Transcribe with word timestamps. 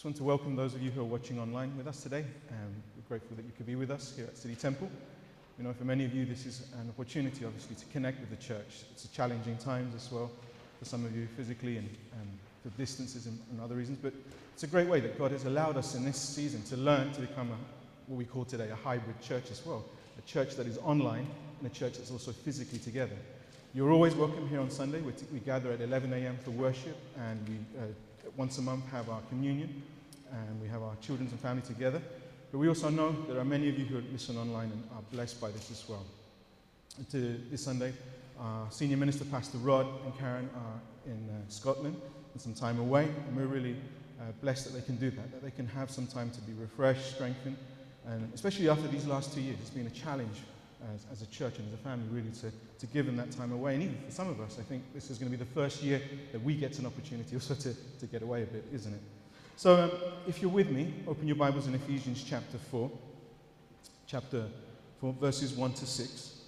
just 0.00 0.06
want 0.06 0.16
to 0.16 0.24
welcome 0.24 0.56
those 0.56 0.72
of 0.72 0.80
you 0.80 0.90
who 0.90 1.02
are 1.02 1.04
watching 1.04 1.38
online 1.38 1.76
with 1.76 1.86
us 1.86 2.02
today. 2.02 2.24
Um, 2.48 2.72
we're 2.96 3.06
grateful 3.06 3.36
that 3.36 3.44
you 3.44 3.52
could 3.54 3.66
be 3.66 3.74
with 3.74 3.90
us 3.90 4.14
here 4.16 4.24
at 4.24 4.34
City 4.34 4.54
Temple. 4.54 4.88
You 5.58 5.64
know, 5.64 5.74
for 5.74 5.84
many 5.84 6.06
of 6.06 6.14
you, 6.14 6.24
this 6.24 6.46
is 6.46 6.62
an 6.80 6.88
opportunity, 6.88 7.44
obviously, 7.44 7.76
to 7.76 7.84
connect 7.92 8.18
with 8.18 8.30
the 8.30 8.42
church. 8.42 8.84
It's 8.92 9.04
a 9.04 9.10
challenging 9.12 9.58
times 9.58 9.94
as 9.94 10.10
well 10.10 10.30
for 10.78 10.86
some 10.86 11.04
of 11.04 11.14
you 11.14 11.28
physically 11.36 11.76
and, 11.76 11.86
and 12.18 12.30
for 12.62 12.70
distances 12.78 13.26
and, 13.26 13.38
and, 13.50 13.60
other 13.60 13.74
reasons. 13.74 13.98
But 14.00 14.14
it's 14.54 14.62
a 14.62 14.66
great 14.66 14.88
way 14.88 15.00
that 15.00 15.18
God 15.18 15.32
has 15.32 15.44
allowed 15.44 15.76
us 15.76 15.94
in 15.94 16.02
this 16.02 16.16
season 16.16 16.62
to 16.70 16.78
learn 16.78 17.12
to 17.12 17.20
become 17.20 17.50
a, 17.50 17.56
what 18.06 18.16
we 18.16 18.24
call 18.24 18.46
today 18.46 18.70
a 18.70 18.76
hybrid 18.76 19.20
church 19.20 19.50
as 19.50 19.66
well. 19.66 19.84
A 20.18 20.22
church 20.22 20.56
that 20.56 20.66
is 20.66 20.78
online 20.78 21.26
and 21.60 21.70
a 21.70 21.74
church 21.74 21.98
that's 21.98 22.10
also 22.10 22.32
physically 22.32 22.78
together. 22.78 23.16
You're 23.74 23.92
always 23.92 24.14
welcome 24.14 24.48
here 24.48 24.60
on 24.60 24.70
Sunday. 24.70 25.02
We, 25.02 25.12
t- 25.12 25.26
we 25.30 25.40
gather 25.40 25.70
at 25.72 25.82
11 25.82 26.14
a.m. 26.14 26.38
for 26.42 26.52
worship, 26.52 26.96
and 27.18 27.38
we 27.46 27.78
uh, 27.78 27.84
once 28.36 28.58
a 28.58 28.62
month 28.62 28.86
have 28.90 29.08
our 29.08 29.20
communion, 29.28 29.82
and 30.32 30.60
we 30.60 30.68
have 30.68 30.82
our 30.82 30.96
children 30.96 31.28
and 31.30 31.40
family 31.40 31.62
together. 31.62 32.00
But 32.50 32.58
we 32.58 32.68
also 32.68 32.88
know 32.88 33.12
there 33.28 33.38
are 33.38 33.44
many 33.44 33.68
of 33.68 33.78
you 33.78 33.84
who 33.84 34.00
listen 34.12 34.36
online 34.36 34.70
and 34.72 34.82
are 34.94 35.02
blessed 35.12 35.40
by 35.40 35.50
this 35.50 35.70
as 35.70 35.88
well. 35.88 36.04
To 37.10 37.40
this 37.50 37.64
Sunday, 37.64 37.92
our 38.38 38.66
senior 38.70 38.96
minister, 38.96 39.24
Pastor 39.24 39.58
Rod 39.58 39.86
and 40.04 40.18
Karen, 40.18 40.50
are 40.56 40.80
in 41.06 41.28
uh, 41.28 41.48
Scotland 41.48 42.00
and 42.32 42.42
some 42.42 42.54
time 42.54 42.78
away, 42.78 43.04
and 43.04 43.36
we're 43.36 43.46
really 43.46 43.76
uh, 44.20 44.24
blessed 44.42 44.64
that 44.64 44.78
they 44.78 44.84
can 44.84 44.96
do 44.96 45.10
that, 45.10 45.30
that 45.32 45.42
they 45.42 45.50
can 45.50 45.66
have 45.66 45.90
some 45.90 46.06
time 46.06 46.30
to 46.30 46.40
be 46.42 46.52
refreshed, 46.54 47.14
strengthened, 47.14 47.56
and 48.06 48.30
especially 48.34 48.68
after 48.68 48.88
these 48.88 49.06
last 49.06 49.32
two 49.32 49.40
years, 49.40 49.56
it's 49.60 49.70
been 49.70 49.86
a 49.86 49.90
challenge 49.90 50.38
as, 50.94 51.06
as, 51.12 51.22
a 51.22 51.26
church 51.26 51.58
and 51.58 51.68
as 51.68 51.74
a 51.74 51.82
family, 51.82 52.06
really, 52.10 52.30
to, 52.30 52.50
to 52.78 52.86
give 52.92 53.06
them 53.06 53.16
that 53.16 53.30
time 53.30 53.52
away. 53.52 53.74
And 53.74 53.82
even 53.82 53.98
for 54.06 54.10
some 54.10 54.28
of 54.28 54.40
us, 54.40 54.58
I 54.58 54.62
think 54.62 54.82
this 54.94 55.10
is 55.10 55.18
going 55.18 55.30
to 55.30 55.36
be 55.36 55.42
the 55.42 55.50
first 55.50 55.82
year 55.82 56.00
that 56.32 56.42
we 56.42 56.54
get 56.54 56.78
an 56.78 56.86
opportunity 56.86 57.36
also 57.36 57.54
to, 57.54 57.74
to 57.98 58.06
get 58.06 58.22
away 58.22 58.42
a 58.42 58.46
bit, 58.46 58.64
isn't 58.72 58.92
it? 58.92 59.00
So, 59.56 59.76
um, 59.76 59.90
if 60.26 60.40
you're 60.40 60.50
with 60.50 60.70
me, 60.70 60.94
open 61.06 61.26
your 61.26 61.36
Bibles 61.36 61.66
in 61.66 61.74
Ephesians 61.74 62.24
chapter 62.26 62.56
4, 62.56 62.90
chapter 64.06 64.46
4, 65.00 65.12
verses 65.20 65.52
1 65.52 65.72
to 65.74 65.86
6, 65.86 66.38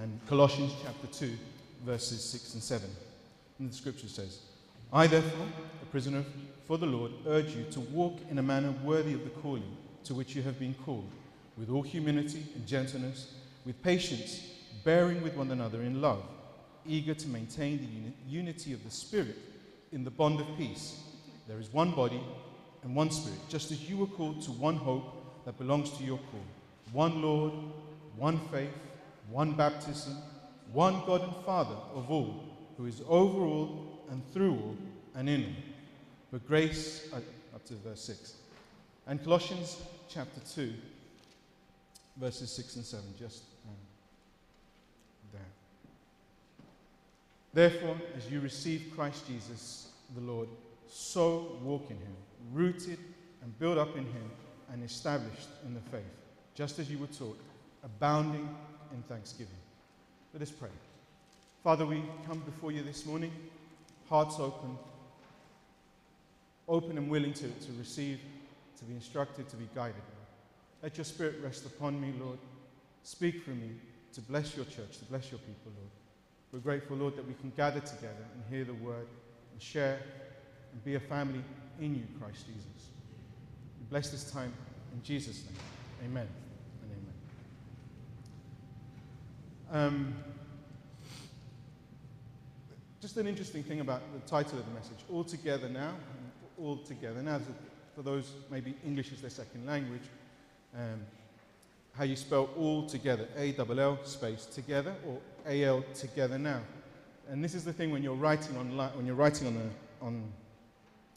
and 0.00 0.20
Colossians 0.28 0.72
chapter 0.82 1.06
2, 1.06 1.32
verses 1.84 2.22
6 2.24 2.54
and 2.54 2.62
7. 2.62 2.90
And 3.58 3.70
the 3.70 3.74
scripture 3.74 4.08
says, 4.08 4.40
I, 4.92 5.06
therefore, 5.06 5.46
a 5.82 5.86
prisoner 5.86 6.24
for 6.66 6.78
the 6.78 6.86
Lord, 6.86 7.12
urge 7.26 7.54
you 7.54 7.64
to 7.70 7.80
walk 7.80 8.18
in 8.28 8.38
a 8.38 8.42
manner 8.42 8.72
worthy 8.82 9.14
of 9.14 9.24
the 9.24 9.30
calling 9.30 9.76
to 10.04 10.14
which 10.14 10.34
you 10.34 10.42
have 10.42 10.58
been 10.58 10.74
called, 10.74 11.08
with 11.56 11.70
all 11.70 11.82
humility 11.82 12.44
and 12.54 12.66
gentleness 12.66 13.34
with 13.64 13.82
patience, 13.82 14.42
bearing 14.84 15.22
with 15.22 15.36
one 15.36 15.50
another 15.50 15.82
in 15.82 16.00
love, 16.00 16.22
eager 16.86 17.14
to 17.14 17.28
maintain 17.28 17.78
the 17.78 17.84
uni- 17.84 18.14
unity 18.26 18.72
of 18.72 18.82
the 18.84 18.90
Spirit 18.90 19.36
in 19.92 20.04
the 20.04 20.10
bond 20.10 20.40
of 20.40 20.46
peace. 20.56 21.00
There 21.46 21.60
is 21.60 21.72
one 21.72 21.92
body 21.92 22.20
and 22.82 22.96
one 22.96 23.10
Spirit, 23.10 23.38
just 23.48 23.70
as 23.70 23.88
you 23.88 23.98
were 23.98 24.06
called 24.06 24.42
to 24.42 24.50
one 24.52 24.76
hope 24.76 25.44
that 25.44 25.58
belongs 25.58 25.90
to 25.98 26.04
your 26.04 26.18
call 26.18 26.44
one 26.92 27.22
Lord, 27.22 27.52
one 28.16 28.38
faith, 28.50 28.68
one 29.30 29.52
baptism, 29.52 30.14
one 30.72 31.02
God 31.06 31.22
and 31.22 31.44
Father 31.44 31.76
of 31.94 32.10
all, 32.10 32.44
who 32.76 32.86
is 32.86 33.00
over 33.08 33.40
all 33.40 34.04
and 34.10 34.22
through 34.32 34.52
all 34.52 34.76
and 35.14 35.28
in 35.28 35.44
all. 35.44 35.62
But 36.30 36.46
grace, 36.46 37.08
uh, 37.12 37.16
up 37.54 37.64
to 37.66 37.74
verse 37.74 38.02
6. 38.04 38.34
And 39.06 39.22
Colossians 39.22 39.82
chapter 40.08 40.40
2, 40.54 40.72
verses 42.18 42.52
6 42.52 42.76
and 42.76 42.84
7, 42.84 43.04
just 43.18 43.42
Therefore, 47.54 47.96
as 48.16 48.30
you 48.30 48.40
receive 48.40 48.92
Christ 48.94 49.26
Jesus 49.26 49.88
the 50.14 50.20
Lord, 50.20 50.48
so 50.88 51.58
walk 51.62 51.90
in 51.90 51.96
him, 51.96 52.16
rooted 52.52 52.98
and 53.42 53.58
built 53.58 53.78
up 53.78 53.96
in 53.96 54.04
him 54.04 54.30
and 54.72 54.82
established 54.82 55.48
in 55.66 55.74
the 55.74 55.80
faith, 55.80 56.02
just 56.54 56.78
as 56.78 56.90
you 56.90 56.98
were 56.98 57.06
taught, 57.08 57.38
abounding 57.84 58.48
in 58.92 59.02
thanksgiving. 59.02 59.52
Let 60.32 60.42
us 60.42 60.50
pray. 60.50 60.70
Father, 61.62 61.84
we 61.84 62.02
come 62.26 62.40
before 62.40 62.72
you 62.72 62.82
this 62.82 63.04
morning, 63.04 63.32
hearts 64.08 64.38
open, 64.38 64.78
open 66.68 66.96
and 66.96 67.10
willing 67.10 67.34
to, 67.34 67.48
to 67.48 67.72
receive, 67.78 68.18
to 68.78 68.84
be 68.84 68.94
instructed, 68.94 69.48
to 69.50 69.56
be 69.56 69.68
guided. 69.74 70.02
Let 70.82 70.96
your 70.96 71.04
spirit 71.04 71.36
rest 71.42 71.66
upon 71.66 72.00
me, 72.00 72.12
Lord. 72.18 72.38
Speak 73.04 73.44
through 73.44 73.56
me 73.56 73.70
to 74.14 74.20
bless 74.22 74.56
your 74.56 74.64
church, 74.64 74.98
to 74.98 75.04
bless 75.04 75.30
your 75.30 75.38
people, 75.38 75.72
Lord. 75.76 75.90
We're 76.52 76.58
grateful, 76.58 76.98
Lord, 76.98 77.16
that 77.16 77.26
we 77.26 77.32
can 77.34 77.50
gather 77.56 77.80
together 77.80 78.26
and 78.34 78.44
hear 78.50 78.64
the 78.64 78.74
word 78.74 79.06
and 79.52 79.62
share 79.62 80.00
and 80.72 80.84
be 80.84 80.96
a 80.96 81.00
family 81.00 81.42
in 81.80 81.94
you, 81.94 82.04
Christ 82.20 82.46
Jesus. 82.46 82.90
We 83.80 83.86
bless 83.88 84.10
this 84.10 84.30
time 84.30 84.52
in 84.92 85.02
Jesus' 85.02 85.44
name. 85.44 86.10
Amen 86.10 86.28
and 86.82 86.90
amen. 89.72 89.86
Um, 89.86 90.14
just 93.00 93.16
an 93.16 93.26
interesting 93.26 93.62
thing 93.62 93.80
about 93.80 94.02
the 94.12 94.20
title 94.28 94.58
of 94.58 94.66
the 94.66 94.72
message 94.72 94.98
All 95.10 95.24
Together 95.24 95.70
Now. 95.70 95.94
All 96.58 96.76
Together 96.76 97.22
Now, 97.22 97.40
for 97.94 98.02
those 98.02 98.30
maybe 98.50 98.74
English 98.84 99.10
is 99.10 99.22
their 99.22 99.30
second 99.30 99.66
language, 99.66 100.04
um, 100.76 101.00
how 101.94 102.04
you 102.04 102.16
spell 102.16 102.48
all 102.56 102.86
together, 102.86 103.28
A 103.36 103.52
double 103.52 103.78
L 103.78 103.98
space 104.04 104.46
together, 104.46 104.94
or 105.06 105.18
A 105.46 105.64
L 105.64 105.84
together 105.94 106.38
now. 106.38 106.60
And 107.28 107.44
this 107.44 107.54
is 107.54 107.64
the 107.64 107.72
thing 107.72 107.90
when 107.90 108.02
you're 108.02 108.14
writing 108.14 108.56
on 108.56 108.76
when 108.96 109.06
you're 109.06 109.14
writing 109.14 109.46
on 109.46 109.54
the 109.54 110.06
on 110.06 110.32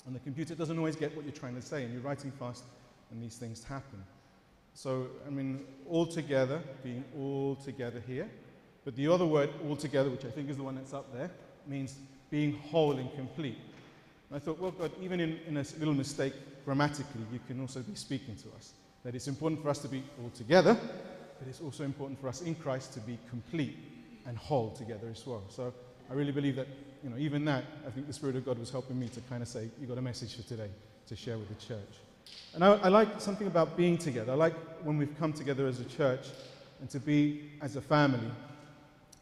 on 0.05 0.13
the 0.13 0.19
computer, 0.19 0.53
it 0.53 0.59
doesn't 0.59 0.77
always 0.77 0.95
get 0.95 1.15
what 1.15 1.25
you're 1.25 1.33
trying 1.33 1.55
to 1.55 1.61
say, 1.61 1.83
and 1.83 1.93
you're 1.93 2.01
writing 2.01 2.31
fast, 2.31 2.63
and 3.11 3.23
these 3.23 3.37
things 3.37 3.63
happen. 3.63 4.03
So 4.73 5.07
I 5.25 5.29
mean, 5.29 5.61
all 5.89 6.05
together 6.05 6.61
being 6.83 7.03
all 7.17 7.55
together 7.55 8.01
here, 8.05 8.29
but 8.83 8.95
the 8.95 9.07
other 9.07 9.25
word 9.25 9.49
all 9.67 9.75
together, 9.75 10.09
which 10.09 10.25
I 10.25 10.29
think 10.29 10.49
is 10.49 10.57
the 10.57 10.63
one 10.63 10.75
that's 10.75 10.93
up 10.93 11.13
there, 11.13 11.31
means 11.65 11.95
being 12.29 12.57
whole 12.57 12.97
and 12.97 13.13
complete. 13.15 13.57
And 14.29 14.37
I 14.37 14.39
thought, 14.39 14.59
well, 14.59 14.71
God, 14.71 14.91
even 15.01 15.19
in, 15.19 15.39
in 15.47 15.57
a 15.57 15.65
little 15.79 15.93
mistake 15.93 16.33
grammatically, 16.65 17.21
you 17.31 17.39
can 17.47 17.61
also 17.61 17.79
be 17.81 17.95
speaking 17.95 18.35
to 18.37 18.49
us 18.57 18.73
that 19.05 19.13
it's 19.13 19.27
important 19.27 19.61
for 19.61 19.69
us 19.69 19.77
to 19.77 19.87
be 19.87 20.03
all 20.21 20.31
together, 20.31 20.75
but 21.39 21.47
it's 21.47 21.61
also 21.61 21.83
important 21.83 22.19
for 22.19 22.27
us 22.27 22.41
in 22.41 22.55
Christ 22.55 22.91
to 22.93 22.99
be 22.99 23.19
complete 23.29 23.77
and 24.25 24.35
whole 24.35 24.71
together 24.71 25.07
as 25.11 25.25
well. 25.27 25.43
So 25.47 25.71
I 26.09 26.13
really 26.15 26.31
believe 26.31 26.55
that, 26.55 26.67
you 27.03 27.11
know, 27.11 27.17
even 27.17 27.45
that, 27.45 27.63
I 27.87 27.91
think 27.91 28.07
the 28.07 28.13
Spirit 28.13 28.35
of 28.35 28.45
God 28.45 28.57
was 28.57 28.71
helping 28.71 28.99
me 28.99 29.07
to 29.09 29.21
kind 29.21 29.43
of 29.43 29.47
say, 29.47 29.69
you 29.79 29.85
got 29.85 29.99
a 29.99 30.01
message 30.01 30.35
for 30.35 30.41
today 30.41 30.71
to 31.05 31.15
share 31.15 31.37
with 31.37 31.47
the 31.49 31.65
church. 31.65 31.93
And 32.55 32.63
I, 32.63 32.73
I 32.77 32.87
like 32.87 33.21
something 33.21 33.45
about 33.45 33.77
being 33.77 33.95
together. 33.95 34.31
I 34.31 34.35
like 34.35 34.55
when 34.83 34.97
we've 34.97 35.15
come 35.19 35.33
together 35.33 35.67
as 35.67 35.79
a 35.79 35.85
church 35.85 36.25
and 36.81 36.89
to 36.89 36.99
be 36.99 37.51
as 37.61 37.75
a 37.75 37.81
family. 37.81 38.31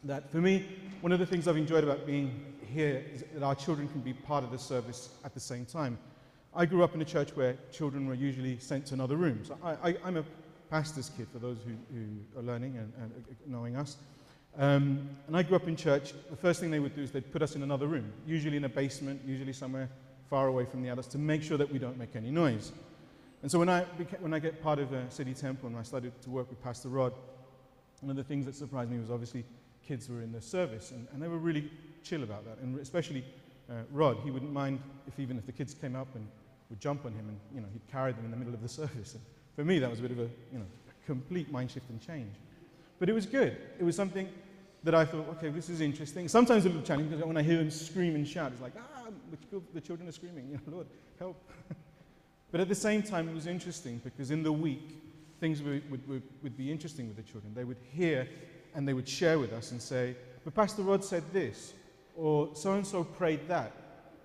That 0.04 0.30
for 0.30 0.38
me, 0.38 0.66
one 1.02 1.12
of 1.12 1.18
the 1.18 1.26
things 1.26 1.46
I've 1.46 1.58
enjoyed 1.58 1.84
about 1.84 2.06
being 2.06 2.54
here 2.72 3.04
is 3.12 3.22
that 3.34 3.42
our 3.42 3.54
children 3.54 3.88
can 3.88 4.00
be 4.00 4.14
part 4.14 4.44
of 4.44 4.50
the 4.50 4.58
service 4.58 5.10
at 5.26 5.34
the 5.34 5.40
same 5.40 5.66
time. 5.66 5.98
I 6.56 6.66
grew 6.66 6.84
up 6.84 6.94
in 6.94 7.02
a 7.02 7.04
church 7.04 7.30
where 7.34 7.56
children 7.72 8.06
were 8.06 8.14
usually 8.14 8.58
sent 8.58 8.86
to 8.86 8.94
another 8.94 9.16
room. 9.16 9.40
So 9.44 9.58
I, 9.64 9.96
am 10.04 10.16
a 10.16 10.24
pastor's 10.70 11.10
kid 11.16 11.26
for 11.32 11.38
those 11.38 11.58
who, 11.64 11.72
who 11.92 12.38
are 12.38 12.42
learning 12.42 12.76
and, 12.76 12.92
and 13.00 13.12
knowing 13.46 13.76
us. 13.76 13.96
Um, 14.56 15.08
and 15.26 15.36
I 15.36 15.42
grew 15.42 15.56
up 15.56 15.66
in 15.66 15.74
church. 15.74 16.12
The 16.30 16.36
first 16.36 16.60
thing 16.60 16.70
they 16.70 16.78
would 16.78 16.94
do 16.94 17.02
is 17.02 17.10
they'd 17.10 17.32
put 17.32 17.42
us 17.42 17.56
in 17.56 17.62
another 17.64 17.88
room, 17.88 18.12
usually 18.24 18.56
in 18.56 18.64
a 18.64 18.68
basement, 18.68 19.20
usually 19.26 19.52
somewhere 19.52 19.88
far 20.30 20.46
away 20.46 20.64
from 20.64 20.82
the 20.82 20.90
others, 20.90 21.08
to 21.08 21.18
make 21.18 21.42
sure 21.42 21.58
that 21.58 21.70
we 21.72 21.78
don't 21.78 21.98
make 21.98 22.14
any 22.14 22.30
noise. 22.30 22.72
And 23.42 23.50
so 23.50 23.58
when 23.58 23.68
I, 23.68 23.84
beca- 23.98 24.20
when 24.20 24.32
I 24.32 24.38
get 24.38 24.62
part 24.62 24.78
of 24.78 24.92
a 24.92 25.10
City 25.10 25.34
Temple 25.34 25.68
and 25.68 25.76
I 25.76 25.82
started 25.82 26.12
to 26.22 26.30
work 26.30 26.48
with 26.48 26.62
Pastor 26.62 26.88
Rod, 26.88 27.12
one 28.00 28.10
of 28.10 28.16
the 28.16 28.24
things 28.24 28.46
that 28.46 28.54
surprised 28.54 28.90
me 28.90 28.98
was 28.98 29.10
obviously 29.10 29.44
kids 29.86 30.08
were 30.08 30.22
in 30.22 30.30
the 30.30 30.40
service, 30.40 30.92
and, 30.92 31.08
and 31.12 31.20
they 31.20 31.28
were 31.28 31.38
really 31.38 31.68
chill 32.04 32.22
about 32.22 32.44
that. 32.44 32.58
And 32.58 32.78
especially 32.78 33.24
uh, 33.68 33.82
Rod, 33.90 34.18
he 34.22 34.30
wouldn't 34.30 34.52
mind 34.52 34.80
if 35.08 35.18
even 35.18 35.36
if 35.36 35.46
the 35.46 35.52
kids 35.52 35.74
came 35.74 35.96
up 35.96 36.08
and 36.14 36.26
would 36.74 36.80
jump 36.80 37.06
on 37.06 37.12
him 37.12 37.28
and 37.28 37.38
you 37.54 37.60
know, 37.60 37.68
he'd 37.72 37.86
carry 37.86 38.12
them 38.12 38.24
in 38.24 38.32
the 38.32 38.36
middle 38.36 38.52
of 38.52 38.60
the 38.60 38.68
service. 38.82 39.14
And 39.14 39.22
for 39.54 39.64
me, 39.64 39.78
that 39.78 39.88
was 39.88 40.00
a 40.00 40.02
bit 40.02 40.10
of 40.10 40.18
a, 40.18 40.28
you 40.52 40.58
know, 40.58 40.66
complete 41.06 41.50
mind 41.52 41.70
shift 41.70 41.88
and 41.88 42.00
change. 42.04 42.34
But 42.98 43.08
it 43.08 43.12
was 43.12 43.26
good. 43.26 43.56
It 43.78 43.84
was 43.84 43.94
something 43.94 44.28
that 44.82 44.94
I 44.94 45.04
thought, 45.04 45.28
okay, 45.36 45.50
this 45.50 45.70
is 45.70 45.80
interesting. 45.80 46.28
Sometimes 46.28 46.64
a 46.64 46.68
little 46.68 46.82
challenging 46.82 47.10
because 47.10 47.24
when 47.24 47.36
I 47.36 47.42
hear 47.42 47.58
them 47.58 47.70
scream 47.70 48.16
and 48.16 48.26
shout, 48.26 48.52
it's 48.52 48.60
like, 48.60 48.72
ah, 48.76 49.06
the, 49.50 49.62
the 49.72 49.80
children 49.80 50.08
are 50.08 50.12
screaming, 50.12 50.48
you 50.50 50.54
know, 50.54 50.62
Lord, 50.66 50.86
help. 51.18 51.36
but 52.50 52.60
at 52.60 52.68
the 52.68 52.74
same 52.74 53.02
time, 53.02 53.28
it 53.28 53.34
was 53.34 53.46
interesting 53.46 54.00
because 54.02 54.32
in 54.32 54.42
the 54.42 54.52
week, 54.52 55.00
things 55.38 55.62
would, 55.62 55.88
would, 55.90 56.08
would, 56.08 56.22
would 56.42 56.56
be 56.56 56.72
interesting 56.72 57.06
with 57.06 57.16
the 57.16 57.22
children. 57.22 57.54
They 57.54 57.64
would 57.64 57.78
hear 57.92 58.28
and 58.74 58.88
they 58.88 58.94
would 58.94 59.08
share 59.08 59.38
with 59.38 59.52
us 59.52 59.70
and 59.70 59.80
say, 59.80 60.16
but 60.44 60.54
Pastor 60.54 60.82
Rod 60.82 61.04
said 61.04 61.22
this, 61.32 61.72
or 62.16 62.50
so 62.54 62.72
and 62.72 62.86
so 62.86 63.04
prayed 63.04 63.46
that. 63.48 63.72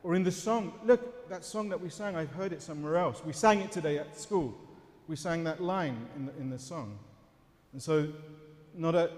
Or 0.04 0.16
in 0.16 0.24
the 0.24 0.32
song, 0.32 0.74
look, 0.84 1.19
that 1.30 1.46
song 1.46 1.70
that 1.70 1.80
we 1.80 1.90
sang, 1.90 2.16
I've 2.16 2.32
heard 2.32 2.54
it 2.54 2.62
somewhere 2.62 2.98
else. 2.98 3.24
We 3.24 3.34
sang 3.34 3.62
it 3.62 3.72
today 3.72 3.98
at 3.98 4.20
school. 4.20 4.58
We 5.08 5.16
sang 5.16 5.44
that 5.46 5.62
line 5.62 6.08
in 6.16 6.26
the, 6.26 6.32
in 6.38 6.50
the 6.50 6.60
song. 6.60 6.98
And 7.74 7.82
so, 7.82 8.08
not 8.76 8.96
a, 8.96 9.12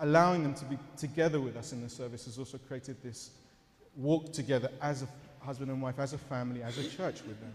allowing 0.00 0.42
them 0.42 0.54
to 0.54 0.64
be 0.64 0.78
together 0.96 1.40
with 1.40 1.56
us 1.56 1.72
in 1.72 1.82
the 1.82 1.88
service 1.88 2.24
has 2.26 2.38
also 2.38 2.58
created 2.58 2.96
this 3.02 3.30
walk 3.96 4.32
together 4.32 4.70
as 4.80 5.02
a 5.02 5.08
husband 5.44 5.70
and 5.70 5.80
wife, 5.82 5.98
as 5.98 6.12
a 6.12 6.18
family, 6.18 6.62
as 6.62 6.78
a 6.78 6.88
church 6.88 7.22
with 7.26 7.40
them. 7.40 7.52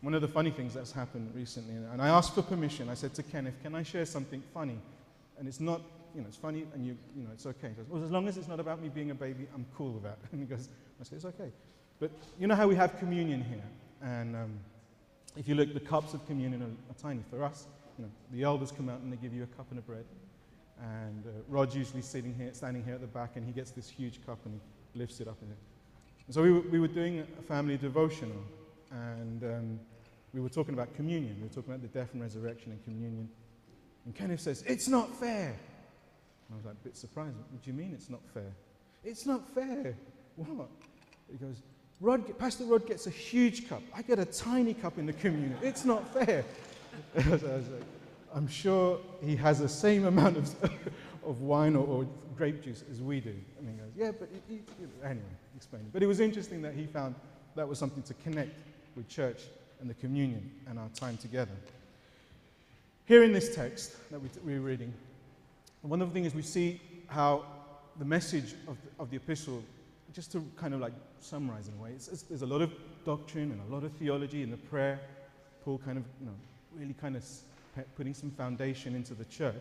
One 0.00 0.14
of 0.14 0.22
the 0.22 0.28
funny 0.28 0.50
things 0.50 0.74
that's 0.74 0.92
happened 0.92 1.32
recently, 1.34 1.74
and 1.74 2.00
I 2.00 2.08
asked 2.08 2.34
for 2.34 2.42
permission. 2.42 2.88
I 2.88 2.94
said 2.94 3.14
to 3.14 3.22
Kenneth, 3.22 3.54
"Can 3.62 3.74
I 3.74 3.82
share 3.82 4.04
something 4.04 4.42
funny?" 4.54 4.78
And 5.38 5.48
it's 5.48 5.58
not, 5.58 5.80
you 6.14 6.20
know, 6.20 6.28
it's 6.28 6.36
funny, 6.36 6.66
and 6.72 6.86
you, 6.86 6.96
you 7.16 7.24
know, 7.24 7.30
it's 7.32 7.46
okay. 7.46 7.70
He 7.70 7.74
goes, 7.74 7.86
"Well, 7.88 8.04
as 8.04 8.10
long 8.12 8.28
as 8.28 8.36
it's 8.36 8.46
not 8.46 8.60
about 8.60 8.80
me 8.80 8.88
being 8.88 9.10
a 9.10 9.14
baby, 9.14 9.48
I'm 9.54 9.66
cool 9.76 9.92
with 9.92 10.04
that." 10.04 10.18
And 10.32 10.40
he 10.40 10.46
goes, 10.46 10.68
"I 11.00 11.04
said 11.04 11.16
it's 11.16 11.24
okay." 11.24 11.50
But 12.00 12.10
you 12.38 12.46
know 12.46 12.54
how 12.54 12.68
we 12.68 12.76
have 12.76 12.98
communion 12.98 13.42
here, 13.42 13.64
and 14.02 14.36
um, 14.36 14.60
if 15.36 15.48
you 15.48 15.54
look, 15.54 15.74
the 15.74 15.80
cups 15.80 16.14
of 16.14 16.24
communion 16.26 16.62
are, 16.62 16.92
are, 16.92 16.98
tiny 17.00 17.22
for 17.28 17.42
us. 17.42 17.66
You 17.98 18.04
know, 18.04 18.10
the 18.32 18.42
elders 18.44 18.70
come 18.70 18.88
out 18.88 19.00
and 19.00 19.12
they 19.12 19.16
give 19.16 19.34
you 19.34 19.42
a 19.42 19.56
cup 19.56 19.66
and 19.70 19.78
a 19.78 19.82
bread, 19.82 20.04
and 20.80 21.24
uh, 21.26 21.30
Rod's 21.48 21.74
usually 21.74 22.02
sitting 22.02 22.34
here, 22.34 22.50
standing 22.52 22.84
here 22.84 22.94
at 22.94 23.00
the 23.00 23.08
back, 23.08 23.32
and 23.34 23.44
he 23.44 23.52
gets 23.52 23.72
this 23.72 23.88
huge 23.88 24.24
cup 24.24 24.38
and 24.44 24.60
he 24.92 24.98
lifts 24.98 25.20
it 25.20 25.26
up 25.26 25.38
in 25.42 25.50
it. 25.50 25.58
And 26.26 26.34
so 26.34 26.42
we 26.42 26.52
were, 26.52 26.60
we 26.60 26.78
were 26.78 26.88
doing 26.88 27.26
a 27.38 27.42
family 27.42 27.76
devotional, 27.76 28.44
and 28.92 29.42
um, 29.42 29.80
we 30.32 30.40
were 30.40 30.48
talking 30.48 30.74
about 30.74 30.94
communion. 30.94 31.36
We 31.36 31.48
were 31.48 31.54
talking 31.54 31.72
about 31.72 31.82
the 31.82 31.88
death 31.98 32.10
and 32.12 32.22
resurrection 32.22 32.72
and 32.72 32.84
communion. 32.84 33.28
And 34.04 34.14
Kenneth 34.14 34.40
says, 34.40 34.62
It's 34.66 34.88
not 34.88 35.14
fair. 35.16 35.48
And 35.48 36.52
I 36.52 36.56
was 36.56 36.64
like, 36.64 36.74
a 36.74 36.84
bit 36.84 36.96
surprised. 36.96 37.34
What 37.36 37.62
do 37.62 37.70
you 37.70 37.76
mean 37.76 37.92
it's 37.92 38.08
not 38.08 38.20
fair? 38.32 38.52
It's 39.04 39.26
not 39.26 39.46
fair. 39.54 39.94
What? 40.36 40.68
He 41.30 41.36
goes, 41.36 41.62
Rod, 42.00 42.38
Pastor 42.38 42.64
Rod 42.64 42.86
gets 42.86 43.06
a 43.06 43.10
huge 43.10 43.68
cup. 43.68 43.82
I 43.94 44.02
get 44.02 44.18
a 44.18 44.24
tiny 44.24 44.72
cup 44.72 44.98
in 44.98 45.06
the 45.06 45.12
communion. 45.12 45.56
It's 45.62 45.84
not 45.84 46.06
fair. 46.14 46.44
I'm 48.34 48.46
sure 48.46 49.00
he 49.24 49.34
has 49.36 49.58
the 49.58 49.68
same 49.68 50.06
amount 50.06 50.36
of, 50.36 50.54
of 51.26 51.40
wine 51.40 51.74
or, 51.74 51.86
or, 51.86 52.06
grape 52.36 52.62
juice 52.62 52.84
as 52.88 53.02
we 53.02 53.18
do. 53.18 53.34
And 53.58 53.68
he 53.68 53.74
goes, 53.74 53.90
Yeah, 53.96 54.12
but 54.16 54.28
he, 54.48 54.54
he, 54.54 54.60
anyway, 55.02 55.24
explain 55.56 55.82
it. 55.82 55.92
But 55.92 56.04
it 56.04 56.06
was 56.06 56.20
interesting 56.20 56.62
that 56.62 56.72
he 56.72 56.86
found 56.86 57.16
that 57.56 57.66
was 57.66 57.80
something 57.80 58.04
to 58.04 58.14
connect 58.14 58.56
with 58.94 59.08
church 59.08 59.42
and 59.80 59.90
the 59.90 59.94
communion 59.94 60.48
and 60.68 60.78
our 60.78 60.88
time 60.94 61.16
together. 61.16 61.50
Here 63.06 63.24
in 63.24 63.32
this 63.32 63.56
text 63.56 63.96
that 64.12 64.20
we're 64.44 64.60
reading, 64.60 64.92
one 65.82 66.00
of 66.00 66.08
the 66.08 66.14
things 66.14 66.32
we 66.32 66.42
see 66.42 66.80
how 67.08 67.44
the 67.98 68.04
message 68.04 68.54
of 68.68 68.76
the, 68.82 69.02
of 69.02 69.10
the 69.10 69.16
epistle, 69.16 69.64
just 70.12 70.30
to 70.30 70.44
kind 70.56 70.74
of 70.74 70.80
like 70.80 70.92
summarize 71.24 71.68
in 71.68 71.74
a 71.74 71.82
way, 71.82 71.90
it's, 71.90 72.08
it's, 72.08 72.22
there's 72.22 72.42
a 72.42 72.46
lot 72.46 72.62
of 72.62 72.72
doctrine 73.04 73.52
and 73.52 73.60
a 73.70 73.74
lot 73.74 73.84
of 73.84 73.92
theology 73.92 74.42
in 74.42 74.50
the 74.50 74.56
prayer. 74.56 75.00
Paul 75.64 75.80
kind 75.84 75.98
of, 75.98 76.04
you 76.20 76.26
know, 76.26 76.34
really 76.76 76.94
kind 76.94 77.16
of 77.16 77.24
putting 77.96 78.14
some 78.14 78.30
foundation 78.30 78.94
into 78.94 79.14
the 79.14 79.24
church. 79.26 79.54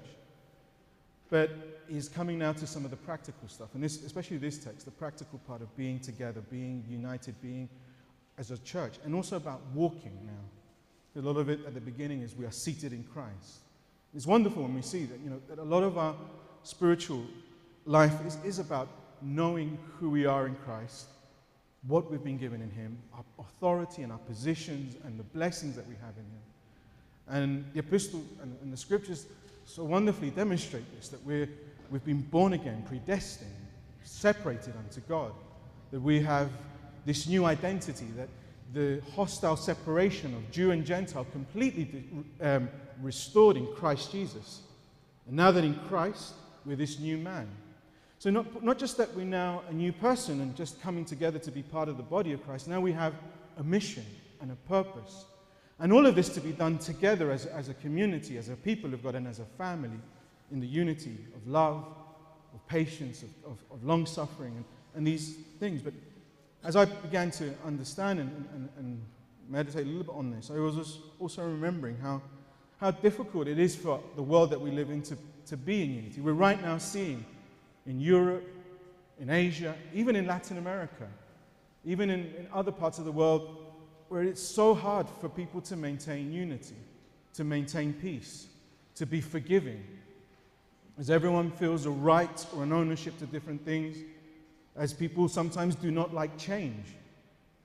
But 1.30 1.52
he's 1.90 2.08
coming 2.08 2.40
now 2.40 2.54
to 2.54 2.66
some 2.66 2.86
of 2.86 2.92
the 2.92 2.98
practical 2.98 3.48
stuff, 3.50 3.70
and 3.74 3.84
this, 3.84 4.02
especially 4.04 4.38
this 4.38 4.58
text, 4.58 4.86
the 4.86 4.92
practical 4.92 5.40
part 5.40 5.62
of 5.62 5.76
being 5.76 6.00
together, 6.00 6.42
being 6.50 6.86
united, 6.90 7.36
being 7.42 7.68
as 8.38 8.52
a 8.52 8.58
church, 8.60 8.94
and 9.04 9.14
also 9.14 9.36
about 9.36 9.62
walking 9.74 10.18
now. 10.26 11.22
A 11.22 11.26
lot 11.26 11.38
of 11.38 11.50
it 11.50 11.66
at 11.66 11.74
the 11.74 11.82
beginning 11.82 12.22
is 12.22 12.36
we 12.36 12.46
are 12.46 12.52
seated 12.52 12.94
in 12.94 13.04
Christ. 13.04 13.60
It's 14.16 14.28
wonderful 14.28 14.64
when 14.64 14.76
we 14.76 14.84
see 14.84 15.06
that, 15.06 15.20
you 15.20 15.30
know, 15.30 15.42
that 15.50 15.60
a 15.60 15.64
lot 15.64 15.84
of 15.84 15.98
our 15.98 16.16
spiritual 16.64 17.26
life 17.86 18.26
is, 18.26 18.38
is 18.46 18.60
about 18.60 18.88
knowing 19.22 19.78
who 20.00 20.10
we 20.10 20.26
are 20.26 20.48
in 20.48 20.56
Christ, 20.56 21.08
what 21.88 22.12
we've 22.12 22.24
been 22.24 22.38
given 22.38 22.62
in 22.62 22.70
Him, 22.72 22.98
our 23.14 23.24
authority 23.40 24.04
and 24.04 24.12
our 24.12 24.18
positions 24.20 24.96
and 25.06 25.18
the 25.18 25.24
blessings 25.24 25.76
that 25.76 25.88
we 25.88 25.96
have 25.96 26.16
in 26.18 26.24
Him. 26.24 26.42
And 27.30 27.66
the 27.74 27.80
epistle 27.80 28.24
and, 28.42 28.56
and 28.62 28.72
the 28.72 28.78
scriptures 28.78 29.26
so 29.66 29.84
wonderfully 29.84 30.30
demonstrate 30.30 30.84
this 30.96 31.10
that 31.10 31.24
we're, 31.26 31.50
we've 31.90 32.06
been 32.06 32.22
born 32.22 32.54
again, 32.54 32.84
predestined, 32.88 33.52
separated 34.04 34.74
unto 34.78 35.02
God, 35.02 35.34
that 35.92 36.00
we 36.00 36.22
have 36.22 36.50
this 37.06 37.28
new 37.28 37.46
identity, 37.46 38.08
that 38.18 38.30
the 38.74 39.02
hostile 39.16 39.56
separation 39.56 40.34
of 40.34 40.52
Jew 40.52 40.72
and 40.72 40.86
Gentile 40.86 41.26
completely 41.32 42.06
um, 42.42 42.70
restored 43.02 43.58
in 43.58 43.68
Christ 43.76 44.12
Jesus. 44.12 44.62
And 45.28 45.36
now 45.36 45.52
that 45.52 45.64
in 45.64 45.76
Christ, 45.88 46.34
we're 46.66 46.76
this 46.76 47.00
new 47.00 47.18
man. 47.18 47.48
So, 48.20 48.32
not, 48.32 48.64
not 48.64 48.80
just 48.80 48.98
that 48.98 49.16
we're 49.16 49.26
now 49.26 49.62
a 49.70 49.74
new 49.74 49.92
person 49.92 50.42
and 50.42 50.56
just 50.56 50.82
coming 50.82 51.06
together 51.06 51.38
to 51.38 51.52
be 51.52 51.62
part 51.62 51.88
of 51.88 51.98
the 51.98 52.04
body 52.04 52.34
of 52.34 52.44
Christ, 52.44 52.68
now 52.68 52.82
we 52.82 52.92
have 52.94 53.14
a 53.58 53.64
mission 53.64 54.06
and 54.42 54.52
a 54.52 54.56
purpose. 54.68 55.26
And 55.80 55.94
all 55.94 56.08
of 56.08 56.16
this 56.16 56.30
to 56.30 56.42
be 56.42 56.52
done 56.52 56.80
together 56.80 57.30
as, 57.30 57.46
as 57.46 57.70
a 57.70 57.76
community, 57.76 58.38
as 58.38 58.50
a 58.50 58.56
people 58.56 58.94
of 58.94 59.04
God, 59.04 59.14
and 59.14 59.28
as 59.28 59.40
a 59.40 59.46
family 59.46 60.00
in 60.52 60.60
the 60.60 60.68
unity 60.68 61.18
of 61.36 61.48
love, 61.48 61.86
of 62.54 62.68
patience, 62.68 63.22
of, 63.22 63.30
of, 63.52 63.60
of 63.72 63.84
long 63.84 64.08
suffering, 64.08 64.56
and, 64.56 64.66
and 64.96 65.06
these 65.06 65.36
things. 65.60 65.84
But 65.84 65.94
as 66.64 66.76
I 66.76 66.86
began 66.86 67.30
to 67.32 67.54
understand 67.66 68.20
and, 68.20 68.50
and, 68.54 68.70
and 68.80 69.02
meditate 69.48 69.86
a 69.86 69.90
little 69.90 70.04
bit 70.04 70.16
on 70.16 70.32
this, 70.32 70.50
I 70.50 70.58
was 70.58 71.00
also 71.20 71.44
remembering 71.44 71.98
how, 71.98 72.24
how 72.80 72.90
difficult 72.90 73.48
it 73.48 73.60
is 73.60 73.76
for 73.76 74.02
the 74.16 74.24
world 74.24 74.50
that 74.50 74.60
we 74.60 74.72
live 74.72 74.90
in 74.90 75.04
to, 75.04 75.18
to 75.46 75.58
be 75.58 75.84
in 75.84 75.94
unity. 75.94 76.22
We're 76.22 76.34
right 76.34 76.60
now 76.60 76.80
seeing 76.80 77.24
in 77.88 78.00
Europe, 78.00 78.44
in 79.20 79.30
Asia, 79.30 79.76
even 79.94 80.16
in 80.16 80.28
Latin 80.28 80.58
America, 80.58 81.08
even 81.86 82.10
in, 82.10 82.20
in 82.36 82.48
other 82.54 82.72
parts 82.72 83.00
of 83.00 83.06
the 83.06 83.12
world, 83.12 83.66
where 84.10 84.24
it's 84.24 84.42
so 84.42 84.76
hard 84.76 85.08
for 85.20 85.30
people 85.30 85.62
to 85.62 85.76
maintain 85.76 86.32
unity, 86.32 86.76
to 87.34 87.44
maintain 87.44 87.94
peace, 87.94 88.48
to 88.96 89.06
be 89.06 89.22
forgiving, 89.22 89.84
as 91.00 91.10
everyone 91.10 91.52
feels 91.52 91.86
a 91.86 91.90
right 91.90 92.46
or 92.56 92.64
an 92.64 92.74
ownership 92.74 93.18
to 93.20 93.26
different 93.26 93.64
things 93.64 93.98
as 94.76 94.94
people 94.94 95.28
sometimes 95.28 95.76
do 95.76 95.92
not 95.92 96.14
like 96.14 96.38
change 96.38 96.86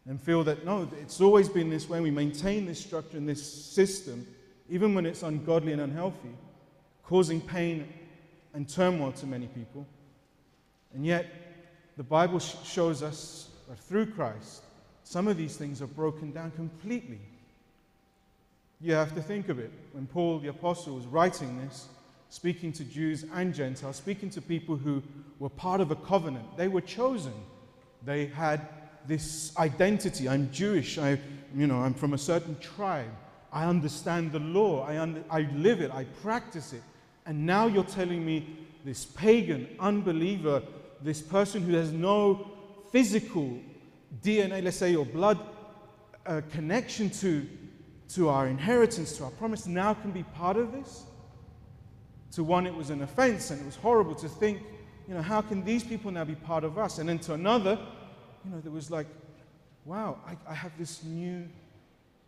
and 0.06 0.20
feel 0.20 0.42
that 0.44 0.64
no, 0.64 0.88
it's 1.00 1.20
always 1.20 1.48
been 1.48 1.70
this 1.70 1.88
way. 1.88 2.00
We 2.00 2.10
maintain 2.10 2.66
this 2.66 2.80
structure 2.80 3.16
and 3.16 3.28
this 3.28 3.42
system, 3.42 4.26
even 4.68 4.94
when 4.94 5.06
it's 5.06 5.22
ungodly 5.22 5.72
and 5.72 5.80
unhealthy, 5.80 6.34
causing 7.04 7.40
pain 7.40 7.86
and 8.54 8.68
turmoil 8.68 9.12
to 9.12 9.26
many 9.26 9.46
people. 9.46 9.86
And 10.94 11.04
yet, 11.06 11.26
the 11.96 12.02
Bible 12.02 12.38
sh- 12.38 12.54
shows 12.64 13.02
us 13.02 13.50
that 13.68 13.78
through 13.78 14.06
Christ, 14.06 14.62
some 15.04 15.28
of 15.28 15.36
these 15.36 15.56
things 15.56 15.82
are 15.82 15.86
broken 15.86 16.32
down 16.32 16.50
completely. 16.52 17.20
You 18.80 18.94
have 18.94 19.14
to 19.14 19.22
think 19.22 19.48
of 19.48 19.58
it. 19.58 19.70
When 19.92 20.06
Paul 20.06 20.38
the 20.38 20.48
Apostle 20.48 20.96
was 20.96 21.06
writing 21.06 21.58
this, 21.58 21.88
speaking 22.32 22.72
to 22.72 22.84
Jews 22.84 23.26
and 23.34 23.54
Gentiles, 23.54 23.96
speaking 23.96 24.30
to 24.30 24.40
people 24.40 24.74
who 24.74 25.02
were 25.38 25.50
part 25.50 25.80
of 25.80 25.90
a 25.90 25.96
covenant. 25.96 26.56
They 26.56 26.68
were 26.68 26.80
chosen. 26.80 27.34
They 28.04 28.26
had 28.26 28.66
this 29.06 29.56
identity. 29.58 30.28
I'm 30.28 30.50
Jewish. 30.50 30.98
I, 30.98 31.20
you 31.54 31.66
know, 31.66 31.76
I'm 31.76 31.94
from 31.94 32.14
a 32.14 32.18
certain 32.18 32.58
tribe. 32.58 33.10
I 33.52 33.66
understand 33.66 34.32
the 34.32 34.38
law. 34.38 34.86
I, 34.86 34.98
under, 34.98 35.22
I 35.30 35.42
live 35.54 35.82
it. 35.82 35.90
I 35.90 36.04
practice 36.22 36.72
it. 36.72 36.82
And 37.26 37.44
now 37.44 37.66
you're 37.66 37.84
telling 37.84 38.24
me 38.24 38.46
this 38.84 39.04
pagan, 39.04 39.68
unbeliever, 39.78 40.62
this 41.04 41.20
person 41.20 41.62
who 41.62 41.74
has 41.74 41.92
no 41.92 42.50
physical 42.90 43.58
DNA, 44.22 44.62
let's 44.62 44.76
say, 44.76 44.94
or 44.94 45.04
blood 45.04 45.38
uh, 46.26 46.40
connection 46.50 47.10
to, 47.10 47.48
to 48.10 48.28
our 48.28 48.46
inheritance, 48.46 49.16
to 49.16 49.24
our 49.24 49.30
promise, 49.30 49.66
now 49.66 49.94
can 49.94 50.10
be 50.10 50.22
part 50.22 50.56
of 50.56 50.72
this? 50.72 51.04
To 52.32 52.44
one, 52.44 52.66
it 52.66 52.74
was 52.74 52.90
an 52.90 53.02
offense 53.02 53.50
and 53.50 53.60
it 53.60 53.66
was 53.66 53.76
horrible 53.76 54.14
to 54.16 54.28
think, 54.28 54.62
you 55.08 55.14
know, 55.14 55.22
how 55.22 55.40
can 55.40 55.64
these 55.64 55.82
people 55.82 56.10
now 56.10 56.24
be 56.24 56.34
part 56.34 56.64
of 56.64 56.78
us? 56.78 56.98
And 56.98 57.08
then 57.08 57.18
to 57.20 57.34
another, 57.34 57.78
you 58.44 58.50
know, 58.50 58.60
there 58.60 58.72
was 58.72 58.90
like, 58.90 59.06
wow, 59.84 60.18
I, 60.26 60.36
I 60.50 60.54
have 60.54 60.72
this 60.78 61.02
new 61.04 61.48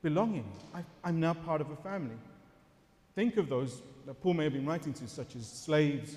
belonging. 0.02 0.45
I, 0.75 1.09
am 1.09 1.21
now 1.21 1.35
part 1.35 1.61
of 1.61 1.71
a 1.71 1.76
family. 1.76 2.16
Think 3.14 3.37
of 3.37 3.49
those 3.49 3.81
that 4.07 4.21
Paul 4.23 4.35
may 4.35 4.45
have 4.45 4.52
been 4.52 4.66
writing 4.66 4.93
to, 4.95 5.09
such 5.09 5.37
as 5.37 5.47
slaves, 5.47 6.16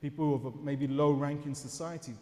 people 0.00 0.34
of 0.34 0.62
maybe 0.62 0.86
low 0.86 1.10
rank 1.12 1.46
in 1.46 1.54
society. 1.54 2.14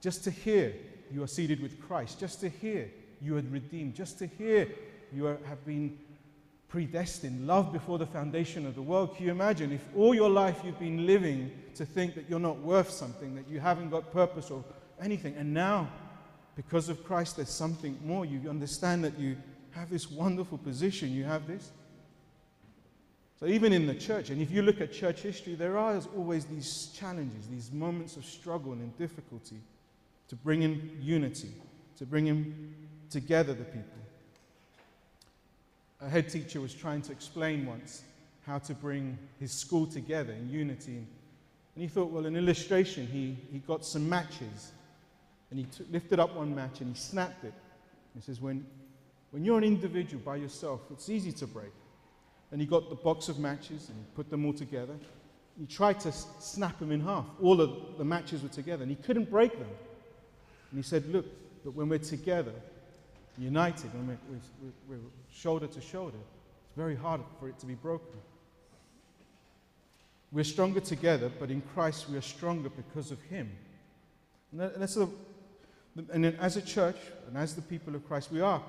Just 0.00 0.24
to 0.24 0.30
hear 0.30 0.74
you 1.10 1.22
are 1.22 1.26
seated 1.28 1.60
with 1.60 1.80
Christ, 1.80 2.20
just 2.20 2.40
to 2.40 2.48
hear 2.48 2.90
you 3.20 3.36
are 3.36 3.42
redeemed, 3.42 3.94
just 3.94 4.18
to 4.18 4.26
hear 4.26 4.68
you 5.12 5.26
are, 5.26 5.38
have 5.46 5.64
been 5.64 5.98
predestined, 6.68 7.46
loved 7.46 7.72
before 7.72 7.98
the 7.98 8.06
foundation 8.06 8.66
of 8.66 8.74
the 8.74 8.82
world. 8.82 9.16
Can 9.16 9.26
you 9.26 9.30
imagine 9.30 9.72
if 9.72 9.86
all 9.96 10.14
your 10.14 10.30
life 10.30 10.60
you've 10.64 10.78
been 10.78 11.06
living 11.06 11.50
to 11.76 11.86
think 11.86 12.14
that 12.16 12.28
you're 12.28 12.40
not 12.40 12.58
worth 12.58 12.90
something, 12.90 13.34
that 13.36 13.48
you 13.48 13.60
haven't 13.60 13.90
got 13.90 14.12
purpose 14.12 14.50
or 14.50 14.64
anything, 15.00 15.34
and 15.36 15.54
now, 15.54 15.88
because 16.56 16.88
of 16.88 17.04
Christ, 17.04 17.36
there's 17.36 17.48
something 17.48 17.98
more. 18.04 18.24
You 18.24 18.48
understand 18.48 19.04
that 19.04 19.18
you 19.18 19.36
have 19.70 19.90
this 19.90 20.10
wonderful 20.10 20.58
position, 20.58 21.12
you 21.12 21.24
have 21.24 21.46
this. 21.46 21.70
So, 23.44 23.50
even 23.50 23.74
in 23.74 23.86
the 23.86 23.94
church, 23.94 24.30
and 24.30 24.40
if 24.40 24.50
you 24.50 24.62
look 24.62 24.80
at 24.80 24.90
church 24.90 25.20
history, 25.20 25.54
there 25.54 25.76
are 25.76 26.00
always 26.16 26.46
these 26.46 26.90
challenges, 26.98 27.46
these 27.46 27.70
moments 27.70 28.16
of 28.16 28.24
struggle 28.24 28.72
and 28.72 28.96
difficulty 28.96 29.60
to 30.28 30.34
bring 30.34 30.62
in 30.62 30.96
unity, 30.98 31.52
to 31.98 32.06
bring 32.06 32.28
in 32.28 32.74
together 33.10 33.52
the 33.52 33.64
people 33.64 34.04
a 36.04 36.08
head 36.08 36.28
teacher 36.28 36.60
was 36.60 36.74
trying 36.74 37.02
to 37.02 37.12
explain 37.12 37.66
once 37.66 38.02
how 38.46 38.58
to 38.58 38.74
bring 38.74 39.18
his 39.40 39.52
school 39.52 39.86
together 39.86 40.32
in 40.32 40.48
unity. 40.48 40.96
And 40.96 41.82
he 41.82 41.88
thought, 41.88 42.10
well, 42.10 42.26
an 42.26 42.36
illustration, 42.36 43.06
he, 43.06 43.36
he 43.52 43.58
got 43.58 43.84
some 43.84 44.08
matches 44.08 44.72
and 45.50 45.58
he 45.58 45.66
t- 45.66 45.84
lifted 45.90 46.20
up 46.20 46.34
one 46.34 46.54
match 46.54 46.80
and 46.80 46.94
he 46.94 47.00
snapped 47.00 47.44
it. 47.44 47.54
He 48.14 48.20
says, 48.20 48.40
when, 48.40 48.66
When 49.30 49.44
you're 49.44 49.58
an 49.58 49.64
individual 49.64 50.22
by 50.24 50.36
yourself, 50.36 50.82
it's 50.90 51.08
easy 51.08 51.32
to 51.32 51.46
break. 51.46 51.72
And 52.52 52.60
he 52.60 52.66
got 52.66 52.88
the 52.88 52.94
box 52.94 53.28
of 53.28 53.38
matches 53.38 53.88
and 53.88 53.98
he 53.98 54.04
put 54.14 54.30
them 54.30 54.44
all 54.44 54.52
together. 54.52 54.94
He 55.58 55.66
tried 55.66 56.00
to 56.00 56.12
snap 56.12 56.78
them 56.78 56.92
in 56.92 57.00
half. 57.00 57.26
All 57.42 57.60
of 57.60 57.98
the 57.98 58.04
matches 58.04 58.42
were 58.42 58.48
together 58.48 58.82
and 58.82 58.90
he 58.90 58.96
couldn't 58.96 59.30
break 59.30 59.52
them. 59.52 59.68
And 60.70 60.78
he 60.78 60.82
said, 60.82 61.06
Look, 61.08 61.26
but 61.64 61.74
when 61.74 61.88
we're 61.88 61.98
together, 61.98 62.52
united, 63.38 63.92
when 63.94 64.06
we're, 64.08 64.38
we're, 64.88 64.96
we're 64.96 65.04
shoulder 65.32 65.66
to 65.66 65.80
shoulder, 65.80 66.16
it's 66.16 66.76
very 66.76 66.96
hard 66.96 67.20
for 67.40 67.48
it 67.48 67.58
to 67.60 67.66
be 67.66 67.74
broken. 67.74 68.18
We're 70.32 70.44
stronger 70.44 70.80
together, 70.80 71.30
but 71.38 71.50
in 71.50 71.62
Christ 71.74 72.08
we 72.10 72.16
are 72.16 72.22
stronger 72.22 72.68
because 72.68 73.12
of 73.12 73.22
Him. 73.22 73.50
And, 74.50 74.60
that, 74.60 74.74
and 74.74 75.08
and 76.12 76.26
as 76.40 76.56
a 76.56 76.62
church 76.62 76.96
and 77.28 77.36
as 77.36 77.54
the 77.54 77.62
people 77.62 77.94
of 77.94 78.06
Christ, 78.06 78.32
we 78.32 78.40
are 78.40 78.60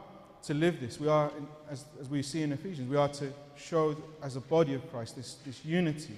to 0.45 0.53
live 0.53 0.79
this. 0.79 0.99
We 0.99 1.07
are, 1.07 1.31
as, 1.69 1.85
as 1.99 2.07
we 2.09 2.21
see 2.21 2.43
in 2.43 2.51
Ephesians, 2.51 2.89
we 2.89 2.97
are 2.97 3.09
to 3.09 3.31
show 3.55 3.95
as 4.21 4.35
a 4.35 4.41
body 4.41 4.73
of 4.75 4.89
Christ 4.91 5.15
this, 5.15 5.35
this 5.45 5.65
unity. 5.65 6.15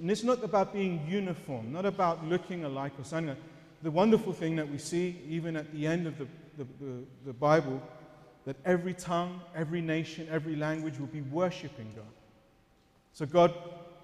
And 0.00 0.10
it's 0.10 0.24
not 0.24 0.42
about 0.42 0.72
being 0.72 1.06
uniform, 1.08 1.72
not 1.72 1.86
about 1.86 2.24
looking 2.26 2.64
alike 2.64 2.92
or 2.98 3.04
sounding 3.04 3.30
alike. 3.30 3.42
The 3.82 3.90
wonderful 3.90 4.32
thing 4.32 4.56
that 4.56 4.68
we 4.68 4.78
see, 4.78 5.20
even 5.28 5.56
at 5.56 5.72
the 5.72 5.86
end 5.86 6.06
of 6.06 6.18
the, 6.18 6.26
the, 6.58 6.64
the, 6.80 7.04
the 7.26 7.32
Bible, 7.32 7.80
that 8.46 8.56
every 8.64 8.94
tongue, 8.94 9.40
every 9.54 9.80
nation, 9.80 10.26
every 10.30 10.56
language 10.56 10.98
will 10.98 11.06
be 11.06 11.20
worshiping 11.22 11.90
God. 11.94 12.04
So 13.12 13.26
God 13.26 13.54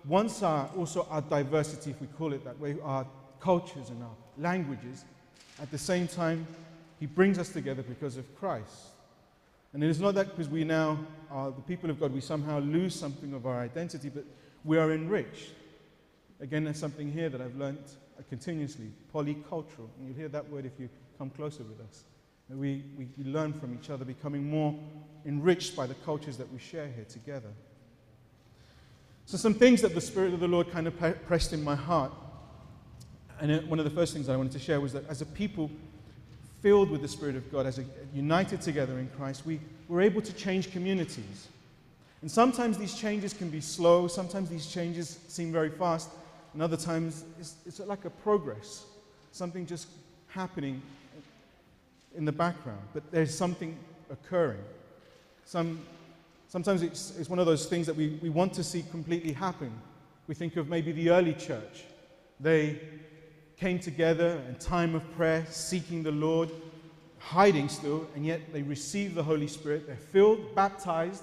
wants 0.04 0.42
our, 0.42 0.68
also 0.76 1.06
our 1.10 1.20
diversity, 1.20 1.90
if 1.90 2.00
we 2.00 2.06
call 2.06 2.32
it 2.32 2.44
that 2.44 2.58
way, 2.58 2.76
our 2.82 3.06
cultures 3.40 3.90
and 3.90 4.02
our 4.02 4.16
languages. 4.38 5.04
At 5.60 5.70
the 5.70 5.78
same 5.78 6.06
time, 6.06 6.46
He 7.00 7.06
brings 7.06 7.38
us 7.38 7.48
together 7.48 7.82
because 7.82 8.16
of 8.16 8.36
Christ. 8.36 8.91
And 9.72 9.82
it 9.82 9.88
is 9.88 10.00
not 10.00 10.14
that 10.14 10.28
because 10.30 10.48
we 10.48 10.64
now 10.64 10.98
are 11.30 11.50
the 11.50 11.62
people 11.62 11.88
of 11.88 11.98
God, 11.98 12.12
we 12.12 12.20
somehow 12.20 12.58
lose 12.60 12.94
something 12.94 13.32
of 13.32 13.46
our 13.46 13.60
identity, 13.60 14.10
but 14.10 14.24
we 14.64 14.78
are 14.78 14.92
enriched. 14.92 15.52
Again, 16.40 16.64
there's 16.64 16.78
something 16.78 17.10
here 17.10 17.28
that 17.28 17.40
I've 17.40 17.56
learned 17.56 17.78
uh, 18.18 18.22
continuously 18.28 18.90
polycultural. 19.14 19.88
And 19.98 20.06
you'll 20.06 20.16
hear 20.16 20.28
that 20.28 20.48
word 20.50 20.66
if 20.66 20.78
you 20.78 20.88
come 21.16 21.30
closer 21.30 21.62
with 21.62 21.80
us. 21.88 22.04
We, 22.50 22.84
we, 22.98 23.08
we 23.16 23.24
learn 23.24 23.54
from 23.54 23.72
each 23.80 23.88
other, 23.88 24.04
becoming 24.04 24.50
more 24.50 24.78
enriched 25.24 25.74
by 25.74 25.86
the 25.86 25.94
cultures 25.94 26.36
that 26.36 26.52
we 26.52 26.58
share 26.58 26.88
here 26.88 27.06
together. 27.08 27.48
So, 29.24 29.38
some 29.38 29.54
things 29.54 29.80
that 29.80 29.94
the 29.94 30.00
Spirit 30.00 30.34
of 30.34 30.40
the 30.40 30.48
Lord 30.48 30.70
kind 30.70 30.86
of 30.86 30.94
pressed 31.26 31.52
in 31.52 31.62
my 31.62 31.76
heart. 31.76 32.12
And 33.40 33.52
uh, 33.52 33.58
one 33.60 33.78
of 33.78 33.84
the 33.86 33.90
first 33.90 34.12
things 34.12 34.28
I 34.28 34.36
wanted 34.36 34.52
to 34.52 34.58
share 34.58 34.80
was 34.80 34.92
that 34.92 35.08
as 35.08 35.22
a 35.22 35.26
people 35.26 35.70
filled 36.62 36.90
with 36.90 37.02
the 37.02 37.08
Spirit 37.08 37.34
of 37.34 37.50
God, 37.50 37.66
as 37.66 37.78
a, 37.78 37.84
united 38.14 38.62
together 38.62 38.98
in 38.98 39.08
Christ, 39.16 39.44
we 39.44 39.60
were 39.88 40.00
able 40.00 40.22
to 40.22 40.32
change 40.32 40.70
communities. 40.70 41.48
And 42.22 42.30
sometimes 42.30 42.78
these 42.78 42.94
changes 42.94 43.34
can 43.34 43.50
be 43.50 43.60
slow, 43.60 44.06
sometimes 44.06 44.48
these 44.48 44.66
changes 44.66 45.18
seem 45.26 45.50
very 45.50 45.70
fast, 45.70 46.08
and 46.54 46.62
other 46.62 46.76
times 46.76 47.24
it's, 47.40 47.56
it's 47.66 47.80
like 47.80 48.04
a 48.04 48.10
progress, 48.10 48.84
something 49.32 49.66
just 49.66 49.88
happening 50.28 50.80
in 52.14 52.24
the 52.24 52.32
background, 52.32 52.82
but 52.94 53.10
there's 53.10 53.36
something 53.36 53.76
occurring. 54.10 54.62
Some, 55.44 55.84
sometimes 56.48 56.82
it's, 56.82 57.18
it's 57.18 57.28
one 57.28 57.40
of 57.40 57.46
those 57.46 57.66
things 57.66 57.86
that 57.86 57.96
we, 57.96 58.20
we 58.22 58.28
want 58.28 58.52
to 58.54 58.62
see 58.62 58.84
completely 58.90 59.32
happen. 59.32 59.72
We 60.28 60.34
think 60.36 60.56
of 60.56 60.68
maybe 60.68 60.92
the 60.92 61.10
early 61.10 61.34
church. 61.34 61.84
They 62.38 62.78
came 63.62 63.78
together 63.78 64.42
in 64.48 64.56
time 64.56 64.92
of 64.96 65.08
prayer, 65.14 65.46
seeking 65.48 66.02
the 66.02 66.10
Lord, 66.10 66.50
hiding 67.18 67.68
still, 67.68 68.08
and 68.16 68.26
yet 68.26 68.52
they 68.52 68.62
receive 68.62 69.14
the 69.14 69.22
Holy 69.22 69.46
Spirit. 69.46 69.86
They're 69.86 69.94
filled, 69.94 70.52
baptized, 70.56 71.22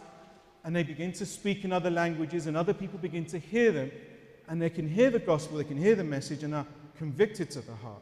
and 0.63 0.73
they 0.73 0.83
begin 0.83 1.11
to 1.13 1.25
speak 1.25 1.65
in 1.65 1.73
other 1.73 1.89
languages, 1.89 2.47
and 2.47 2.55
other 2.55 2.73
people 2.73 2.97
begin 2.97 3.25
to 3.25 3.37
hear 3.37 3.73
them, 3.73 3.91
and 4.47 4.61
they 4.61 4.69
can 4.69 4.87
hear 4.87 5.09
the 5.09 5.19
gospel, 5.19 5.57
they 5.57 5.65
can 5.65 5.75
hear 5.75 5.95
the 5.95 6.03
message, 6.05 6.43
and 6.43 6.55
are 6.55 6.65
convicted 6.97 7.51
to 7.51 7.59
the 7.59 7.75
heart. 7.75 8.01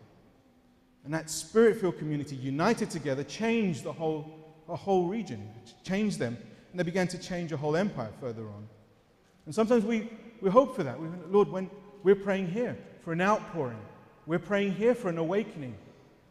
And 1.03 1.11
that 1.15 1.31
spirit 1.31 1.81
filled 1.81 1.97
community, 1.97 2.35
united 2.35 2.91
together, 2.91 3.23
changed 3.23 3.85
the 3.85 3.93
whole, 3.93 4.29
the 4.67 4.75
whole 4.75 5.07
region, 5.07 5.49
changed 5.83 6.19
them. 6.19 6.37
And 6.69 6.79
they 6.79 6.83
began 6.83 7.07
to 7.07 7.17
change 7.17 7.51
a 7.53 7.57
whole 7.57 7.75
empire 7.75 8.11
further 8.21 8.43
on. 8.43 8.67
And 9.47 9.55
sometimes 9.55 9.83
we, 9.83 10.11
we 10.41 10.51
hope 10.51 10.75
for 10.75 10.83
that. 10.83 11.01
We, 11.01 11.07
Lord, 11.27 11.49
when 11.49 11.71
we're 12.03 12.13
praying 12.13 12.51
here 12.51 12.77
for 13.03 13.13
an 13.13 13.21
outpouring, 13.21 13.79
we're 14.27 14.37
praying 14.37 14.73
here 14.73 14.93
for 14.93 15.09
an 15.09 15.17
awakening. 15.17 15.73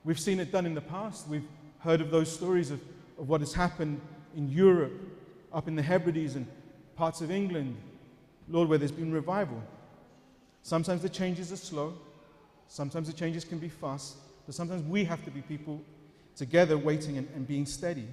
We've 0.05 0.21
seen 0.21 0.39
it 0.39 0.53
done 0.53 0.67
in 0.67 0.75
the 0.75 0.83
past. 0.83 1.27
We've 1.27 1.49
heard 1.81 2.03
of 2.03 2.11
those 2.11 2.31
stories 2.31 2.71
of, 2.71 2.81
of 3.19 3.29
what 3.29 3.41
has 3.41 3.55
happened 3.55 4.01
in 4.37 4.49
Europe, 4.51 4.93
up 5.53 5.67
in 5.67 5.75
the 5.75 5.83
Hebrides 5.83 6.37
and 6.37 6.47
parts 6.95 7.23
of 7.23 7.31
England, 7.31 7.75
Lord, 8.49 8.69
where 8.69 8.79
there's 8.79 8.93
been 8.93 9.13
revival. 9.13 9.63
Sometimes 10.63 11.01
the 11.01 11.09
changes 11.09 11.51
are 11.53 11.57
slow, 11.57 11.95
sometimes 12.69 13.07
the 13.07 13.15
changes 13.15 13.45
can 13.45 13.59
be 13.59 13.69
fast, 13.69 14.17
but 14.45 14.55
sometimes 14.55 14.83
we 14.83 15.05
have 15.05 15.25
to 15.25 15.31
be 15.31 15.41
people 15.41 15.81
together 16.37 16.77
waiting 16.77 17.17
and, 17.17 17.29
and 17.35 17.47
being 17.47 17.65
steady. 17.65 18.07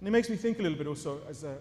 And 0.00 0.08
it 0.08 0.10
makes 0.10 0.30
me 0.30 0.36
think 0.36 0.58
a 0.58 0.62
little 0.62 0.78
bit 0.78 0.86
also 0.86 1.20
as 1.28 1.44
a, 1.44 1.56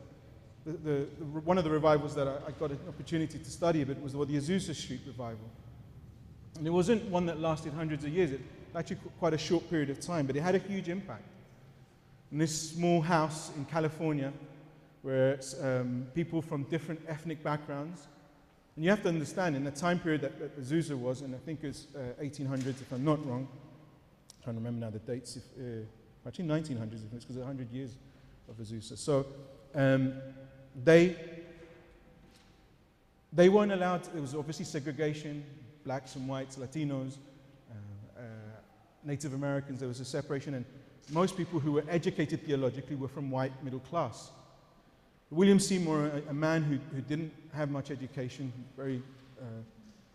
the, 0.65 0.71
the, 0.71 1.07
the, 1.19 1.25
one 1.25 1.57
of 1.57 1.65
the 1.65 1.69
revivals 1.69 2.15
that 2.15 2.27
I, 2.27 2.35
I, 2.47 2.51
got 2.51 2.71
an 2.71 2.79
opportunity 2.87 3.37
to 3.37 3.51
study 3.51 3.81
a 3.81 3.85
bit 3.85 4.01
was 4.01 4.13
the 4.13 4.19
Azusa 4.19 4.73
Street 4.73 5.01
revival. 5.05 5.49
And 6.57 6.65
it 6.65 6.71
wasn't 6.71 7.03
one 7.09 7.25
that 7.25 7.39
lasted 7.39 7.73
hundreds 7.73 8.05
of 8.05 8.11
years, 8.11 8.31
it 8.31 8.41
actually 8.75 8.97
quite 9.19 9.33
a 9.33 9.37
short 9.37 9.69
period 9.69 9.89
of 9.89 9.99
time, 9.99 10.25
but 10.25 10.35
it 10.35 10.41
had 10.41 10.55
a 10.55 10.59
huge 10.59 10.89
impact. 10.89 11.23
In 12.31 12.37
this 12.37 12.71
small 12.71 13.01
house 13.01 13.51
in 13.55 13.65
California, 13.65 14.33
where 15.01 15.39
um, 15.61 16.07
people 16.13 16.41
from 16.41 16.63
different 16.63 16.99
ethnic 17.07 17.43
backgrounds, 17.43 18.07
and 18.75 18.83
you 18.83 18.89
have 18.89 19.03
to 19.03 19.09
understand, 19.09 19.55
in 19.55 19.63
the 19.63 19.71
time 19.71 19.99
period 19.99 20.21
that, 20.21 20.39
that 20.39 20.61
Azusa 20.61 20.97
was, 20.97 21.21
and 21.21 21.33
I 21.33 21.37
think 21.37 21.63
it's 21.63 21.87
uh, 21.95 22.21
1800s 22.21 22.81
if 22.81 22.91
I'm 22.91 23.05
not 23.05 23.25
wrong, 23.25 23.47
trying 24.43 24.55
to 24.55 24.59
remember 24.59 24.85
now 24.85 24.91
the 24.91 24.99
dates. 24.99 25.37
If, 25.37 25.43
uh, 25.57 26.27
actually, 26.27 26.45
1900s, 26.45 27.05
if 27.05 27.13
it's 27.13 27.25
because 27.25 27.37
100 27.37 27.71
years 27.71 27.91
of 28.49 28.57
Azusa. 28.57 28.97
So 28.97 29.25
um, 29.73 30.13
they 30.83 31.15
they 33.31 33.49
weren't 33.49 33.71
allowed. 33.71 34.03
there 34.05 34.21
was 34.21 34.35
obviously 34.35 34.65
segregation: 34.65 35.43
blacks 35.85 36.15
and 36.15 36.27
whites, 36.27 36.57
Latinos, 36.57 37.13
uh, 37.69 38.19
uh, 38.19 38.21
Native 39.03 39.33
Americans. 39.33 39.79
There 39.79 39.87
was 39.87 39.99
a 39.99 40.05
separation, 40.05 40.55
and 40.55 40.65
most 41.11 41.37
people 41.37 41.59
who 41.59 41.71
were 41.71 41.83
educated 41.87 42.43
theologically 42.43 42.95
were 42.95 43.07
from 43.07 43.29
white 43.29 43.51
middle 43.63 43.79
class. 43.79 44.31
William 45.29 45.59
Seymour, 45.59 46.07
a, 46.07 46.31
a 46.31 46.33
man 46.33 46.63
who, 46.63 46.77
who 46.95 47.01
didn't 47.01 47.31
have 47.53 47.69
much 47.69 47.91
education, 47.91 48.51
very, 48.75 49.01
uh, 49.39 49.43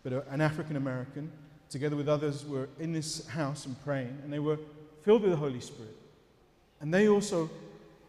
but 0.03 0.13
a, 0.13 0.29
an 0.29 0.41
African 0.41 0.75
American, 0.75 1.31
together 1.69 1.95
with 1.95 2.09
others, 2.09 2.45
were 2.45 2.67
in 2.79 2.91
this 2.91 3.25
house 3.27 3.65
and 3.65 3.81
praying, 3.83 4.17
and 4.23 4.31
they 4.31 4.39
were 4.39 4.59
filled 5.03 5.21
with 5.21 5.31
the 5.31 5.37
Holy 5.37 5.61
Spirit. 5.61 5.95
And 6.81 6.93
they 6.93 7.07
also, 7.07 7.49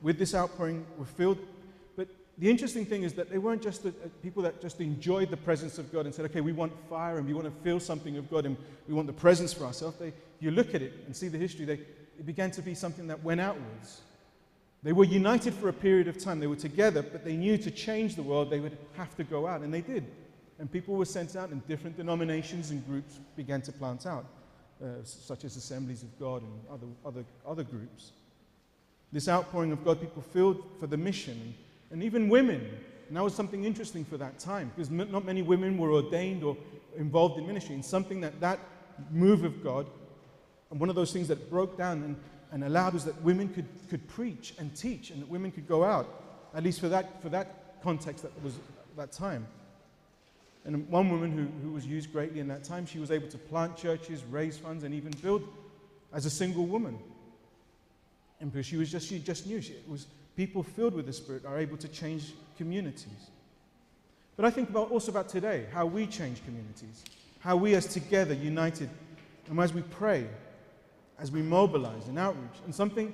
with 0.01 0.19
this 0.19 0.35
outpouring, 0.35 0.85
were 0.99 1.05
filled. 1.05 1.39
The 2.39 2.49
interesting 2.49 2.87
thing 2.87 3.03
is 3.03 3.13
that 3.15 3.31
they 3.31 3.39
weren't 3.39 3.63
just 3.63 3.83
the, 3.83 3.93
people 4.23 4.43
that 4.43 4.61
just 4.61 4.81
enjoyed 4.81 5.31
the 5.31 5.37
presence 5.37 5.79
of 5.79 5.93
God 5.93 6.07
and 6.07 6.15
said, 6.15 6.25
okay, 6.27 6.41
we 6.41 6.53
want 6.53 6.73
fire 6.89 7.19
and 7.19 7.27
we 7.27 7.35
want 7.35 7.45
to 7.45 7.63
feel 7.63 7.79
something 7.79 8.17
of 8.17 8.31
God 8.31 8.47
and 8.47 8.57
we 8.89 8.95
want 8.95 9.07
the 9.07 9.13
presence 9.13 9.53
for 9.53 9.65
ourselves. 9.65 9.99
They, 9.99 10.13
you 10.41 10.51
look 10.51 10.75
at 10.75 10.83
it 10.83 10.93
and 11.07 11.15
see 11.15 11.29
the 11.29 11.39
history, 11.39 11.67
they, 11.67 11.75
it 11.75 12.27
began 12.27 12.51
to 12.53 12.63
be 12.63 12.75
something 12.75 13.07
that 13.09 13.23
went 13.23 13.41
outwards. 13.41 14.01
They 14.83 14.93
were 14.93 15.05
united 15.05 15.55
for 15.55 15.69
a 15.69 15.73
period 15.73 16.09
of 16.09 16.19
time. 16.19 16.41
They 16.41 16.49
were 16.49 16.57
together, 16.57 17.03
but 17.03 17.25
they 17.25 17.37
knew 17.37 17.57
to 17.59 17.71
change 17.71 18.17
the 18.17 18.23
world, 18.23 18.51
they 18.51 18.61
would 18.61 18.77
have 18.97 19.15
to 19.17 19.25
go 19.25 19.47
out, 19.47 19.61
and 19.61 19.73
they 19.73 19.81
did. 19.81 20.05
And 20.59 20.71
people 20.71 20.97
were 20.97 21.05
sent 21.05 21.37
out, 21.37 21.51
and 21.51 21.67
different 21.69 21.97
denominations 21.97 22.71
and 22.71 22.85
groups 22.87 23.21
began 23.37 23.63
to 23.63 23.73
plant 23.73 24.07
out, 24.07 24.27
uh, 24.83 24.87
such 25.05 25.45
as 25.45 25.57
Assemblies 25.57 26.03
of 26.03 26.19
God 26.19 26.43
and 26.43 26.53
other, 26.71 26.87
other, 27.07 27.25
other 27.47 27.63
groups. 27.63 28.11
This 29.13 29.29
outpouring 29.29 29.71
of 29.71 29.85
God, 29.85 30.01
people 30.01 30.23
filled 30.23 30.65
for 30.81 30.89
the 30.89 30.97
mission, 30.97 31.55
and 31.93 32.03
even 32.03 32.29
women. 32.29 32.69
And 33.09 33.17
that 33.17 33.23
was 33.23 33.35
something 33.35 33.65
interesting 33.65 34.05
for 34.05 34.17
that 34.17 34.39
time, 34.39 34.73
because 34.75 34.91
not 34.91 35.25
many 35.25 35.43
women 35.43 35.77
were 35.77 35.93
ordained 35.93 36.43
or 36.43 36.57
involved 36.97 37.39
in 37.39 37.47
ministry. 37.47 37.75
And 37.75 37.85
something 37.85 38.21
that 38.23 38.41
that 38.41 38.59
move 39.11 39.45
of 39.45 39.63
God, 39.63 39.87
and 40.71 40.81
one 40.81 40.89
of 40.89 40.95
those 40.95 41.13
things 41.13 41.29
that 41.29 41.51
broke 41.51 41.77
down 41.77 42.03
and, 42.03 42.17
and 42.51 42.65
allowed 42.65 42.95
was 42.95 43.05
that 43.05 43.21
women 43.23 43.49
could, 43.49 43.67
could 43.91 44.09
preach 44.09 44.55
and 44.59 44.75
teach, 44.75 45.11
and 45.11 45.21
that 45.21 45.29
women 45.29 45.51
could 45.51 45.69
go 45.69 45.85
out, 45.85 46.09
at 46.55 46.63
least 46.63 46.81
for 46.81 46.89
that, 46.89 47.21
for 47.21 47.29
that 47.29 47.81
context 47.83 48.23
that 48.23 48.43
was 48.43 48.55
that 48.97 49.13
time. 49.13 49.47
And 50.65 50.89
one 50.89 51.11
woman 51.11 51.33
who, 51.33 51.67
who 51.67 51.75
was 51.75 51.85
used 51.85 52.13
greatly 52.13 52.41
in 52.41 52.49
that 52.49 52.63
time, 52.63 52.87
she 52.87 52.99
was 53.01 53.11
able 53.11 53.29
to 53.29 53.39
plant 53.39 53.77
churches, 53.77 54.23
raise 54.31 54.57
funds, 54.57 54.85
and 54.85 54.95
even 54.95 55.11
build 55.21 55.43
as 56.13 56.25
a 56.25 56.31
single 56.31 56.67
woman. 56.67 56.99
And 58.41 58.53
because 58.53 58.67
she 58.67 58.77
was 58.77 58.91
just, 58.91 59.09
she 59.09 59.19
just 59.19 59.47
knew 59.47 59.61
she, 59.61 59.73
it 59.73 59.89
was 59.89 60.07
people 60.37 60.63
filled 60.63 60.95
with 60.95 61.07
the 61.07 61.13
Spirit 61.13 61.45
are 61.45 61.59
able 61.59 61.77
to 61.77 61.89
change 61.89 62.33
communities. 62.57 63.31
But 64.37 64.45
I 64.45 64.51
think 64.51 64.71
about 64.71 64.91
also 64.91 65.11
about 65.11 65.29
today, 65.29 65.67
how 65.73 65.87
we 65.87 66.07
change 66.07 66.45
communities, 66.45 67.05
how 67.41 67.57
we 67.57 67.75
as 67.75 67.87
together, 67.87 68.35
united, 68.35 68.89
and 69.49 69.61
as 69.61 69.73
we 69.73 69.83
pray, 69.83 70.27
as 71.19 71.31
we 71.31 71.43
mobilize 71.43 72.09
and 72.09 72.19
outreach. 72.19 72.61
And 72.65 72.75
something 72.75 73.13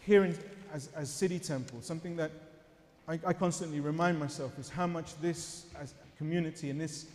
here 0.00 0.24
in, 0.24 0.36
as, 0.72 0.88
as 0.96 1.10
City 1.10 1.38
Temple, 1.38 1.80
something 1.80 2.16
that 2.16 2.32
I, 3.06 3.20
I 3.26 3.32
constantly 3.32 3.80
remind 3.80 4.18
myself 4.18 4.58
is 4.58 4.68
how 4.68 4.86
much 4.86 5.18
this 5.20 5.66
as 5.80 5.94
community 6.18 6.70
and 6.70 6.80
this 6.80 7.06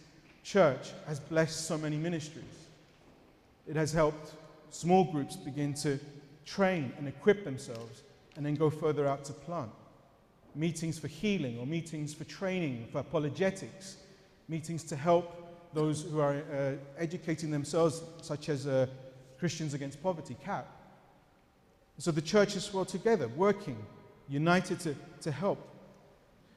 church 0.43 0.91
has 1.07 1.19
blessed 1.19 1.67
so 1.67 1.77
many 1.77 1.97
ministries. 1.97 2.43
It 3.67 3.75
has 3.75 3.91
helped 3.91 4.33
small 4.69 5.03
groups 5.03 5.35
begin 5.35 5.73
to 5.75 5.99
train 6.45 6.93
and 6.97 7.07
equip 7.07 7.43
themselves 7.43 8.03
and 8.37 8.45
then 8.45 8.55
go 8.55 8.69
further 8.69 9.07
out 9.07 9.25
to 9.25 9.33
plant. 9.33 9.71
Meetings 10.55 10.97
for 10.97 11.07
healing 11.07 11.59
or 11.59 11.65
meetings 11.65 12.13
for 12.13 12.23
training, 12.23 12.87
for 12.91 12.99
apologetics, 12.99 13.97
meetings 14.47 14.83
to 14.85 14.95
help 14.95 15.43
those 15.73 16.03
who 16.03 16.19
are 16.19 16.35
uh, 16.53 16.71
educating 16.97 17.51
themselves, 17.51 18.01
such 18.21 18.49
as 18.49 18.65
uh, 18.65 18.87
Christians 19.39 19.73
Against 19.73 20.01
Poverty, 20.01 20.35
CAP. 20.43 20.65
So 21.99 22.11
the 22.11 22.21
church 22.21 22.55
is 22.55 22.71
well 22.73 22.85
together, 22.85 23.27
working, 23.27 23.77
united 24.29 24.79
to, 24.81 24.95
to 25.21 25.31
help. 25.31 25.59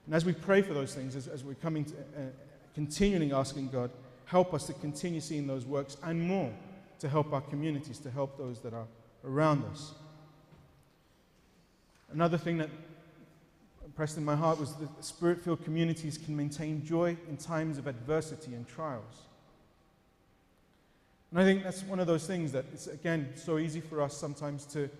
And 0.07 0.15
as 0.15 0.25
we 0.25 0.33
pray 0.33 0.63
for 0.63 0.75
those 0.75 0.95
things, 0.95 1.17
as, 1.17 1.29
as 1.29 1.45
we're 1.45 1.55
coming 1.55 1.85
to, 1.87 1.95
uh, 1.95 2.21
continually 2.75 3.33
asking 3.33 3.69
God, 3.69 3.91
help 4.27 4.55
us 4.55 4.67
to 4.67 4.75
continue 4.75 5.21
seeing 5.21 5.47
those 5.47 5.65
works 5.65 5.97
and 6.03 6.21
more 6.21 6.53
to 7.01 7.09
help 7.09 7.33
our 7.33 7.41
communities, 7.41 7.99
to 7.99 8.11
help 8.11 8.37
those 8.37 8.61
that 8.61 8.75
are 8.75 8.87
around 9.25 9.65
us. 9.73 9.93
Another 12.13 12.39
thing 12.39 12.59
that 12.59 12.71
pressed 13.95 14.17
in 14.17 14.25
my 14.25 14.37
heart 14.37 14.59
was 14.59 14.75
that 14.77 15.05
spirit 15.05 15.45
filled 15.45 15.63
communities 15.65 16.17
can 16.17 16.37
maintain 16.37 16.85
joy 16.85 17.17
in 17.29 17.37
times 17.37 17.79
of 17.79 17.87
adversity 17.87 18.55
and 18.55 18.67
trials. 18.67 19.23
And 21.31 21.39
I 21.39 21.45
think 21.45 21.63
that's 21.63 21.83
one 21.85 22.01
of 22.01 22.07
those 22.07 22.27
things 22.27 22.51
that 22.53 22.65
it's, 22.73 22.87
again, 22.87 23.29
so 23.37 23.59
easy 23.59 23.81
for 23.81 24.01
us 24.03 24.17
sometimes 24.17 24.65
to, 24.67 24.91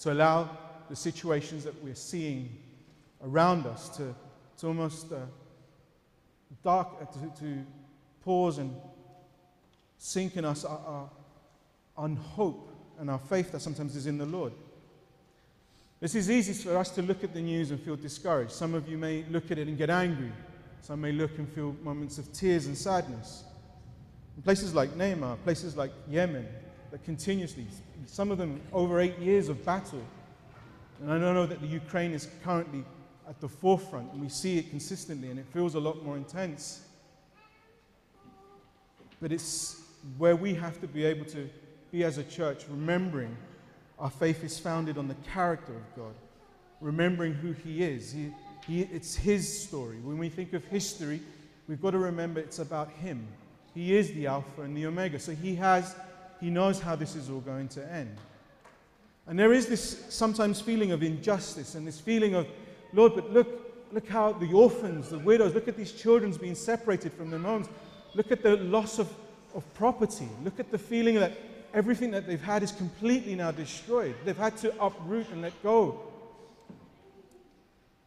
to 0.00 0.12
allow 0.12 0.50
the 0.88 0.96
situations 0.96 1.64
that 1.64 1.84
we're 1.84 1.94
seeing 1.94 2.48
around 3.22 3.66
us 3.66 3.88
to, 3.96 4.14
to 4.58 4.66
almost 4.66 5.12
uh, 5.12 5.18
dark, 6.64 6.88
uh, 7.00 7.04
to, 7.04 7.40
to, 7.40 7.64
pause 8.24 8.58
and 8.58 8.74
sink 9.96 10.36
in 10.36 10.44
us 10.44 10.64
our, 10.64 10.78
our, 10.86 11.10
our 11.96 12.08
hope 12.08 12.70
and 12.98 13.08
our 13.08 13.18
faith 13.18 13.52
that 13.52 13.60
sometimes 13.60 13.96
is 13.96 14.06
in 14.06 14.18
the 14.18 14.26
Lord. 14.26 14.52
This 16.00 16.14
is 16.14 16.30
easy 16.30 16.52
for 16.52 16.76
us 16.76 16.90
to 16.90 17.02
look 17.02 17.24
at 17.24 17.34
the 17.34 17.40
news 17.40 17.72
and 17.72 17.80
feel 17.80 17.96
discouraged. 17.96 18.52
Some 18.52 18.74
of 18.74 18.88
you 18.88 18.96
may 18.96 19.24
look 19.30 19.50
at 19.50 19.58
it 19.58 19.66
and 19.66 19.76
get 19.76 19.90
angry. 19.90 20.30
Some 20.80 21.00
may 21.00 21.10
look 21.10 21.36
and 21.38 21.48
feel 21.52 21.74
moments 21.82 22.18
of 22.18 22.32
tears 22.32 22.66
and 22.66 22.78
sadness. 22.78 23.42
In 24.36 24.42
places 24.42 24.74
like 24.74 24.90
Myanmar, 24.90 25.42
places 25.42 25.76
like 25.76 25.90
Yemen, 26.08 26.46
that 26.92 27.04
continuously, 27.04 27.66
some 28.06 28.30
of 28.30 28.38
them 28.38 28.60
over 28.72 29.00
eight 29.00 29.18
years 29.18 29.48
of 29.48 29.64
battle. 29.64 30.02
And 31.00 31.12
I 31.12 31.18
know 31.18 31.46
that 31.46 31.60
the 31.60 31.66
Ukraine 31.66 32.12
is 32.12 32.28
currently 32.44 32.84
at 33.28 33.40
the 33.40 33.48
forefront, 33.48 34.12
and 34.12 34.20
we 34.20 34.28
see 34.28 34.56
it 34.56 34.70
consistently, 34.70 35.30
and 35.30 35.38
it 35.38 35.46
feels 35.52 35.74
a 35.74 35.80
lot 35.80 36.04
more 36.04 36.16
intense. 36.16 36.82
But 39.20 39.32
it's 39.32 39.82
where 40.16 40.36
we 40.36 40.54
have 40.54 40.80
to 40.80 40.86
be 40.86 41.04
able 41.04 41.24
to 41.26 41.50
be 41.90 42.04
as 42.04 42.18
a 42.18 42.24
church, 42.24 42.66
remembering 42.70 43.36
our 43.98 44.10
faith 44.10 44.44
is 44.44 44.58
founded 44.58 44.96
on 44.98 45.08
the 45.08 45.16
character 45.32 45.72
of 45.72 45.96
God, 45.96 46.14
remembering 46.80 47.34
who 47.34 47.52
He 47.52 47.82
is. 47.82 48.12
He, 48.12 48.32
he, 48.66 48.82
it's 48.82 49.16
His 49.16 49.62
story. 49.62 49.96
When 50.02 50.18
we 50.18 50.28
think 50.28 50.52
of 50.52 50.64
history, 50.64 51.20
we've 51.66 51.82
got 51.82 51.90
to 51.90 51.98
remember 51.98 52.40
it's 52.40 52.58
about 52.58 52.90
Him. 52.90 53.26
He 53.74 53.96
is 53.96 54.12
the 54.12 54.26
Alpha 54.26 54.62
and 54.62 54.76
the 54.76 54.86
Omega. 54.86 55.18
So 55.18 55.32
He 55.32 55.54
has, 55.56 55.96
He 56.40 56.50
knows 56.50 56.80
how 56.80 56.96
this 56.96 57.16
is 57.16 57.28
all 57.28 57.40
going 57.40 57.68
to 57.68 57.92
end. 57.92 58.16
And 59.26 59.38
there 59.38 59.52
is 59.52 59.66
this 59.66 60.04
sometimes 60.08 60.60
feeling 60.60 60.92
of 60.92 61.02
injustice 61.02 61.74
and 61.74 61.86
this 61.86 62.00
feeling 62.00 62.34
of, 62.34 62.46
Lord, 62.94 63.14
but 63.14 63.30
look, 63.30 63.86
look 63.92 64.08
how 64.08 64.32
the 64.32 64.52
orphans, 64.52 65.10
the 65.10 65.18
widows, 65.18 65.54
look 65.54 65.68
at 65.68 65.76
these 65.76 65.92
children 65.92 66.32
being 66.32 66.54
separated 66.54 67.12
from 67.12 67.30
their 67.30 67.40
homes. 67.40 67.68
Look 68.14 68.32
at 68.32 68.42
the 68.42 68.56
loss 68.56 68.98
of, 68.98 69.12
of 69.54 69.62
property. 69.74 70.28
Look 70.44 70.58
at 70.58 70.70
the 70.70 70.78
feeling 70.78 71.16
that 71.16 71.32
everything 71.74 72.10
that 72.12 72.26
they've 72.26 72.40
had 72.40 72.62
is 72.62 72.72
completely 72.72 73.34
now 73.34 73.50
destroyed. 73.50 74.14
They've 74.24 74.36
had 74.36 74.56
to 74.58 74.72
uproot 74.82 75.28
and 75.30 75.42
let 75.42 75.62
go. 75.62 76.00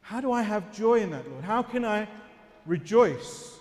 How 0.02 0.19
do 0.19 0.32
I 0.32 0.41
have 0.41 0.74
joy 0.74 1.00
in 1.00 1.12
that, 1.12 1.30
Lord? 1.30 1.43
How 1.43 1.62
can 1.62 1.86
I 1.86 2.08
rejoice? 2.65 3.58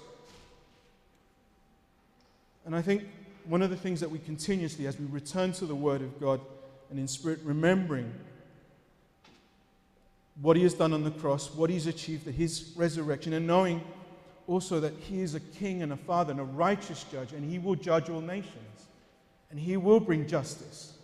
And 2.65 2.75
I 2.75 2.83
think 2.83 3.05
one 3.45 3.63
of 3.63 3.71
the 3.71 3.77
things 3.77 4.01
that 4.01 4.11
we 4.11 4.19
continuously, 4.19 4.87
as 4.87 4.99
we 4.99 5.07
return 5.07 5.53
to 5.53 5.67
the 5.67 5.75
Word 5.75 6.03
of 6.03 6.21
God 6.21 6.41
and 6.91 6.99
in 6.99 7.07
spirit, 7.07 7.41
remembering 7.45 8.13
what 10.41 10.57
He 10.57 10.63
has 10.63 10.75
done 10.75 10.93
on 10.93 11.05
the 11.05 11.11
cross, 11.11 11.55
what 11.55 11.71
He's 11.71 11.87
achieved, 11.87 12.25
that 12.25 12.35
His 12.35 12.73
resurrection, 12.77 13.33
and 13.33 13.47
knowing 13.47 13.83
also 14.47 14.81
that 14.81 14.95
He 14.95 15.21
is 15.21 15.35
a 15.35 15.41
King 15.41 15.83
and 15.83 15.93
a 15.93 15.97
Father 15.97 16.33
and 16.33 16.41
a 16.41 16.45
righteous 16.45 17.05
judge, 17.13 17.33
and 17.33 17.49
He 17.49 17.59
will 17.59 17.77
judge 17.77 18.09
all 18.09 18.21
nations 18.21 18.87
and 19.51 19.59
He 19.59 19.77
will 19.77 20.01
bring 20.01 20.27
justice. 20.27 20.95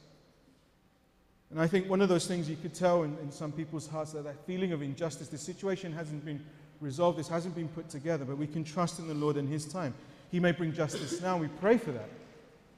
And 1.50 1.60
I 1.60 1.66
think 1.66 1.88
one 1.88 2.00
of 2.00 2.08
those 2.08 2.26
things 2.26 2.50
you 2.50 2.56
could 2.56 2.74
tell 2.74 3.04
in, 3.04 3.16
in 3.18 3.30
some 3.30 3.52
people's 3.52 3.86
hearts 3.86 4.12
that 4.12 4.24
that 4.24 4.44
feeling 4.46 4.72
of 4.72 4.82
injustice, 4.82 5.28
the 5.28 5.38
situation 5.38 5.92
hasn't 5.92 6.24
been 6.24 6.44
resolved, 6.80 7.18
this 7.18 7.28
hasn't 7.28 7.54
been 7.54 7.68
put 7.68 7.88
together, 7.88 8.24
but 8.24 8.36
we 8.36 8.46
can 8.46 8.64
trust 8.64 8.98
in 8.98 9.08
the 9.08 9.14
Lord 9.14 9.36
in 9.36 9.46
His 9.46 9.64
time. 9.64 9.94
He 10.30 10.40
may 10.40 10.52
bring 10.52 10.72
justice 10.72 11.20
now, 11.20 11.36
we 11.36 11.48
pray 11.48 11.78
for 11.78 11.92
that. 11.92 12.08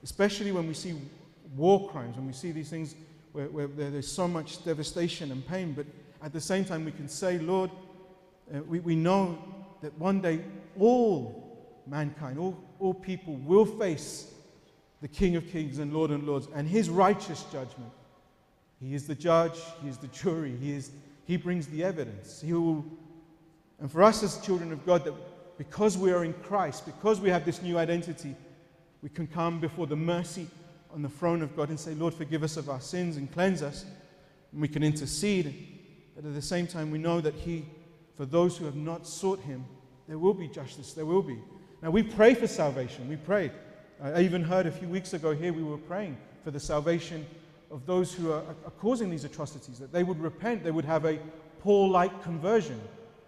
Especially 0.03 0.53
when 0.53 0.69
we 0.69 0.75
see 0.75 0.95
war 1.57 1.89
crimes, 1.91 2.17
when 2.17 2.27
we 2.27 2.33
see 2.33 2.53
these 2.53 2.71
things 2.71 2.95
where, 3.33 3.47
where 3.49 3.67
there's 3.67 4.11
so 4.11 4.29
much 4.29 4.65
devastation 4.65 5.33
and 5.33 5.47
pain, 5.47 5.73
but 5.73 5.87
at 6.23 6.33
the 6.33 6.41
same 6.41 6.65
time 6.65 6.85
we 6.85 6.93
can 6.93 7.09
say, 7.09 7.39
Lord, 7.39 7.71
uh, 8.55 8.63
we, 8.63 8.81
we 8.81 8.95
know 8.95 9.39
that 9.83 9.97
one 9.99 10.21
day 10.21 10.41
all 10.79 11.83
mankind, 11.87 12.39
all, 12.39 12.57
all 12.79 12.95
people 12.95 13.35
will 13.37 13.65
face 13.65 14.33
the 15.01 15.09
King 15.09 15.37
of 15.37 15.47
kings 15.49 15.79
and 15.79 15.93
Lord 15.93 16.11
and 16.11 16.27
lords, 16.27 16.49
and 16.55 16.69
his 16.69 16.91
righteous 16.91 17.45
judgment. 17.53 17.93
He 18.81 18.95
is 18.95 19.07
the 19.07 19.15
judge, 19.15 19.59
he 19.83 19.89
is 19.89 19.99
the 19.99 20.09
jury, 20.09 20.57
he, 20.61 20.73
is, 20.73 20.91
he 21.25 21.37
brings 21.37 21.67
the 21.67 21.85
evidence. 21.85 22.41
He 22.41 22.53
will, 22.53 22.85
and 23.81 23.91
for 23.91 24.03
us 24.03 24.23
as 24.23 24.41
children 24.41 24.73
of 24.73 24.85
God, 24.87 25.05
that 25.05 25.15
because 25.57 25.99
we 25.99 26.13
are 26.13 26.25
in 26.25 26.33
Christ, 26.35 26.87
because 26.87 27.21
we 27.21 27.31
have 27.31 27.45
this 27.45 27.63
new 27.63 27.79
identity, 27.79 28.35
we 29.03 29.09
can 29.09 29.27
come 29.27 29.61
before 29.61 29.87
the 29.87 29.97
mercy 29.97 30.47
on 30.93 31.03
the 31.03 31.09
throne 31.09 31.43
of 31.43 31.57
God 31.57 31.69
and 31.69 31.79
say, 31.79 31.95
Lord, 31.95 32.15
forgive 32.15 32.43
us 32.43 32.57
of 32.57 32.69
our 32.69 32.81
sins 32.81 33.17
and 33.17 33.31
cleanse 33.33 33.63
us. 33.63 33.85
And 34.53 34.61
we 34.61 34.69
can 34.69 34.83
intercede. 34.83 35.79
But 36.17 36.25
at 36.25 36.35
the 36.35 36.43
same 36.43 36.67
time, 36.67 36.91
we 36.91 36.99
know 36.99 37.21
that 37.21 37.35
He, 37.35 37.67
for 38.17 38.25
those 38.25 38.57
who 38.57 38.65
have 38.65 38.77
not 38.77 39.07
sought 39.07 39.41
Him, 39.41 39.65
there 40.09 40.19
will 40.19 40.35
be 40.35 40.49
justice, 40.49 40.93
there 40.95 41.07
will 41.07 41.23
be. 41.23 41.39
Now, 41.83 41.91
we 41.91 42.03
pray 42.03 42.35
for 42.35 42.47
salvation. 42.47 43.09
We 43.09 43.17
pray. 43.17 43.53
I 44.01 44.21
even 44.21 44.45
heard 44.45 44.67
a 44.67 44.71
few 44.71 44.89
weeks 44.89 45.13
ago 45.13 45.35
here 45.35 45.53
we 45.53 45.65
were 45.65 45.77
praying 45.77 46.17
for 46.45 46.53
the 46.53 46.61
salvation 46.61 47.27
of 47.71 47.85
those 47.85 48.15
who 48.15 48.31
are, 48.31 48.43
are 48.65 48.71
causing 48.79 49.11
these 49.11 49.25
atrocities, 49.25 49.79
that 49.81 49.93
they 49.93 50.05
would 50.05 50.21
repent, 50.21 50.63
they 50.63 50.71
would 50.71 50.85
have 50.85 51.05
a 51.05 51.19
Paul 51.61 51.91
like 51.91 52.23
conversion. 52.23 52.81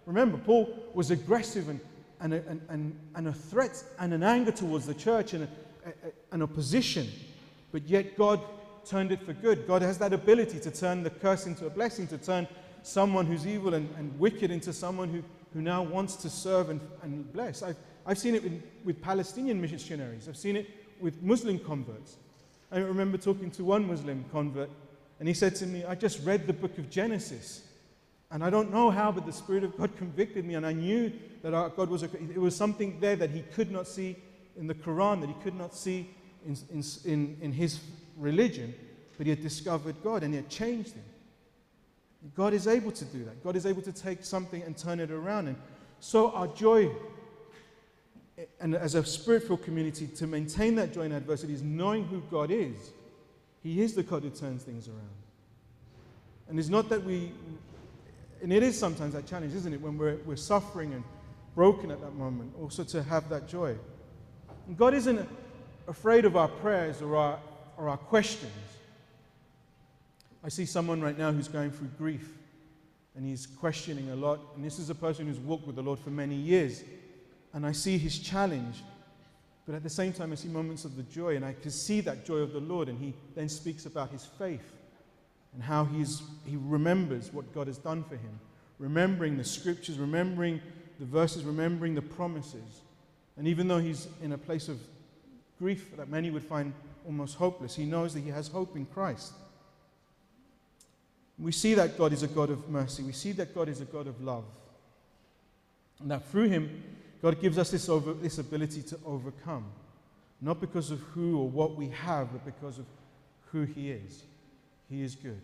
Remember, 0.06 0.38
Paul 0.38 0.72
was 0.94 1.10
aggressive 1.10 1.68
and, 1.68 1.80
and, 2.20 2.34
a, 2.34 2.42
and, 2.68 2.96
and, 3.16 3.28
a 3.28 3.32
threat 3.32 3.82
and 3.98 4.14
an 4.14 4.22
anger 4.22 4.52
towards 4.52 4.86
the 4.86 4.94
church 4.94 5.34
and 5.34 5.44
a, 5.44 5.88
a, 5.88 5.92
an 6.30 6.42
opposition, 6.42 7.08
but 7.72 7.82
yet 7.88 8.16
God 8.16 8.40
turned 8.84 9.10
it 9.10 9.22
for 9.22 9.32
good. 9.32 9.66
God 9.66 9.82
has 9.82 9.98
that 9.98 10.12
ability 10.12 10.60
to 10.60 10.70
turn 10.70 11.02
the 11.02 11.10
curse 11.10 11.46
into 11.46 11.66
a 11.66 11.70
blessing, 11.70 12.06
to 12.08 12.18
turn 12.18 12.46
someone 12.84 13.26
who's 13.26 13.46
evil 13.46 13.74
and, 13.74 13.92
and 13.98 14.16
wicked 14.20 14.52
into 14.52 14.72
someone 14.72 15.08
who, 15.08 15.22
who 15.52 15.60
now 15.60 15.82
wants 15.82 16.14
to 16.16 16.30
serve 16.30 16.70
and, 16.70 16.80
and 17.02 17.30
bless. 17.32 17.62
I've, 17.62 17.76
I've 18.06 18.18
seen 18.18 18.34
it 18.34 18.42
with, 18.42 18.62
with 18.84 19.02
Palestinian 19.02 19.60
missionaries, 19.60 20.28
I've 20.28 20.36
seen 20.36 20.56
it 20.56 20.68
with 21.00 21.22
Muslim 21.22 21.58
converts. 21.58 22.16
I 22.72 22.78
remember 22.78 23.18
talking 23.18 23.50
to 23.52 23.64
one 23.64 23.86
Muslim 23.86 24.24
convert, 24.30 24.70
and 25.18 25.26
he 25.26 25.34
said 25.34 25.56
to 25.56 25.66
me, 25.66 25.84
I 25.84 25.94
just 25.94 26.24
read 26.24 26.46
the 26.46 26.52
book 26.52 26.78
of 26.78 26.88
Genesis. 26.88 27.64
And 28.30 28.44
I 28.44 28.50
don't 28.50 28.70
know 28.70 28.90
how, 28.90 29.10
but 29.10 29.26
the 29.26 29.32
Spirit 29.32 29.64
of 29.64 29.76
God 29.76 29.96
convicted 29.96 30.44
me, 30.44 30.54
and 30.54 30.64
I 30.64 30.72
knew 30.72 31.12
that 31.42 31.52
our 31.52 31.68
God 31.68 31.90
was 31.90 32.04
a, 32.04 32.10
it 32.14 32.38
was 32.38 32.54
something 32.54 33.00
there 33.00 33.16
that 33.16 33.30
he 33.30 33.42
could 33.54 33.72
not 33.72 33.88
see 33.88 34.16
in 34.56 34.68
the 34.68 34.74
Quran, 34.74 35.20
that 35.20 35.28
he 35.28 35.34
could 35.42 35.56
not 35.56 35.74
see 35.74 36.10
in, 36.46 36.56
in, 37.04 37.36
in 37.40 37.52
his 37.52 37.80
religion, 38.16 38.74
but 39.18 39.26
he 39.26 39.30
had 39.30 39.42
discovered 39.42 39.96
God 40.02 40.22
and 40.22 40.32
he 40.32 40.36
had 40.36 40.48
changed 40.48 40.92
him. 40.92 41.04
God 42.34 42.52
is 42.52 42.66
able 42.66 42.92
to 42.92 43.04
do 43.06 43.24
that. 43.24 43.42
God 43.42 43.56
is 43.56 43.66
able 43.66 43.82
to 43.82 43.92
take 43.92 44.24
something 44.24 44.62
and 44.62 44.76
turn 44.76 45.00
it 45.00 45.10
around. 45.10 45.48
And 45.48 45.56
so 46.00 46.30
our 46.32 46.46
joy 46.48 46.90
and 48.60 48.74
as 48.74 48.94
a 48.94 49.04
spiritual 49.04 49.56
community, 49.56 50.06
to 50.06 50.26
maintain 50.26 50.74
that 50.76 50.92
joy 50.92 51.02
in 51.02 51.12
adversity 51.12 51.52
is 51.52 51.62
knowing 51.62 52.04
who 52.04 52.22
God 52.30 52.50
is. 52.50 52.92
He 53.62 53.82
is 53.82 53.94
the 53.94 54.02
God 54.02 54.22
who 54.22 54.30
turns 54.30 54.62
things 54.62 54.88
around. 54.88 55.00
And 56.48 56.58
it's 56.58 56.68
not 56.68 56.88
that 56.88 57.04
we, 57.04 57.32
and 58.42 58.52
it 58.52 58.62
is 58.62 58.78
sometimes 58.78 59.14
that 59.14 59.26
challenge, 59.26 59.54
isn't 59.54 59.72
it, 59.72 59.80
when 59.80 59.98
we're, 59.98 60.16
we're 60.26 60.36
suffering 60.36 60.94
and 60.94 61.04
broken 61.54 61.90
at 61.90 62.00
that 62.00 62.14
moment, 62.14 62.52
also 62.60 62.84
to 62.84 63.02
have 63.02 63.28
that 63.28 63.48
joy. 63.48 63.76
And 64.66 64.76
God 64.76 64.94
isn't 64.94 65.28
afraid 65.86 66.24
of 66.24 66.36
our 66.36 66.48
prayers 66.48 67.02
or 67.02 67.16
our, 67.16 67.38
or 67.76 67.88
our 67.88 67.96
questions. 67.96 68.52
I 70.42 70.48
see 70.48 70.64
someone 70.64 71.00
right 71.00 71.18
now 71.18 71.32
who's 71.32 71.48
going 71.48 71.70
through 71.70 71.88
grief 71.98 72.30
and 73.14 73.26
he's 73.26 73.46
questioning 73.46 74.10
a 74.10 74.16
lot. 74.16 74.40
And 74.54 74.64
this 74.64 74.78
is 74.78 74.88
a 74.88 74.94
person 74.94 75.26
who's 75.26 75.38
walked 75.38 75.66
with 75.66 75.76
the 75.76 75.82
Lord 75.82 75.98
for 75.98 76.10
many 76.10 76.36
years. 76.36 76.82
And 77.52 77.66
I 77.66 77.72
see 77.72 77.98
his 77.98 78.18
challenge. 78.18 78.82
But 79.66 79.74
at 79.74 79.82
the 79.82 79.90
same 79.90 80.12
time, 80.12 80.32
I 80.32 80.34
see 80.34 80.48
moments 80.48 80.84
of 80.84 80.96
the 80.96 81.02
joy, 81.04 81.36
and 81.36 81.44
I 81.44 81.54
can 81.60 81.70
see 81.70 82.00
that 82.02 82.24
joy 82.24 82.38
of 82.38 82.52
the 82.52 82.60
Lord. 82.60 82.88
And 82.88 82.98
he 82.98 83.14
then 83.34 83.48
speaks 83.48 83.86
about 83.86 84.10
his 84.10 84.24
faith 84.24 84.72
and 85.54 85.62
how 85.62 85.84
he's, 85.84 86.22
he 86.46 86.56
remembers 86.56 87.32
what 87.32 87.52
God 87.52 87.66
has 87.66 87.78
done 87.78 88.04
for 88.04 88.14
him, 88.14 88.38
remembering 88.78 89.36
the 89.36 89.44
scriptures, 89.44 89.98
remembering 89.98 90.60
the 90.98 91.04
verses, 91.06 91.44
remembering 91.44 91.94
the 91.94 92.02
promises. 92.02 92.82
And 93.36 93.48
even 93.48 93.66
though 93.68 93.78
he's 93.78 94.06
in 94.22 94.32
a 94.32 94.38
place 94.38 94.68
of 94.68 94.78
grief 95.58 95.96
that 95.96 96.08
many 96.08 96.30
would 96.30 96.44
find 96.44 96.72
almost 97.06 97.36
hopeless, 97.36 97.74
he 97.74 97.84
knows 97.84 98.14
that 98.14 98.20
he 98.20 98.30
has 98.30 98.48
hope 98.48 98.76
in 98.76 98.86
Christ. 98.86 99.32
We 101.38 101.52
see 101.52 101.74
that 101.74 101.96
God 101.96 102.12
is 102.12 102.22
a 102.22 102.28
God 102.28 102.50
of 102.50 102.68
mercy. 102.68 103.02
We 103.02 103.12
see 103.12 103.32
that 103.32 103.54
God 103.54 103.68
is 103.68 103.80
a 103.80 103.86
God 103.86 104.06
of 104.06 104.20
love. 104.22 104.44
And 106.00 106.10
that 106.10 106.26
through 106.26 106.48
him, 106.48 106.82
God 107.22 107.40
gives 107.40 107.58
us 107.58 107.70
this, 107.70 107.88
over, 107.88 108.14
this 108.14 108.38
ability 108.38 108.82
to 108.82 108.98
overcome. 109.04 109.66
Not 110.40 110.60
because 110.60 110.90
of 110.90 111.00
who 111.00 111.38
or 111.38 111.48
what 111.48 111.76
we 111.76 111.88
have, 111.88 112.32
but 112.32 112.44
because 112.44 112.78
of 112.78 112.86
who 113.52 113.64
he 113.64 113.90
is. 113.90 114.22
He 114.88 115.02
is 115.02 115.14
good. 115.14 115.40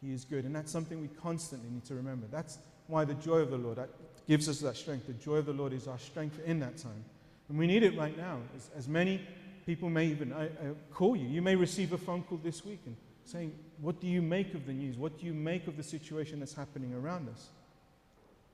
He 0.00 0.12
is 0.12 0.24
good. 0.24 0.44
And 0.44 0.54
that's 0.54 0.70
something 0.70 1.00
we 1.00 1.08
constantly 1.08 1.68
need 1.70 1.84
to 1.86 1.94
remember. 1.94 2.26
That's 2.30 2.58
why 2.86 3.04
the 3.04 3.14
joy 3.14 3.38
of 3.38 3.50
the 3.50 3.58
Lord 3.58 3.78
gives 4.28 4.48
us 4.48 4.60
that 4.60 4.76
strength. 4.76 5.06
The 5.08 5.14
joy 5.14 5.36
of 5.36 5.46
the 5.46 5.52
Lord 5.52 5.72
is 5.72 5.88
our 5.88 5.98
strength 5.98 6.38
in 6.44 6.60
that 6.60 6.76
time. 6.76 7.04
And 7.48 7.58
we 7.58 7.66
need 7.66 7.82
it 7.82 7.96
right 7.96 8.16
now. 8.16 8.38
As, 8.56 8.70
as 8.76 8.88
many 8.88 9.20
people 9.66 9.90
may 9.90 10.06
even 10.06 10.32
I, 10.32 10.44
I 10.44 10.50
call 10.92 11.16
you. 11.16 11.26
You 11.26 11.42
may 11.42 11.56
receive 11.56 11.92
a 11.92 11.98
phone 11.98 12.22
call 12.22 12.38
this 12.38 12.64
week 12.64 12.80
and 12.86 12.96
saying, 13.24 13.52
What 13.80 14.00
do 14.00 14.06
you 14.06 14.22
make 14.22 14.54
of 14.54 14.66
the 14.66 14.72
news? 14.72 14.96
What 14.96 15.18
do 15.18 15.26
you 15.26 15.34
make 15.34 15.66
of 15.66 15.76
the 15.76 15.82
situation 15.82 16.38
that's 16.38 16.54
happening 16.54 16.94
around 16.94 17.28
us? 17.28 17.48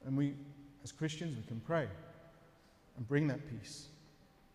And 0.07 0.17
we, 0.17 0.35
as 0.83 0.93
Christians, 0.93 1.37
we 1.37 1.43
can 1.47 1.61
pray 1.61 1.89
and 2.97 3.09
bring 3.09 3.29
that 3.29 3.41
peace. 3.51 3.87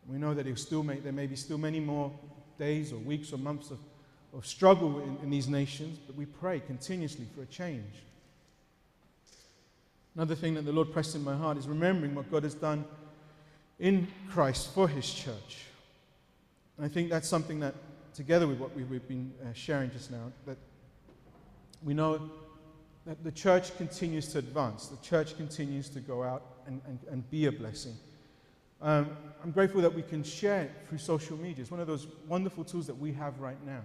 We 0.08 0.18
know 0.18 0.34
that 0.34 0.58
still 0.58 0.84
there 0.84 1.12
may 1.12 1.28
be 1.28 1.36
still 1.36 1.58
many 1.58 1.80
more 1.80 2.12
days 2.58 2.94
or 2.94 2.98
weeks 2.98 3.34
or 3.34 3.38
months 3.38 3.72
of, 3.72 3.80
of 4.34 4.46
struggle 4.46 5.00
in, 5.00 5.18
in 5.22 5.30
these 5.30 5.48
nations, 5.48 6.00
but 6.08 6.16
we 6.16 6.26
pray 6.26 6.62
continuously 6.62 7.26
for 7.36 7.42
a 7.42 7.46
change. 7.46 8.04
Another 10.16 10.34
thing 10.34 10.56
that 10.56 10.64
the 10.64 10.72
Lord 10.72 10.92
pressed 10.92 11.16
in 11.16 11.24
my 11.24 11.36
heart 11.36 11.58
is 11.58 11.68
remembering 11.68 12.16
what 12.16 12.32
God 12.32 12.44
has 12.44 12.56
done 12.56 12.86
in 13.80 14.08
Christ 14.30 14.74
for 14.74 14.88
his 14.88 15.12
church. 15.12 15.66
And 16.78 16.86
I 16.86 16.90
think 16.90 17.10
that's 17.10 17.28
something 17.28 17.60
that 17.60 17.76
together 18.16 18.48
with 18.48 18.58
what 18.58 18.76
we've 18.76 19.08
been 19.08 19.32
uh, 19.44 19.54
sharing 19.54 19.92
just 19.92 20.10
now, 20.10 20.32
that 20.48 20.58
we 21.84 21.94
know 21.94 22.32
that 23.06 23.24
the 23.24 23.32
church 23.32 23.78
continues 23.78 24.30
to 24.30 24.40
advance, 24.40 24.88
the 24.88 24.98
church 25.06 25.38
continues 25.38 25.88
to 25.90 26.00
go 26.00 26.24
out 26.24 26.44
and, 26.66 26.82
and, 26.88 27.00
and 27.12 27.30
be 27.30 27.46
a 27.46 27.52
blessing. 27.52 27.94
Um, 28.82 29.10
I'm 29.44 29.52
grateful 29.52 29.82
that 29.82 29.94
we 29.94 30.02
can 30.02 30.24
share 30.24 30.70
through 30.88 30.98
social 31.00 31.38
media. 31.38 31.62
It's 31.62 31.72
one 31.72 31.80
of 31.80 31.88
those 31.88 32.08
wonderful 32.28 32.64
tools 32.64 32.88
that 32.88 32.98
we 32.98 33.14
have 33.14 33.40
right 33.40 33.64
now. 33.66 33.82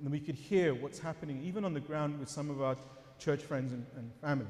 And 0.00 0.10
we 0.10 0.20
could 0.20 0.34
hear 0.34 0.74
what's 0.74 0.98
happening, 0.98 1.42
even 1.44 1.64
on 1.64 1.74
the 1.74 1.80
ground 1.80 2.20
with 2.20 2.28
some 2.28 2.50
of 2.50 2.62
our 2.62 2.76
church 3.18 3.42
friends 3.42 3.72
and, 3.72 3.84
and 3.96 4.10
family. 4.20 4.46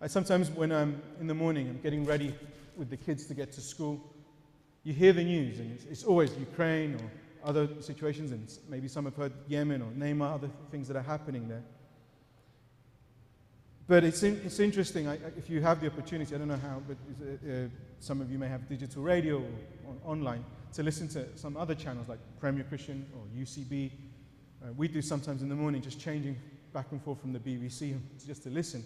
I 0.00 0.06
sometimes, 0.06 0.50
when 0.50 0.72
I'm 0.72 1.00
in 1.20 1.26
the 1.26 1.34
morning, 1.34 1.68
I'm 1.68 1.80
getting 1.80 2.04
ready 2.04 2.34
with 2.76 2.90
the 2.90 2.96
kids 2.96 3.26
to 3.26 3.34
get 3.34 3.52
to 3.52 3.60
school, 3.60 4.02
you 4.82 4.92
hear 4.92 5.12
the 5.12 5.24
news, 5.24 5.60
and 5.60 5.72
it's, 5.72 5.84
it's 5.84 6.04
always 6.04 6.36
Ukraine 6.36 6.96
or 6.96 7.48
other 7.48 7.68
situations, 7.80 8.32
and 8.32 8.52
maybe 8.68 8.88
some 8.88 9.04
have 9.04 9.14
heard 9.14 9.32
Yemen 9.48 9.80
or 9.80 9.90
Myanmar, 9.92 10.34
other 10.34 10.50
things 10.70 10.88
that 10.88 10.96
are 10.96 11.02
happening 11.02 11.48
there. 11.48 11.62
But 13.86 14.02
it's, 14.02 14.22
in, 14.22 14.40
it's 14.44 14.60
interesting, 14.60 15.08
I, 15.08 15.18
if 15.36 15.50
you 15.50 15.60
have 15.60 15.80
the 15.80 15.88
opportunity, 15.88 16.34
I 16.34 16.38
don't 16.38 16.48
know 16.48 16.56
how, 16.56 16.80
but 16.88 16.96
uh, 17.46 17.68
some 18.00 18.20
of 18.22 18.30
you 18.30 18.38
may 18.38 18.48
have 18.48 18.66
digital 18.66 19.02
radio 19.02 19.36
or, 19.36 19.42
or, 19.86 20.12
online, 20.12 20.44
to 20.72 20.82
listen 20.82 21.06
to 21.08 21.26
some 21.36 21.56
other 21.56 21.74
channels 21.74 22.08
like 22.08 22.18
Premier 22.40 22.64
Christian 22.64 23.06
or 23.14 23.22
UCB. 23.38 23.90
Uh, 24.62 24.72
we 24.76 24.88
do 24.88 25.02
sometimes 25.02 25.42
in 25.42 25.50
the 25.50 25.54
morning, 25.54 25.82
just 25.82 26.00
changing 26.00 26.36
back 26.72 26.86
and 26.92 27.02
forth 27.02 27.20
from 27.20 27.34
the 27.34 27.38
BBC 27.38 27.98
just 28.26 28.42
to 28.44 28.50
listen. 28.50 28.82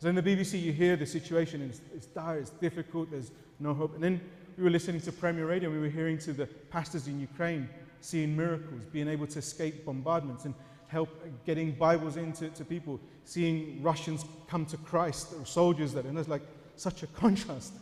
So 0.00 0.08
in 0.10 0.14
the 0.14 0.22
BBC, 0.22 0.60
you 0.60 0.72
hear 0.72 0.96
the 0.96 1.06
situation, 1.06 1.62
and 1.62 1.70
it's, 1.70 1.80
it's 1.94 2.06
dire, 2.06 2.38
it's 2.38 2.50
difficult, 2.50 3.10
there's 3.10 3.30
no 3.58 3.72
hope. 3.72 3.94
And 3.94 4.04
then 4.04 4.20
we 4.58 4.64
were 4.64 4.70
listening 4.70 5.00
to 5.00 5.12
Premier 5.12 5.46
Radio, 5.46 5.70
and 5.70 5.80
we 5.80 5.86
were 5.86 5.92
hearing 5.92 6.18
to 6.18 6.34
the 6.34 6.46
pastors 6.46 7.08
in 7.08 7.18
Ukraine 7.18 7.70
seeing 8.02 8.36
miracles, 8.36 8.84
being 8.92 9.08
able 9.08 9.26
to 9.26 9.38
escape 9.38 9.84
bombardments 9.86 10.44
and 10.44 10.54
help 10.88 11.08
getting 11.44 11.72
Bibles 11.72 12.16
into 12.16 12.48
to 12.50 12.64
people, 12.64 13.00
seeing 13.24 13.82
Russians 13.82 14.24
come 14.48 14.66
to 14.66 14.76
Christ, 14.78 15.34
or 15.38 15.44
soldiers 15.44 15.92
that, 15.94 16.04
and 16.04 16.18
it's 16.18 16.28
like 16.28 16.42
such 16.76 17.02
a 17.02 17.06
contrast. 17.18 17.74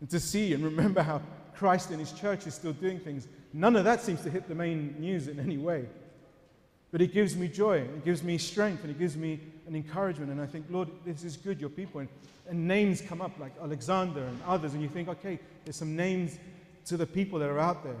And 0.00 0.10
to 0.10 0.20
see 0.20 0.52
and 0.52 0.64
remember 0.64 1.02
how 1.02 1.22
Christ 1.54 1.90
and 1.90 2.00
his 2.00 2.12
church 2.12 2.46
is 2.46 2.54
still 2.54 2.72
doing 2.72 2.98
things, 2.98 3.28
none 3.52 3.76
of 3.76 3.84
that 3.84 4.02
seems 4.02 4.22
to 4.22 4.30
hit 4.30 4.48
the 4.48 4.54
main 4.54 4.96
news 4.98 5.28
in 5.28 5.40
any 5.40 5.56
way. 5.56 5.86
But 6.90 7.00
it 7.00 7.12
gives 7.12 7.36
me 7.36 7.48
joy, 7.48 7.78
it 7.78 8.04
gives 8.04 8.22
me 8.22 8.38
strength, 8.38 8.82
and 8.84 8.90
it 8.90 8.98
gives 8.98 9.16
me 9.16 9.40
an 9.66 9.74
encouragement. 9.74 10.30
And 10.30 10.40
I 10.40 10.46
think, 10.46 10.66
Lord, 10.70 10.88
this 11.04 11.24
is 11.24 11.36
good, 11.36 11.60
your 11.60 11.70
people. 11.70 12.00
And, 12.00 12.08
and 12.48 12.68
names 12.68 13.00
come 13.00 13.20
up 13.20 13.32
like 13.40 13.52
Alexander 13.60 14.24
and 14.24 14.40
others, 14.46 14.74
and 14.74 14.82
you 14.82 14.88
think, 14.88 15.08
okay, 15.08 15.40
there's 15.64 15.76
some 15.76 15.96
names 15.96 16.38
to 16.84 16.96
the 16.96 17.06
people 17.06 17.38
that 17.38 17.48
are 17.48 17.58
out 17.58 17.82
there 17.82 17.96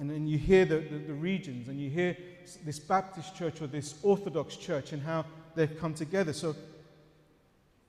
and 0.00 0.10
then 0.10 0.26
you 0.26 0.38
hear 0.38 0.64
the, 0.64 0.78
the, 0.78 0.96
the, 0.96 1.12
regions 1.12 1.68
and 1.68 1.78
you 1.78 1.90
hear 1.90 2.16
this 2.64 2.78
Baptist 2.78 3.36
church 3.36 3.60
or 3.60 3.66
this 3.66 3.96
Orthodox 4.02 4.56
church 4.56 4.94
and 4.94 5.02
how 5.02 5.26
they've 5.54 5.78
come 5.78 5.92
together. 5.92 6.32
So, 6.32 6.56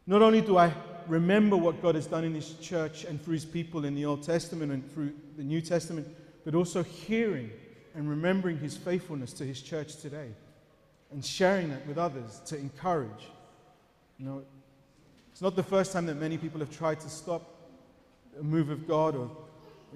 not 0.05 0.21
only 0.21 0.41
do 0.41 0.57
I 0.57 0.73
remember 1.07 1.55
what 1.55 1.81
God 1.81 1.95
has 1.95 2.07
done 2.07 2.25
in 2.25 2.35
His 2.35 2.55
church 2.55 3.05
and 3.05 3.23
through 3.23 3.35
His 3.35 3.45
people 3.45 3.85
in 3.85 3.95
the 3.95 4.03
Old 4.03 4.23
Testament 4.23 4.73
and 4.73 4.93
through 4.93 5.13
the 5.37 5.43
New 5.43 5.61
Testament, 5.61 6.05
but 6.43 6.53
also 6.53 6.83
hearing 6.83 7.49
and 7.95 8.09
remembering 8.09 8.57
His 8.57 8.75
faithfulness 8.75 9.31
to 9.33 9.45
His 9.45 9.61
church 9.61 9.95
today 9.95 10.31
and 11.11 11.23
sharing 11.23 11.69
that 11.69 11.87
with 11.87 11.97
others 11.97 12.41
to 12.47 12.57
encourage. 12.57 13.29
You 14.17 14.25
know, 14.25 14.43
it's 15.31 15.41
not 15.41 15.55
the 15.55 15.63
first 15.63 15.93
time 15.93 16.07
that 16.07 16.15
many 16.15 16.37
people 16.37 16.59
have 16.59 16.75
tried 16.77 16.99
to 16.99 17.09
stop 17.09 17.55
a 18.37 18.43
move 18.43 18.69
of 18.69 18.85
God 18.85 19.15
or 19.15 19.31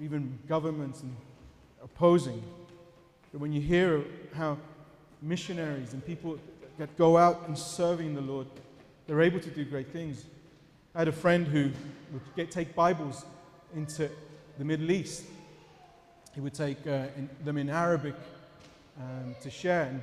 even 0.00 0.38
governments 0.48 1.02
and 1.02 1.14
opposing. 1.86 2.42
But 3.32 3.40
when 3.40 3.52
you 3.52 3.60
hear 3.60 4.02
how 4.34 4.58
missionaries 5.22 5.92
and 5.92 6.04
people 6.04 6.38
that 6.78 6.94
go 6.98 7.16
out 7.16 7.44
and 7.46 7.56
serving 7.56 8.14
the 8.14 8.20
Lord, 8.20 8.46
they're 9.06 9.22
able 9.22 9.40
to 9.40 9.50
do 9.50 9.64
great 9.64 9.92
things. 9.92 10.24
I 10.94 10.98
had 11.00 11.08
a 11.08 11.12
friend 11.12 11.46
who 11.46 11.70
would 12.12 12.22
get, 12.34 12.50
take 12.50 12.74
Bibles 12.74 13.24
into 13.74 14.10
the 14.58 14.64
Middle 14.64 14.90
East. 14.90 15.24
He 16.34 16.40
would 16.40 16.54
take 16.54 16.86
uh, 16.86 17.06
in, 17.16 17.30
them 17.44 17.56
in 17.56 17.70
Arabic 17.70 18.14
um, 18.98 19.34
to 19.42 19.50
share. 19.50 19.84
And 19.84 20.02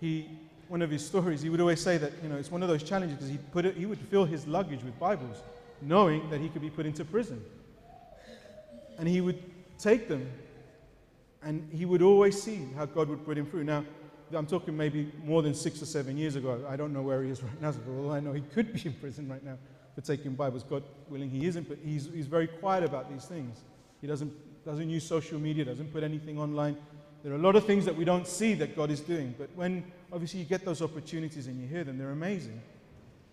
he, 0.00 0.28
one 0.68 0.82
of 0.82 0.90
his 0.90 1.06
stories, 1.06 1.42
he 1.42 1.48
would 1.48 1.60
always 1.60 1.80
say 1.80 1.96
that 1.98 2.12
you 2.22 2.28
know 2.28 2.36
it's 2.36 2.50
one 2.50 2.62
of 2.62 2.68
those 2.68 2.82
challenges 2.82 3.16
because 3.16 3.30
he 3.30 3.38
put 3.52 3.64
it, 3.64 3.76
he 3.76 3.86
would 3.86 4.00
fill 4.10 4.24
his 4.24 4.46
luggage 4.46 4.82
with 4.82 4.98
Bibles, 4.98 5.36
knowing 5.80 6.28
that 6.30 6.40
he 6.40 6.48
could 6.48 6.62
be 6.62 6.70
put 6.70 6.86
into 6.86 7.04
prison. 7.04 7.42
And 8.98 9.08
he 9.08 9.20
would 9.20 9.42
take 9.78 10.08
them 10.08 10.30
and 11.44 11.68
he 11.72 11.84
would 11.84 12.02
always 12.02 12.42
see 12.42 12.66
how 12.76 12.86
God 12.86 13.08
would 13.08 13.24
put 13.24 13.36
him 13.36 13.46
through. 13.46 13.64
Now, 13.64 13.84
I'm 14.32 14.46
talking 14.46 14.76
maybe 14.76 15.12
more 15.22 15.42
than 15.42 15.54
six 15.54 15.80
or 15.82 15.86
seven 15.86 16.16
years 16.16 16.36
ago. 16.36 16.64
I 16.68 16.76
don't 16.76 16.92
know 16.92 17.02
where 17.02 17.22
he 17.22 17.30
is 17.30 17.42
right 17.42 17.60
now. 17.60 17.74
All 17.98 18.10
I 18.10 18.20
know, 18.20 18.32
he 18.32 18.40
could 18.40 18.72
be 18.72 18.82
in 18.86 18.94
prison 18.94 19.28
right 19.28 19.44
now 19.44 19.58
for 19.94 20.00
taking 20.00 20.34
Bibles. 20.34 20.62
God 20.64 20.82
willing, 21.08 21.30
he 21.30 21.46
isn't, 21.46 21.68
but 21.68 21.78
he's, 21.84 22.08
he's 22.12 22.26
very 22.26 22.46
quiet 22.46 22.82
about 22.84 23.12
these 23.12 23.26
things. 23.26 23.58
He 24.00 24.06
doesn't, 24.06 24.32
doesn't 24.64 24.88
use 24.88 25.04
social 25.04 25.38
media, 25.38 25.64
doesn't 25.64 25.92
put 25.92 26.02
anything 26.02 26.38
online. 26.38 26.76
There 27.22 27.32
are 27.32 27.36
a 27.36 27.42
lot 27.42 27.56
of 27.56 27.64
things 27.64 27.84
that 27.84 27.96
we 27.96 28.04
don't 28.04 28.26
see 28.26 28.54
that 28.54 28.76
God 28.76 28.90
is 28.90 29.00
doing. 29.00 29.34
But 29.38 29.50
when 29.54 29.84
obviously 30.12 30.40
you 30.40 30.46
get 30.46 30.64
those 30.64 30.82
opportunities 30.82 31.46
and 31.46 31.60
you 31.60 31.68
hear 31.68 31.84
them, 31.84 31.98
they're 31.98 32.10
amazing. 32.10 32.60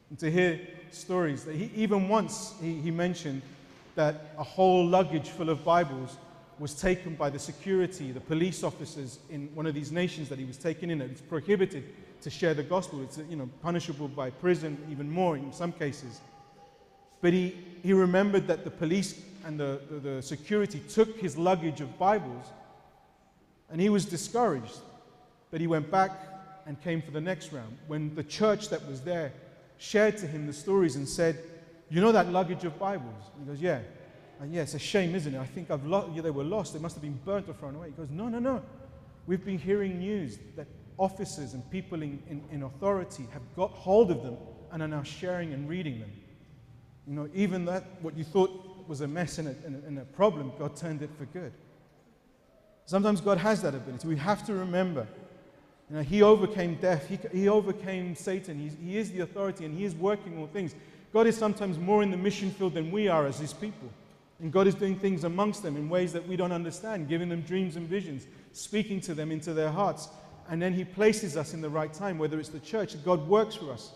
And 0.10 0.20
to 0.20 0.30
hear 0.30 0.60
stories 0.92 1.46
that 1.46 1.56
he, 1.56 1.72
even 1.76 2.10
once 2.10 2.54
he, 2.62 2.76
he 2.76 2.92
mentioned 2.92 3.42
that 3.96 4.34
a 4.38 4.44
whole 4.44 4.86
luggage 4.86 5.30
full 5.30 5.50
of 5.50 5.64
Bibles 5.64 6.18
was 6.62 6.76
taken 6.76 7.16
by 7.16 7.28
the 7.28 7.40
security, 7.40 8.12
the 8.12 8.20
police 8.20 8.64
officers 8.64 9.18
in 9.32 9.50
one 9.56 9.66
of 9.66 9.74
these 9.74 9.92
nations 9.92 10.30
that 10.30 10.38
he 10.38 10.46
was 10.46 10.58
taken 10.58 10.92
in. 10.92 11.02
It's 11.02 11.20
prohibited 11.20 11.84
to 12.22 12.30
share 12.30 12.54
the 12.54 12.62
gospel. 12.62 13.02
It's 13.02 13.18
you 13.28 13.36
know, 13.36 13.50
punishable 13.64 14.08
by 14.08 14.30
prison, 14.30 14.78
even 14.92 15.10
more 15.10 15.36
in 15.36 15.52
some 15.52 15.72
cases. 15.72 16.22
But 17.20 17.34
he, 17.34 17.58
he 17.82 17.94
remembered 17.94 18.46
that 18.46 18.64
the 18.64 18.70
police 18.70 19.20
and 19.44 19.60
the, 19.60 19.82
the, 19.90 19.96
the 20.00 20.22
security 20.22 20.80
took 20.88 21.18
his 21.18 21.36
luggage 21.36 21.82
of 21.82 21.98
Bibles, 21.98 22.46
and 23.72 23.82
he 23.82 23.90
was 23.90 24.06
discouraged. 24.06 24.78
But 25.50 25.62
he 25.62 25.68
went 25.68 25.90
back 25.90 26.12
and 26.68 26.80
came 26.80 27.02
for 27.02 27.10
the 27.10 27.22
next 27.22 27.52
round 27.52 27.76
when 27.88 28.14
the 28.14 28.24
church 28.24 28.70
that 28.70 28.88
was 28.88 29.02
there 29.02 29.34
shared 29.80 30.16
to 30.18 30.28
him 30.28 30.46
the 30.46 30.54
stories 30.54 30.96
and 30.96 31.10
said, 31.10 31.40
You 31.90 32.02
know 32.02 32.12
that 32.12 32.28
luggage 32.28 32.66
of 32.66 32.78
Bibles? 32.78 33.24
He 33.40 33.46
goes, 33.46 33.60
Yeah. 33.60 33.80
And 34.42 34.52
yeah, 34.52 34.64
it's 34.64 34.74
a 34.74 34.80
shame, 34.80 35.14
isn't 35.14 35.36
it? 35.36 35.40
I 35.40 35.46
think 35.46 35.70
I've 35.70 35.86
lost, 35.86 36.10
yeah, 36.16 36.24
they 36.24 36.32
were 36.32 36.44
lost. 36.44 36.74
They 36.74 36.80
must 36.80 36.96
have 36.96 37.04
been 37.04 37.20
burnt 37.24 37.48
or 37.48 37.54
thrown 37.54 37.76
away. 37.76 37.88
He 37.88 37.94
goes, 37.94 38.10
No, 38.10 38.28
no, 38.28 38.40
no. 38.40 38.64
We've 39.28 39.46
been 39.46 39.60
hearing 39.60 40.00
news 40.00 40.40
that 40.56 40.66
officers 40.98 41.54
and 41.54 41.70
people 41.70 42.02
in, 42.02 42.22
in, 42.28 42.44
in 42.52 42.64
authority 42.64 43.28
have 43.34 43.44
got 43.56 43.70
hold 43.70 44.10
of 44.10 44.24
them 44.24 44.36
and 44.72 44.82
are 44.82 44.88
now 44.88 45.04
sharing 45.04 45.54
and 45.54 45.70
reading 45.70 46.00
them. 46.00 46.12
You 47.08 47.14
know, 47.14 47.30
even 47.36 47.66
that, 47.66 47.84
what 48.02 48.18
you 48.18 48.24
thought 48.24 48.50
was 48.88 49.02
a 49.02 49.08
mess 49.08 49.38
and 49.38 49.48
a, 49.48 49.56
and 49.64 49.84
a, 49.84 49.88
and 49.88 50.00
a 50.00 50.06
problem, 50.06 50.52
God 50.58 50.76
turned 50.76 51.04
it 51.04 51.12
for 51.20 51.26
good. 51.26 51.54
Sometimes 52.86 53.22
God 53.22 53.38
has 53.38 53.62
that 53.62 53.76
ability. 53.76 54.08
We 54.08 54.18
have 54.18 54.44
to 54.48 54.56
remember. 54.56 55.08
You 55.90 55.98
know, 55.98 56.02
he 56.02 56.24
overcame 56.24 56.76
death, 56.76 57.08
he, 57.08 57.20
he 57.32 57.48
overcame 57.48 58.16
Satan. 58.16 58.58
He's, 58.58 58.76
he 58.84 58.98
is 58.98 59.12
the 59.12 59.20
authority 59.20 59.66
and 59.66 59.78
he 59.78 59.86
is 59.86 59.94
working 59.94 60.40
all 60.40 60.48
things. 60.48 60.74
God 61.14 61.28
is 61.28 61.38
sometimes 61.38 61.78
more 61.78 62.02
in 62.02 62.10
the 62.10 62.18
mission 62.18 62.50
field 62.50 62.74
than 62.74 62.90
we 62.90 63.08
are 63.08 63.28
as 63.28 63.38
his 63.38 63.54
people. 63.54 63.90
And 64.42 64.52
God 64.52 64.66
is 64.66 64.74
doing 64.74 64.98
things 64.98 65.24
amongst 65.24 65.62
them 65.62 65.78
in 65.78 65.88
ways 65.88 66.12
that 66.14 66.28
we 66.28 66.36
don't 66.36 66.52
understand, 66.52 67.08
giving 67.08 67.30
them 67.30 67.42
dreams 67.42 67.76
and 67.76 67.88
visions, 67.88 68.26
speaking 68.54 69.00
to 69.02 69.14
them 69.14 69.32
into 69.32 69.54
their 69.54 69.70
hearts. 69.70 70.10
And 70.50 70.60
then 70.60 70.74
he 70.74 70.84
places 70.84 71.38
us 71.38 71.54
in 71.54 71.62
the 71.62 71.70
right 71.70 71.94
time, 71.94 72.18
whether 72.18 72.40
it's 72.40 72.50
the 72.50 72.60
church, 72.60 73.02
God 73.06 73.28
works 73.28 73.56
for 73.56 73.72
us. 73.72 73.92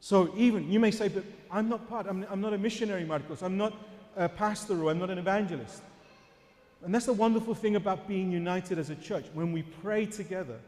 So 0.00 0.32
even, 0.36 0.70
you 0.70 0.80
may 0.80 0.90
say, 0.90 1.06
but 1.06 1.22
I'm 1.50 1.68
not 1.68 1.88
part, 1.88 2.06
I'm, 2.08 2.26
I'm 2.28 2.40
not 2.40 2.52
a 2.52 2.58
missionary, 2.58 3.04
Marcos. 3.04 3.42
I'm 3.42 3.56
not 3.56 3.72
a 4.16 4.28
pastor 4.28 4.82
or 4.82 4.90
I'm 4.90 4.98
not 4.98 5.10
an 5.10 5.18
evangelist. 5.18 5.82
And 6.84 6.92
that's 6.92 7.06
the 7.06 7.12
wonderful 7.12 7.54
thing 7.54 7.76
about 7.76 8.08
being 8.08 8.32
united 8.32 8.76
as 8.76 8.90
a 8.90 8.96
church. 8.96 9.26
When 9.32 9.52
we 9.52 9.62
pray 9.62 10.06
together, 10.06 10.58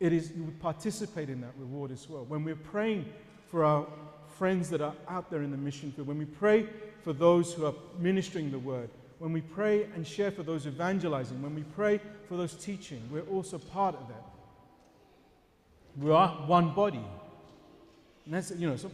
it 0.00 0.14
is 0.14 0.32
you 0.34 0.54
participate 0.60 1.28
in 1.28 1.42
that 1.42 1.52
reward 1.58 1.90
as 1.90 2.08
well. 2.08 2.24
When 2.24 2.44
we're 2.44 2.56
praying 2.56 3.04
for 3.48 3.62
our 3.62 3.86
friends 4.38 4.70
that 4.70 4.80
are 4.80 4.94
out 5.06 5.30
there 5.30 5.42
in 5.42 5.50
the 5.50 5.58
mission 5.58 5.92
field, 5.92 6.08
when 6.08 6.18
we 6.18 6.24
pray 6.24 6.66
for 7.04 7.12
those 7.12 7.52
who 7.52 7.66
are 7.66 7.74
ministering 7.98 8.50
the 8.50 8.58
word, 8.58 8.88
when 9.18 9.32
we 9.32 9.40
pray 9.40 9.84
and 9.94 10.06
share 10.06 10.30
for 10.30 10.42
those 10.42 10.66
evangelizing, 10.66 11.40
when 11.42 11.54
we 11.54 11.62
pray 11.62 12.00
for 12.28 12.36
those 12.36 12.54
teaching, 12.54 13.00
we're 13.10 13.22
also 13.22 13.58
part 13.58 13.94
of 13.94 14.08
that. 14.08 14.24
We 15.96 16.10
are 16.10 16.28
one 16.46 16.74
body. 16.74 17.04
And 18.24 18.34
that's, 18.34 18.52
you 18.52 18.68
know, 18.68 18.76
so 18.76 18.90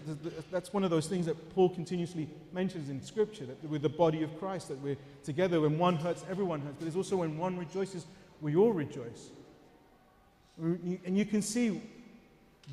that's 0.50 0.72
one 0.72 0.84
of 0.84 0.90
those 0.90 1.06
things 1.06 1.26
that 1.26 1.54
Paul 1.54 1.68
continuously 1.68 2.28
mentions 2.52 2.88
in 2.88 3.02
Scripture 3.02 3.46
that 3.46 3.62
we're 3.64 3.78
the 3.78 3.88
body 3.88 4.22
of 4.22 4.38
Christ, 4.38 4.68
that 4.68 4.82
we're 4.82 4.96
together. 5.22 5.60
When 5.60 5.78
one 5.78 5.96
hurts, 5.96 6.24
everyone 6.30 6.60
hurts. 6.60 6.76
But 6.78 6.84
there's 6.84 6.96
also 6.96 7.16
when 7.16 7.36
one 7.36 7.58
rejoices, 7.58 8.06
we 8.40 8.56
all 8.56 8.72
rejoice. 8.72 9.28
And 10.58 11.16
you 11.16 11.24
can 11.24 11.42
see 11.42 11.80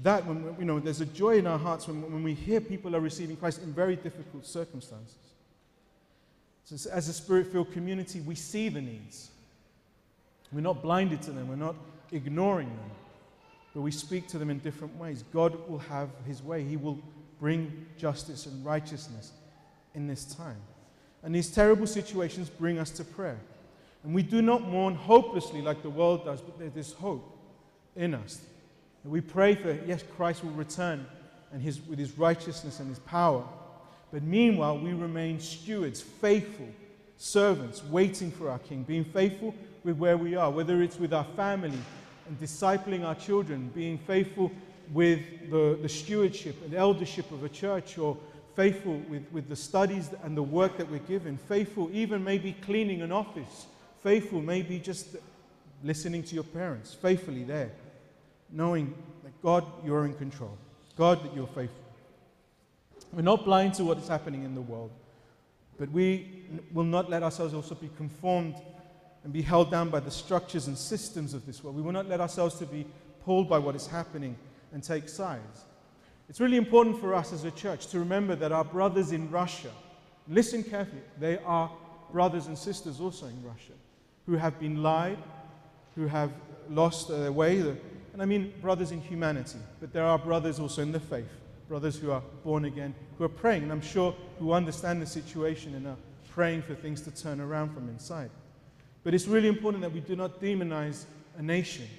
that 0.04 0.26
when, 0.26 0.56
you 0.60 0.66
know, 0.66 0.80
there's 0.80 1.02
a 1.02 1.06
joy 1.06 1.38
in 1.38 1.48
our 1.48 1.58
hearts 1.58 1.88
when, 1.88 2.02
when 2.12 2.24
we 2.24 2.34
hear 2.34 2.60
people 2.60 2.96
are 2.96 3.00
receiving 3.00 3.36
Christ 3.38 3.62
in 3.62 3.74
very 3.74 3.96
difficult 3.96 4.46
circumstances. 4.46 5.16
So 6.66 6.90
as 6.90 7.08
a 7.08 7.14
spirit 7.14 7.48
filled 7.52 7.72
community, 7.72 8.22
we 8.22 8.36
see 8.36 8.70
the 8.70 8.82
needs. 8.82 9.30
We're 10.52 10.62
not 10.62 10.82
blinded 10.82 11.22
to 11.24 11.32
them, 11.32 11.48
we're 11.48 11.56
not 11.56 11.76
ignoring 12.12 12.70
them, 12.70 12.92
but 13.74 13.82
we 13.82 13.92
speak 13.92 14.28
to 14.30 14.38
them 14.38 14.50
in 14.50 14.60
different 14.60 14.96
ways. 14.98 15.24
God 15.34 15.68
will 15.70 15.80
have 15.80 16.10
his 16.26 16.42
way, 16.42 16.64
he 16.64 16.78
will 16.78 17.00
bring 17.40 17.86
justice 17.98 18.46
and 18.46 18.66
righteousness 18.66 19.32
in 19.94 20.08
this 20.08 20.26
time. 20.26 20.58
And 21.24 21.34
these 21.34 21.52
terrible 21.52 21.88
situations 21.88 22.50
bring 22.50 22.78
us 22.80 22.90
to 22.92 23.04
prayer. 23.04 23.40
And 24.04 24.14
we 24.14 24.22
do 24.22 24.42
not 24.42 24.62
mourn 24.62 24.94
hopelessly 24.94 25.62
like 25.62 25.82
the 25.82 25.90
world 25.90 26.26
does, 26.26 26.42
but 26.42 26.60
there's 26.60 26.74
this 26.74 26.94
hope 26.94 27.38
in 27.96 28.14
us. 28.14 28.42
And 29.06 29.12
we 29.12 29.22
pray 29.22 29.54
for, 29.54 29.72
yes, 29.86 30.04
Christ 30.18 30.44
will 30.44 30.52
return 30.54 31.06
and 31.54 31.62
his, 31.62 31.80
with 31.80 32.00
his 32.00 32.18
righteousness 32.18 32.80
and 32.80 32.90
his 32.90 32.98
power. 32.98 33.44
But 34.12 34.24
meanwhile, 34.24 34.80
we 34.80 34.94
remain 34.94 35.40
stewards, 35.40 36.02
faithful 36.02 36.68
servants, 37.16 37.84
waiting 37.84 38.32
for 38.32 38.50
our 38.50 38.58
King, 38.58 38.82
being 38.82 39.06
faithful 39.06 39.54
with 39.84 39.98
where 39.98 40.18
we 40.18 40.36
are, 40.36 40.50
whether 40.50 40.82
it's 40.82 40.98
with 40.98 41.14
our 41.14 41.24
family 41.36 41.78
and 42.28 42.40
discipling 42.40 43.06
our 43.06 43.14
children, 43.14 43.70
being 43.76 44.00
faithful 44.00 44.52
with 44.92 45.22
the, 45.52 45.78
the 45.84 45.90
stewardship 45.90 46.56
and 46.66 46.74
eldership 46.74 47.32
of 47.32 47.44
a 47.44 47.50
church, 47.50 48.00
or 48.00 48.18
faithful 48.56 48.98
with, 49.08 49.24
with 49.32 49.48
the 49.48 49.56
studies 49.56 50.10
and 50.24 50.36
the 50.36 50.42
work 50.42 50.80
that 50.80 50.90
we're 50.90 50.98
given, 51.02 51.38
faithful 51.38 51.92
even 51.94 52.24
maybe 52.24 52.54
cleaning 52.54 53.04
an 53.04 53.12
office, 53.12 53.68
faithful 54.02 54.42
maybe 54.42 54.80
just 54.80 55.16
listening 55.84 56.24
to 56.24 56.34
your 56.34 56.44
parents, 56.44 56.96
faithfully 56.96 57.44
there 57.44 57.70
knowing 58.52 58.94
that 59.24 59.42
God, 59.42 59.66
you're 59.84 60.06
in 60.06 60.14
control. 60.14 60.58
God, 60.98 61.24
that 61.24 61.36
you're 61.36 61.48
faithful. 61.48 61.84
We're 63.12 63.22
not 63.22 63.46
blind 63.46 63.74
to 63.76 63.84
what 63.84 63.98
is 63.98 64.08
happening 64.08 64.44
in 64.44 64.56
the 64.56 64.62
world, 64.62 64.92
but 65.80 65.90
we 65.92 66.46
will 66.74 66.84
not 66.84 67.10
let 67.10 67.24
ourselves 67.24 67.54
also 67.54 67.76
be 67.76 67.90
conformed 67.98 68.56
and 69.24 69.34
be 69.34 69.42
held 69.42 69.72
down 69.72 69.90
by 69.90 70.00
the 70.00 70.12
structures 70.12 70.68
and 70.68 70.78
systems 70.78 71.34
of 71.34 71.46
this 71.46 71.64
world. 71.64 71.76
We 71.76 71.82
will 71.82 71.92
not 71.92 72.08
let 72.08 72.22
ourselves 72.22 72.56
to 72.60 72.66
be 72.66 72.86
pulled 73.24 73.50
by 73.50 73.58
what 73.58 73.76
is 73.76 73.88
happening 73.88 74.38
and 74.72 74.84
take 74.84 75.10
sides. 75.10 75.66
It's 76.30 76.40
really 76.40 76.58
important 76.58 77.00
for 77.00 77.14
us 77.14 77.34
as 77.34 77.44
a 77.44 77.52
church 77.52 77.88
to 77.88 78.00
remember 78.00 78.36
that 78.36 78.52
our 78.52 78.64
brothers 78.64 79.12
in 79.12 79.30
Russia, 79.32 79.72
listen 80.28 80.64
carefully, 80.64 81.02
they 81.20 81.38
are 81.40 81.72
brothers 82.12 82.48
and 82.48 82.58
sisters 82.58 83.00
also 83.00 83.28
in 83.28 83.44
Russia 83.44 83.74
who 84.26 84.34
have 84.34 84.60
been 84.60 84.82
lied, 84.82 85.18
who 85.96 86.08
have 86.08 86.32
lost 86.70 87.10
their 87.10 87.32
way, 87.32 87.76
and 88.16 88.22
I 88.22 88.26
mean 88.26 88.54
brothers 88.62 88.94
in 88.94 89.02
humanity, 89.02 89.58
but 89.82 89.92
there 89.92 90.06
are 90.06 90.18
brothers 90.18 90.58
also 90.58 90.82
in 90.82 90.94
the 90.94 91.02
faith, 91.02 91.28
brothers 91.68 91.98
who 91.98 92.12
are 92.12 92.22
born 92.46 92.64
again, 92.64 92.96
who 93.18 93.26
are 93.26 93.30
praying, 93.30 93.64
and 93.64 93.74
I'm 93.74 93.82
sure 93.82 94.16
who 94.40 94.54
understand 94.54 95.02
the 95.02 95.06
situation 95.06 95.76
and 95.76 95.86
are 95.86 95.98
praying 96.30 96.62
for 96.62 96.76
things 96.76 97.02
to 97.02 97.12
turn 97.12 97.42
around 97.42 97.74
from 97.74 97.90
inside. 97.90 98.30
But 99.04 99.14
it's 99.14 99.28
really 99.28 99.50
important 99.50 99.82
that 99.82 99.92
we 99.92 100.00
do 100.00 100.16
not 100.16 100.40
demonize 100.40 101.04
a 101.38 101.42
nation, 101.42 101.90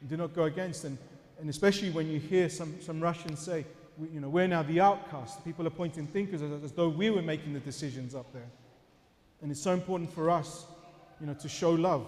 and 0.00 0.08
do 0.08 0.16
not 0.16 0.34
go 0.34 0.44
against, 0.44 0.84
and, 0.84 0.96
and 1.38 1.50
especially 1.50 1.90
when 1.90 2.10
you 2.10 2.20
hear 2.20 2.48
some, 2.48 2.80
some 2.80 2.98
Russians 2.98 3.40
say, 3.40 3.66
we, 3.98 4.08
you 4.08 4.20
know, 4.20 4.30
we're 4.30 4.46
now 4.46 4.62
the 4.62 4.80
outcast. 4.80 5.44
People 5.44 5.66
are 5.66 5.70
pointing 5.70 6.06
thinkers 6.06 6.40
as, 6.40 6.64
as 6.64 6.72
though 6.72 6.88
we 6.88 7.10
were 7.10 7.20
making 7.20 7.52
the 7.52 7.60
decisions 7.60 8.14
up 8.14 8.32
there. 8.32 8.48
And 9.42 9.50
it's 9.50 9.60
so 9.60 9.74
important 9.74 10.10
for 10.10 10.30
us, 10.30 10.64
you 11.20 11.26
know, 11.26 11.34
to 11.34 11.50
show 11.50 11.72
love, 11.72 12.06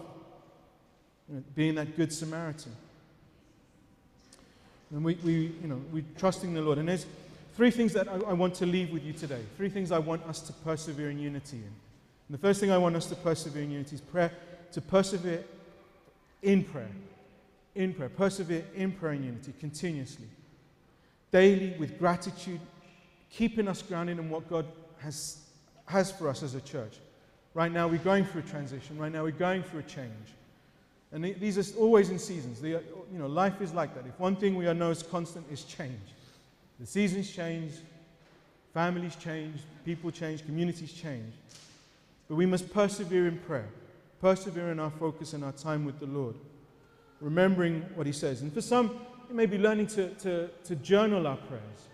you 1.28 1.34
know, 1.34 1.44
being 1.54 1.74
that 1.74 1.98
good 1.98 2.10
Samaritan. 2.10 2.72
And 4.90 5.04
we, 5.04 5.14
we, 5.16 5.32
you 5.60 5.68
know, 5.68 5.80
we're 5.92 6.04
trusting 6.16 6.54
the 6.54 6.62
Lord. 6.62 6.78
And 6.78 6.88
there's 6.88 7.06
three 7.54 7.70
things 7.70 7.92
that 7.92 8.08
I, 8.08 8.14
I 8.14 8.32
want 8.32 8.54
to 8.56 8.66
leave 8.66 8.90
with 8.90 9.04
you 9.04 9.12
today. 9.12 9.42
Three 9.56 9.68
things 9.68 9.92
I 9.92 9.98
want 9.98 10.22
us 10.24 10.40
to 10.42 10.52
persevere 10.52 11.10
in 11.10 11.18
unity 11.18 11.58
in. 11.58 11.62
And 12.28 12.38
the 12.38 12.38
first 12.38 12.60
thing 12.60 12.70
I 12.70 12.78
want 12.78 12.96
us 12.96 13.06
to 13.06 13.14
persevere 13.16 13.62
in 13.62 13.70
unity 13.70 13.96
is 13.96 14.00
prayer, 14.00 14.32
to 14.72 14.80
persevere 14.80 15.44
in 16.42 16.64
prayer. 16.64 16.90
In 17.74 17.94
prayer. 17.94 18.08
Persevere 18.08 18.64
in 18.74 18.92
prayer 18.92 19.12
and 19.12 19.24
unity 19.24 19.52
continuously. 19.60 20.26
Daily 21.30 21.74
with 21.78 21.98
gratitude, 21.98 22.60
keeping 23.30 23.68
us 23.68 23.82
grounded 23.82 24.18
in 24.18 24.30
what 24.30 24.48
God 24.48 24.66
has, 24.98 25.38
has 25.86 26.10
for 26.10 26.28
us 26.28 26.42
as 26.42 26.54
a 26.54 26.60
church. 26.60 26.96
Right 27.54 27.72
now, 27.72 27.88
we're 27.88 27.98
going 27.98 28.24
through 28.24 28.42
a 28.42 28.44
transition. 28.44 28.98
Right 28.98 29.12
now, 29.12 29.24
we're 29.24 29.32
going 29.32 29.62
through 29.62 29.80
a 29.80 29.84
change. 29.84 30.12
And 31.12 31.24
these 31.24 31.56
are 31.58 31.78
always 31.78 32.10
in 32.10 32.18
seasons. 32.18 32.62
you 32.62 32.80
know, 33.12 33.26
life 33.26 33.60
is 33.60 33.72
like 33.72 33.94
that. 33.94 34.06
If 34.06 34.18
one 34.20 34.36
thing 34.36 34.56
we 34.56 34.66
are 34.66 34.74
know 34.74 34.90
is 34.90 35.02
constant 35.02 35.46
is 35.50 35.64
change. 35.64 36.00
The 36.78 36.86
seasons 36.86 37.30
change, 37.30 37.72
families 38.74 39.16
change, 39.16 39.60
people 39.84 40.10
change, 40.10 40.44
communities 40.44 40.92
change. 40.92 41.32
But 42.28 42.36
we 42.36 42.46
must 42.46 42.72
persevere 42.72 43.26
in 43.26 43.38
prayer, 43.38 43.68
persevere 44.20 44.70
in 44.70 44.78
our 44.78 44.90
focus 44.90 45.32
and 45.32 45.42
our 45.42 45.52
time 45.52 45.84
with 45.86 45.98
the 45.98 46.06
Lord, 46.06 46.36
remembering 47.20 47.80
what 47.94 48.06
He 48.06 48.12
says. 48.12 48.42
And 48.42 48.52
for 48.52 48.60
some, 48.60 49.00
it 49.30 49.34
may 49.34 49.46
be 49.46 49.58
learning 49.58 49.86
to, 49.88 50.10
to, 50.16 50.48
to 50.64 50.76
journal 50.76 51.26
our 51.26 51.36
prayers, 51.36 51.88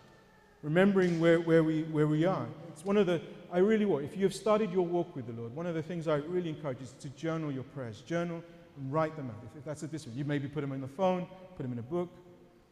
remembering 0.63 1.21
where, 1.21 1.41
where, 1.41 1.63
we, 1.63 1.85
where 1.85 2.09
we 2.09 2.25
are. 2.25 2.47
It's 2.69 2.85
one 2.85 2.97
of 2.97 3.07
the, 3.07 3.21
I 3.53 3.59
really 3.59 3.85
want, 3.85 4.05
if 4.05 4.17
you 4.17 4.25
have 4.25 4.35
started 4.35 4.73
your 4.73 4.85
walk 4.85 5.15
with 5.15 5.27
the 5.27 5.41
Lord, 5.41 5.55
one 5.55 5.67
of 5.67 5.75
the 5.75 5.83
things 5.83 6.09
I 6.09 6.17
really 6.17 6.51
encourage 6.51 6.83
is 6.83 6.93
to 7.01 7.09
journal 7.11 7.53
your 7.53 7.63
prayers. 7.63 8.01
Journal 8.01 8.43
write 8.89 9.17
them 9.17 9.31
out. 9.31 9.43
If, 9.51 9.59
if 9.59 9.65
that's 9.65 9.83
a 9.83 9.89
discipline, 9.89 10.19
you 10.19 10.25
maybe 10.25 10.49
put 10.49 10.61
them 10.61 10.73
in 10.73 10.81
the 10.81 10.89
phone, 10.89 11.27
put 11.57 11.63
them 11.63 11.73
in 11.73 11.79
a 11.79 11.83
book, 11.83 12.11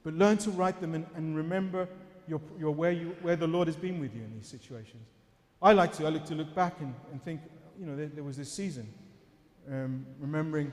but 0.05 0.15
learn 0.15 0.39
to 0.39 0.51
write 0.51 0.81
them 0.81 0.95
and, 0.95 1.07
and 1.15 1.37
remember 1.37 1.89
your, 2.29 2.41
your 2.59 2.73
where, 2.73 2.93
you, 2.93 3.17
where 3.23 3.37
the 3.37 3.47
Lord 3.47 3.69
has 3.69 3.77
been 3.77 4.01
with 4.01 4.15
you 4.15 4.23
in 4.23 4.33
these 4.35 4.47
situations. 4.47 5.07
I 5.61 5.73
like 5.73 5.93
to. 5.95 6.07
I 6.07 6.11
like 6.11 6.27
to 6.27 6.35
look 6.35 6.55
back 6.55 6.81
and, 6.81 6.95
and 7.13 7.23
think, 7.23 7.41
you 7.79 7.87
know, 7.87 7.97
there, 7.97 8.07
there 8.07 8.25
was 8.25 8.37
this 8.37 8.53
season. 8.53 8.93
Um, 9.71 10.05
remembering 10.19 10.73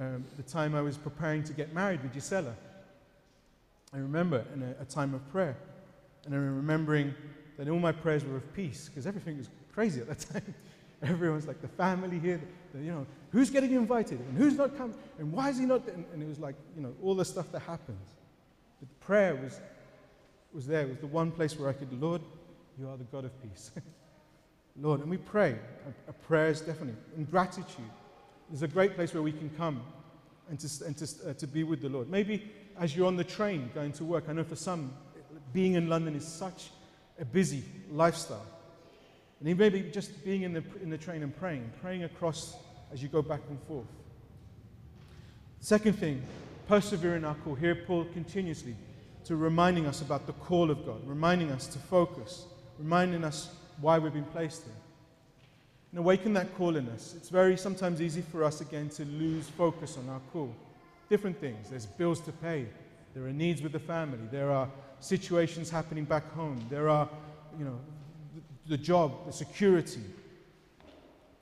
um, 0.00 0.24
the 0.36 0.42
time 0.42 0.74
I 0.74 0.82
was 0.82 0.96
preparing 0.96 1.44
to 1.44 1.52
get 1.52 1.72
married 1.72 2.02
with 2.02 2.12
Gisela. 2.12 2.54
I 3.92 3.98
remember 3.98 4.44
in 4.52 4.62
a, 4.62 4.82
a 4.82 4.84
time 4.84 5.14
of 5.14 5.26
prayer. 5.30 5.56
And 6.24 6.34
I'm 6.34 6.56
remembering 6.56 7.14
that 7.56 7.68
all 7.68 7.78
my 7.78 7.92
prayers 7.92 8.24
were 8.24 8.36
of 8.36 8.52
peace 8.52 8.88
because 8.88 9.06
everything 9.06 9.38
was 9.38 9.48
crazy 9.72 10.00
at 10.00 10.08
that 10.08 10.20
time. 10.32 10.54
Everyone's 11.06 11.46
like 11.46 11.60
the 11.60 11.68
family 11.68 12.18
here, 12.18 12.40
the, 12.74 12.80
you 12.82 12.92
know, 12.92 13.06
who's 13.30 13.50
getting 13.50 13.72
invited 13.72 14.18
and 14.20 14.36
who's 14.36 14.56
not 14.56 14.76
coming 14.76 14.96
and 15.18 15.32
why 15.32 15.50
is 15.50 15.58
he 15.58 15.64
not? 15.64 15.86
And, 15.88 16.04
and, 16.12 16.22
it 16.22 16.28
was 16.28 16.38
like, 16.38 16.54
you 16.74 16.82
know, 16.82 16.94
all 17.02 17.14
the 17.14 17.24
stuff 17.24 17.50
that 17.52 17.60
happens. 17.62 18.08
But 18.80 19.00
prayer 19.00 19.34
was, 19.34 19.60
was 20.52 20.66
there. 20.66 20.82
It 20.82 20.88
was 20.88 20.98
the 20.98 21.06
one 21.06 21.30
place 21.30 21.58
where 21.58 21.68
I 21.68 21.72
could, 21.72 21.92
Lord, 22.00 22.22
you 22.78 22.88
are 22.88 22.96
the 22.96 23.04
God 23.04 23.24
of 23.24 23.42
peace. 23.42 23.70
Lord, 24.80 25.00
and 25.00 25.10
we 25.10 25.16
pray. 25.16 25.52
A, 25.52 26.10
a 26.10 26.12
prayer 26.12 26.48
is 26.48 26.60
definitely 26.60 27.00
in 27.16 27.24
gratitude. 27.24 27.90
There's 28.50 28.62
a 28.62 28.68
great 28.68 28.94
place 28.94 29.14
where 29.14 29.22
we 29.22 29.32
can 29.32 29.50
come 29.50 29.82
and 30.48 30.58
to, 30.60 30.84
and 30.84 30.96
to, 30.96 31.30
uh, 31.30 31.34
to 31.34 31.46
be 31.46 31.64
with 31.64 31.80
the 31.82 31.88
Lord. 31.88 32.08
Maybe 32.08 32.50
as 32.78 32.94
you're 32.94 33.06
on 33.06 33.16
the 33.16 33.24
train 33.24 33.70
going 33.74 33.92
to 33.92 34.04
work, 34.04 34.24
I 34.28 34.32
know 34.32 34.44
for 34.44 34.56
some, 34.56 34.92
being 35.52 35.74
in 35.74 35.88
London 35.88 36.14
is 36.14 36.26
such 36.26 36.70
a 37.18 37.24
busy 37.24 37.64
lifestyle. 37.90 38.46
And 39.38 39.48
he 39.48 39.54
maybe 39.54 39.82
just 39.82 40.24
being 40.24 40.42
in 40.42 40.52
the, 40.52 40.62
in 40.82 40.90
the 40.90 40.98
train 40.98 41.22
and 41.22 41.36
praying, 41.36 41.70
praying 41.80 42.04
across 42.04 42.56
as 42.92 43.02
you 43.02 43.08
go 43.08 43.22
back 43.22 43.40
and 43.48 43.60
forth. 43.64 43.86
Second 45.60 45.94
thing, 45.94 46.22
persevere 46.68 47.16
in 47.16 47.24
our 47.24 47.34
call. 47.36 47.54
Here, 47.54 47.74
Paul 47.74 48.04
continuously 48.12 48.76
to 49.24 49.36
reminding 49.36 49.86
us 49.86 50.02
about 50.02 50.26
the 50.26 50.32
call 50.34 50.70
of 50.70 50.86
God, 50.86 51.00
reminding 51.06 51.50
us 51.50 51.66
to 51.66 51.78
focus, 51.78 52.46
reminding 52.78 53.24
us 53.24 53.52
why 53.80 53.98
we've 53.98 54.12
been 54.12 54.24
placed 54.24 54.64
here. 54.64 54.74
And 55.90 55.98
awaken 55.98 56.32
that 56.34 56.54
call 56.56 56.76
in 56.76 56.88
us. 56.88 57.14
It's 57.16 57.28
very 57.28 57.56
sometimes 57.56 58.00
easy 58.00 58.20
for 58.20 58.44
us 58.44 58.60
again 58.60 58.88
to 58.90 59.04
lose 59.04 59.48
focus 59.48 59.98
on 59.98 60.08
our 60.08 60.20
call. 60.32 60.54
Different 61.08 61.40
things. 61.40 61.70
There's 61.70 61.86
bills 61.86 62.20
to 62.20 62.32
pay. 62.32 62.66
There 63.14 63.24
are 63.24 63.32
needs 63.32 63.62
with 63.62 63.72
the 63.72 63.80
family. 63.80 64.18
There 64.30 64.50
are 64.50 64.68
situations 65.00 65.70
happening 65.70 66.04
back 66.04 66.30
home. 66.32 66.64
There 66.68 66.88
are, 66.88 67.08
you 67.58 67.64
know, 67.64 67.78
the, 68.68 68.76
job, 68.76 69.26
the 69.26 69.32
security. 69.32 70.00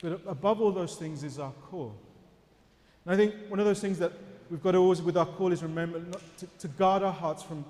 But 0.01 0.21
above 0.27 0.61
all 0.61 0.71
those 0.71 0.95
things 0.95 1.23
is 1.23 1.39
our 1.39 1.53
call. 1.69 1.95
And 3.05 3.13
I 3.13 3.17
think 3.17 3.35
one 3.49 3.59
of 3.59 3.65
those 3.65 3.79
things 3.79 3.99
that 3.99 4.11
we've 4.49 4.61
got 4.61 4.71
to 4.71 4.77
always, 4.77 5.01
with 5.01 5.17
our 5.17 5.25
call, 5.25 5.51
is 5.51 5.63
remember 5.63 6.01
to, 6.37 6.47
to 6.59 6.67
guard 6.67 7.03
our 7.03 7.13
hearts 7.13 7.43
from, 7.43 7.65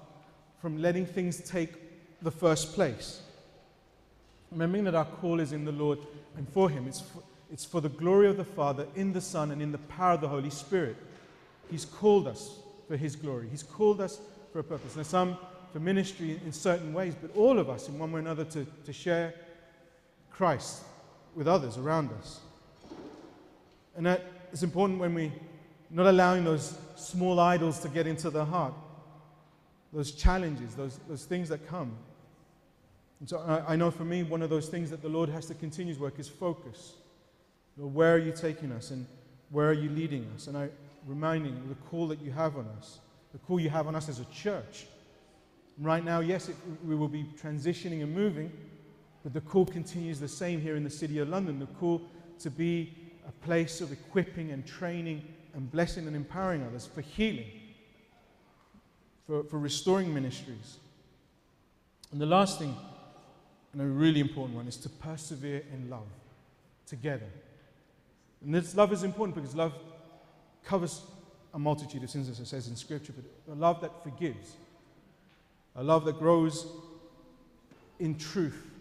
from 0.60 0.82
letting 0.82 1.06
things 1.06 1.40
take 1.50 1.74
the 2.22 2.32
first 2.32 2.74
place. 2.74 3.22
Remembering 4.52 4.86
that 4.86 4.96
our 4.96 5.06
call 5.06 5.40
is 5.40 5.52
in 5.52 5.66
the 5.66 5.72
Lord 5.72 6.00
and 6.38 6.48
for 6.50 6.70
Him. 6.70 6.88
It's 6.88 7.02
for, 7.02 7.24
it's 7.52 7.66
for 7.66 7.82
the 7.82 7.90
glory 7.90 8.28
of 8.28 8.38
the 8.38 8.46
Father, 8.46 8.88
in 8.96 9.14
the 9.14 9.22
Son, 9.22 9.52
and 9.52 9.62
in 9.62 9.72
the 9.72 9.78
power 9.78 10.14
of 10.14 10.22
the 10.22 10.28
Holy 10.28 10.50
Spirit. 10.50 10.96
He's 11.70 11.86
called 11.86 12.28
us 12.28 12.58
for 12.88 12.98
His 12.98 13.16
glory. 13.16 13.48
He's 13.50 13.64
called 13.64 14.02
us 14.02 14.20
for 14.52 14.60
a 14.60 14.64
purpose. 14.64 14.96
Now, 14.96 15.04
some 15.04 15.38
for 15.72 15.80
ministry 15.80 16.40
in 16.46 16.54
certain 16.54 16.94
ways, 16.94 17.16
but 17.22 17.36
all 17.36 17.60
of 17.60 17.70
us, 17.70 17.90
in 17.90 18.00
one 18.00 18.12
way 18.12 18.20
or 18.20 18.22
another, 18.22 18.46
to, 18.46 18.66
to 18.86 18.94
share 18.94 19.34
Christ 20.36 20.84
with 21.34 21.48
others 21.48 21.78
around 21.78 22.12
us. 22.20 22.42
And 23.96 24.06
that 24.06 24.26
is 24.52 24.64
important 24.64 25.00
when 25.00 25.14
we 25.14 25.32
not 25.90 26.08
allowing 26.08 26.44
those 26.44 26.78
small 26.96 27.40
idols 27.40 27.80
to 27.80 27.88
get 27.88 28.06
into 28.06 28.30
the 28.30 28.44
heart, 28.44 28.74
those 29.94 30.12
challenges, 30.12 30.76
those, 30.76 31.00
those 31.08 31.24
things 31.24 31.48
that 31.50 31.66
come. 31.68 31.96
And 33.22 33.30
so 33.30 33.38
I, 33.40 33.74
I 33.74 33.76
know 33.78 33.92
for 33.92 34.04
me, 34.04 34.24
one 34.24 34.42
of 34.42 34.50
those 34.50 34.68
things 34.68 34.90
that 34.90 35.02
the 35.02 35.08
Lord 35.08 35.30
has 35.30 35.46
to 35.46 35.54
continue 35.54 35.94
his 35.94 36.02
work 36.02 36.20
is 36.20 36.28
focus. 36.28 36.96
Lord, 37.78 37.94
where 37.94 38.16
are 38.16 38.20
you 38.20 38.34
taking 38.34 38.74
us 38.74 38.92
and 38.92 39.06
where 39.52 39.70
are 39.70 39.74
you 39.74 39.90
leading 39.90 40.30
us? 40.36 40.48
And 40.48 40.58
I 40.58 40.70
reminding 41.06 41.70
the 41.70 41.76
call 41.90 42.08
that 42.08 42.22
you 42.22 42.32
have 42.32 42.58
on 42.58 42.68
us, 42.78 43.00
the 43.32 43.40
call 43.40 43.60
you 43.60 43.70
have 43.70 43.88
on 43.88 43.96
us 43.96 44.10
as 44.10 44.20
a 44.20 44.26
church. 44.26 44.88
Right 45.80 46.04
now, 46.04 46.20
yes, 46.20 46.50
it, 46.50 46.56
we 46.86 46.96
will 46.96 47.08
be 47.08 47.26
transitioning 47.42 48.02
and 48.02 48.14
moving, 48.14 48.52
but 49.26 49.34
the 49.34 49.42
call 49.42 49.66
continues 49.66 50.20
the 50.20 50.28
same 50.28 50.62
here 50.62 50.76
in 50.76 50.84
the 50.84 50.90
city 50.90 51.18
of 51.18 51.28
London. 51.30 51.58
The 51.58 51.66
call 51.66 52.00
to 52.38 52.52
be 52.52 52.94
a 53.28 53.32
place 53.44 53.82
of 53.82 53.92
equipping 53.92 54.52
and 54.52 54.64
training 54.68 55.24
and 55.56 55.72
blessing 55.72 56.06
and 56.06 56.16
empowering 56.16 56.64
others 56.64 56.86
for 56.86 57.02
healing, 57.02 57.48
for, 59.26 59.44
for 59.46 59.58
restoring 59.58 60.14
ministries. 60.14 60.78
And 62.12 62.22
the 62.22 62.28
last 62.28 62.60
thing, 62.60 62.76
and 63.74 63.82
a 63.82 63.86
really 63.86 64.20
important 64.20 64.58
one, 64.58 64.68
is 64.68 64.78
to 64.78 64.90
persevere 64.90 65.64
in 65.74 65.90
love 65.90 66.06
together. 66.86 67.26
And 68.44 68.54
this 68.54 68.76
love 68.76 68.94
is 68.94 69.02
important 69.02 69.34
because 69.34 69.56
love 69.56 69.74
covers 70.64 71.02
a 71.56 71.58
multitude 71.58 72.04
of 72.04 72.12
sins, 72.12 72.30
as 72.30 72.40
it 72.40 72.46
says 72.46 72.68
in 72.68 72.76
Scripture, 72.76 73.14
but 73.16 73.54
a 73.54 73.56
love 73.56 73.82
that 73.82 74.04
forgives, 74.04 74.52
a 75.76 75.82
love 75.82 76.06
that 76.06 76.20
grows 76.20 76.68
in 77.98 78.20
truth, 78.20 78.74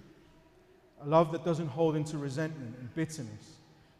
a 1.05 1.09
love 1.09 1.33
that 1.33 1.45
doesn't 1.45 1.69
hold 1.69 1.97
into 1.97 2.19
resentment 2.19 2.77
and 2.79 2.95
bitterness 2.95 3.55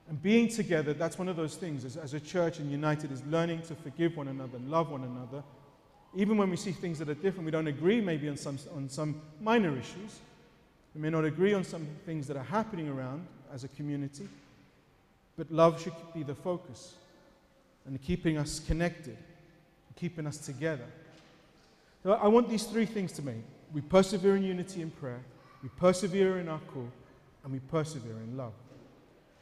and 0.09 0.23
being 0.23 0.49
together, 0.49 0.93
that's 0.93 1.19
one 1.19 1.29
of 1.29 1.37
those 1.37 1.57
things 1.57 1.85
as, 1.85 1.97
as 1.97 2.15
a 2.15 2.21
church 2.21 2.59
and 2.59 2.71
united, 2.71 3.11
is 3.11 3.25
learning 3.27 3.63
to 3.63 3.75
forgive 3.75 4.17
one 4.17 4.29
another 4.29 4.57
and 4.57 4.71
love 4.71 4.91
one 4.91 5.05
another. 5.05 5.43
Even 6.15 6.37
when 6.37 6.51
we 6.51 6.57
see 6.57 6.73
things 6.73 6.99
that 6.99 7.09
are 7.09 7.15
different, 7.15 7.45
we 7.45 7.51
don't 7.51 7.67
agree 7.67 8.01
maybe 8.01 8.29
on 8.29 8.37
some, 8.37 8.59
on 8.77 8.89
some 8.89 9.21
minor 9.41 9.77
issues. 9.77 10.21
We 10.95 11.01
may 11.01 11.11
not 11.11 11.25
agree 11.25 11.55
on 11.55 11.65
some 11.65 11.87
things 12.05 12.27
that 12.27 12.37
are 12.37 12.45
happening 12.45 12.89
around 12.89 13.27
as 13.53 13.65
a 13.65 13.69
community, 13.69 14.29
but 15.37 15.51
love 15.51 15.83
should 15.83 15.95
be 16.15 16.23
the 16.23 16.35
focus 16.35 16.95
and 17.87 18.01
keeping 18.01 18.37
us 18.37 18.61
connected, 18.61 19.17
keeping 19.97 20.27
us 20.27 20.39
together. 20.39 20.87
So 22.03 22.13
I 22.13 22.29
want 22.29 22.49
these 22.49 22.65
three 22.65 22.87
things 22.87 23.13
to 23.13 23.23
me. 23.23 23.35
We 23.73 23.81
persevere 23.81 24.37
in 24.37 24.45
unity 24.45 24.83
in 24.83 24.91
prayer, 24.91 25.23
we 25.65 25.71
persevere 25.79 26.41
in 26.41 26.49
our 26.51 26.61
call, 26.75 26.87
and 27.43 27.51
we 27.51 27.59
persevere 27.59 28.19
in 28.23 28.37
love. 28.37 28.53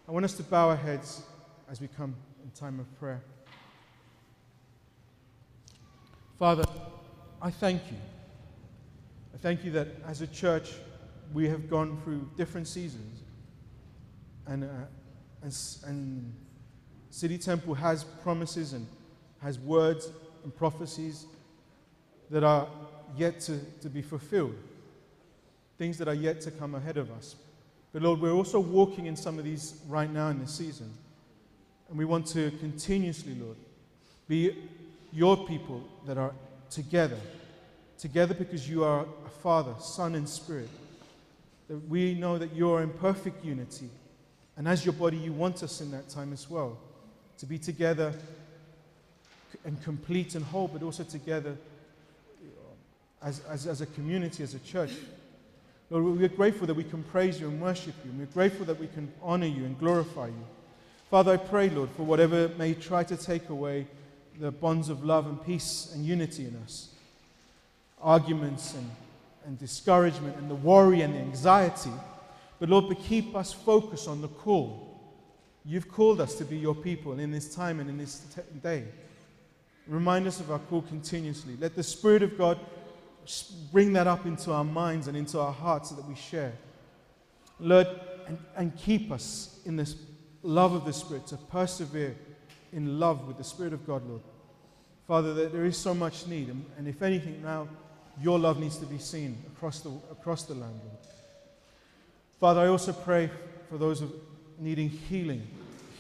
I 0.09 0.13
want 0.13 0.25
us 0.25 0.35
to 0.35 0.45
bow 0.45 0.69
our 0.69 0.77
heads 0.77 1.25
as 1.69 1.81
we 1.81 1.89
come 1.89 2.15
in 2.45 2.51
time 2.53 2.79
of 2.79 2.87
prayer. 3.01 3.21
Father, 6.39 6.65
I 7.43 7.51
thank 7.51 7.83
you. 7.91 7.97
I 9.35 9.39
thank 9.39 9.65
you 9.65 9.73
that 9.73 9.89
as 10.07 10.21
a 10.21 10.29
church 10.29 10.71
we 11.35 11.49
have 11.49 11.69
gone 11.69 12.01
through 12.05 12.31
different 12.37 12.69
seasons. 12.69 13.23
And, 14.47 14.63
uh, 14.63 14.69
and, 15.43 15.53
and 15.89 16.35
City 17.11 17.37
Temple 17.37 17.75
has 17.75 18.05
promises 18.05 18.75
and 18.75 18.87
has 19.41 19.59
words 19.59 20.09
and 20.45 20.55
prophecies 20.55 21.27
that 22.31 22.45
are 22.45 22.69
yet 23.17 23.41
to, 23.41 23.59
to 23.81 23.89
be 23.89 24.03
fulfilled, 24.03 24.55
things 25.83 25.99
that 25.99 26.07
are 26.07 26.15
yet 26.15 26.41
to 26.41 26.49
come 26.53 26.77
ahead 26.77 26.97
of 26.97 27.11
us. 27.11 27.35
But 27.93 28.03
Lord, 28.03 28.21
we're 28.21 28.31
also 28.31 28.61
walking 28.61 29.07
in 29.07 29.17
some 29.17 29.37
of 29.37 29.45
these 29.45 29.81
right 29.89 30.09
now 30.09 30.29
in 30.29 30.39
this 30.39 30.55
season. 30.55 30.89
And 31.89 31.99
we 31.99 32.05
want 32.05 32.25
to 32.29 32.53
continuously, 32.61 33.35
Lord, 33.35 33.57
be 34.29 34.57
your 35.13 35.37
people 35.45 35.83
that 36.07 36.19
are 36.19 36.33
together. 36.71 37.19
Together 37.99 38.33
because 38.33 38.71
you 38.71 38.85
are 38.85 39.05
a 39.27 39.29
Father, 39.43 39.75
Son, 39.81 40.15
and 40.15 40.29
Spirit. 40.29 40.69
That 41.67 41.89
we 41.89 42.15
know 42.15 42.39
that 42.39 42.55
you 42.55 42.71
are 42.71 42.85
in 42.85 42.91
perfect 42.91 43.45
unity. 43.45 43.91
And 44.57 44.69
as 44.69 44.85
your 44.85 44.95
body, 44.95 45.17
you 45.17 45.33
want 45.33 45.65
us 45.65 45.81
in 45.81 45.91
that 45.91 46.09
time 46.09 46.33
as 46.33 46.49
well. 46.49 46.79
To 47.39 47.47
be 47.47 47.59
together 47.59 48.15
and 49.65 49.83
complete 49.83 50.37
and 50.37 50.45
whole, 50.45 50.69
but 50.69 50.85
also 50.85 51.03
together 51.03 51.57
as, 53.21 53.41
as, 53.51 53.67
as 53.67 53.81
a 53.81 53.87
community, 53.87 54.45
as 54.45 54.55
a 54.55 54.61
church. 54.61 54.93
Lord, 55.93 56.19
we're 56.19 56.29
grateful 56.29 56.67
that 56.67 56.75
we 56.75 56.85
can 56.85 57.03
praise 57.03 57.39
you 57.39 57.49
and 57.49 57.61
worship 57.61 57.95
you. 58.03 58.11
And 58.11 58.19
we're 58.19 58.27
grateful 58.27 58.65
that 58.67 58.81
we 58.81 58.87
can 58.87 59.13
honor 59.23 59.47
you 59.47 59.65
and 59.65 59.79
glorify 59.79 60.29
you. 60.29 60.47
Father, 61.11 61.33
I 61.33 61.37
pray, 61.37 61.69
Lord, 61.69 61.91
for 61.91 62.05
whatever 62.05 62.49
may 62.57 62.73
try 62.73 63.05
to 63.05 63.17
take 63.17 63.51
away 63.51 63.87
the 64.41 64.51
bonds 64.51 64.89
of 64.89 65.05
love 65.05 65.27
and 65.27 65.45
peace 65.45 65.93
and 65.95 66.07
unity 66.07 66.47
in 66.47 66.57
us 66.65 66.89
arguments 68.03 68.75
and, 68.75 68.91
and 69.47 69.59
discouragement 69.59 70.37
and 70.37 70.51
the 70.51 70.55
worry 70.55 71.03
and 71.03 71.15
the 71.15 71.19
anxiety. 71.19 71.93
But 72.59 72.69
Lord, 72.69 72.89
but 72.89 73.03
keep 73.05 73.37
us 73.37 73.53
focused 73.53 74.09
on 74.09 74.21
the 74.21 74.29
call. 74.29 75.01
You've 75.65 75.89
called 75.89 76.21
us 76.21 76.35
to 76.37 76.45
be 76.45 76.57
your 76.57 76.75
people 76.75 77.19
in 77.19 77.31
this 77.31 77.55
time 77.55 77.79
and 77.81 77.89
in 77.89 77.99
this 77.99 78.25
day. 78.63 78.85
Remind 79.87 80.27
us 80.27 80.41
of 80.41 80.51
our 80.51 80.59
call 80.59 80.83
continuously. 80.83 81.57
Let 81.61 81.77
the 81.77 81.83
Spirit 81.83 82.23
of 82.23 82.37
God 82.37 82.59
bring 83.71 83.93
that 83.95 84.07
up 84.07 84.27
into 84.27 84.53
our 84.53 84.65
minds 84.65 85.09
and 85.09 85.17
into 85.17 85.39
our 85.39 85.53
hearts 85.53 85.91
so 85.91 85.97
that 85.97 86.07
we 86.07 86.15
share. 86.15 86.53
Lord, 87.61 87.87
and, 88.27 88.39
and 88.57 88.77
keep 88.77 89.11
us 89.11 89.61
in 89.65 89.77
this 89.77 89.97
love 90.43 90.73
of 90.73 90.85
the 90.85 90.93
Spirit 90.93 91.27
to 91.29 91.37
persevere 91.37 92.17
in 92.73 92.99
love 92.99 93.27
with 93.27 93.39
the 93.39 93.45
Spirit 93.45 93.73
of 93.73 93.87
God, 93.87 94.07
Lord. 94.09 94.23
Father, 95.07 95.35
that 95.35 95.53
there 95.53 95.65
is 95.65 95.77
so 95.77 95.95
much 95.95 96.27
need, 96.27 96.49
and, 96.49 96.65
and 96.79 96.89
if 96.89 97.03
anything 97.03 97.43
now, 97.43 97.69
your 98.21 98.39
love 98.39 98.59
needs 98.59 98.77
to 98.79 98.87
be 98.87 98.99
seen 98.99 99.43
across 99.55 99.81
the, 99.81 99.91
across 100.11 100.45
the 100.45 100.55
land, 100.55 100.81
Lord. 100.85 100.99
Father, 102.39 102.61
I 102.63 102.67
also 102.67 102.93
pray 102.93 103.31
for 103.69 103.79
those 103.79 104.03
needing 104.59 104.89
healing 104.89 105.47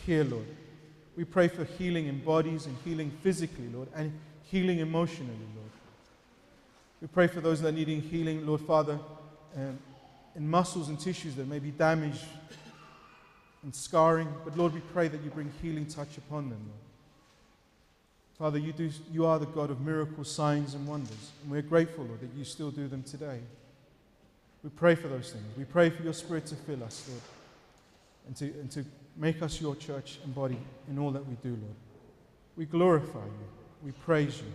here, 0.07 0.25
Lord. 0.25 0.47
We 1.17 1.25
pray 1.25 1.49
for 1.49 1.65
healing 1.65 2.07
in 2.07 2.25
bodies 2.25 2.67
and 2.67 2.77
healing 2.85 3.11
physically, 3.23 3.69
Lord, 3.69 3.89
and 3.95 4.19
healing 4.45 4.79
emotionally, 4.79 5.35
Lord. 5.55 5.62
We 7.03 7.09
pray 7.09 7.27
for 7.27 7.41
those 7.41 7.61
that 7.61 7.69
are 7.69 7.73
needing 7.73 8.01
healing, 8.01 8.47
Lord 8.47 8.61
Father, 8.61 8.97
um, 9.57 9.77
in 10.37 10.49
muscles 10.49 10.89
and 10.89 10.99
tissues 11.01 11.35
that 11.35 11.49
may 11.49 11.59
be 11.59 11.73
damaged 11.73 12.25
and 13.65 13.75
scarring. 13.75 14.33
But 14.45 14.57
Lord, 14.57 14.73
we 14.73 14.81
pray 14.93 15.09
that 15.09 15.21
you 15.21 15.31
bring 15.31 15.53
healing 15.61 15.87
touch 15.87 16.17
upon 16.17 16.49
them, 16.49 16.61
Lord. 16.61 16.81
Father, 18.39 18.59
you, 18.59 18.73
do, 18.73 18.89
you 19.11 19.27
are 19.27 19.41
the 19.41 19.47
God 19.47 19.71
of 19.71 19.81
miracles, 19.81 20.31
signs, 20.31 20.75
and 20.75 20.87
wonders. 20.87 21.33
And 21.43 21.51
we're 21.51 21.63
grateful, 21.63 22.05
Lord, 22.05 22.21
that 22.21 22.31
you 22.37 22.45
still 22.45 22.71
do 22.71 22.87
them 22.87 23.03
today. 23.03 23.41
We 24.63 24.71
pray 24.71 24.95
for 24.95 25.09
those 25.09 25.33
things. 25.33 25.45
We 25.59 25.65
pray 25.65 25.91
for 25.91 26.05
your 26.05 26.13
Spirit 26.13 26.47
to 26.47 26.55
fill 26.55 26.85
us, 26.85 27.09
Lord, 27.09 27.23
and 28.29 28.37
to, 28.37 28.45
and 28.61 28.71
to 28.71 28.85
make 29.17 29.43
us 29.43 29.61
your 29.61 29.75
church 29.75 30.21
and 30.23 30.33
body 30.33 30.59
in 30.89 31.01
all 31.01 31.11
that 31.11 31.27
we 31.27 31.35
do, 31.43 31.51
Lord. 31.51 31.77
We 32.57 32.65
glorify 32.65 33.25
you, 33.25 33.47
we 33.85 33.91
praise 33.91 34.39
you, 34.39 34.53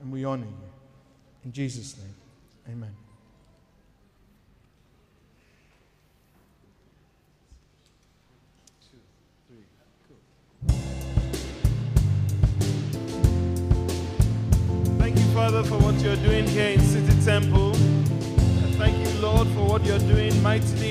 and 0.00 0.10
we 0.10 0.24
honor 0.24 0.46
you. 0.46 0.81
In 1.44 1.52
Jesus' 1.52 1.96
name, 1.98 2.14
amen. 2.68 2.94
Thank 14.98 15.18
you, 15.18 15.24
Father, 15.34 15.64
for 15.64 15.78
what 15.78 16.00
you're 16.00 16.16
doing 16.16 16.46
here 16.46 16.70
in 16.70 16.80
City 16.80 17.24
Temple. 17.24 17.74
And 17.74 18.74
thank 18.76 18.96
you, 19.04 19.20
Lord, 19.20 19.48
for 19.48 19.66
what 19.66 19.84
you're 19.84 19.98
doing 19.98 20.40
mightily 20.42 20.90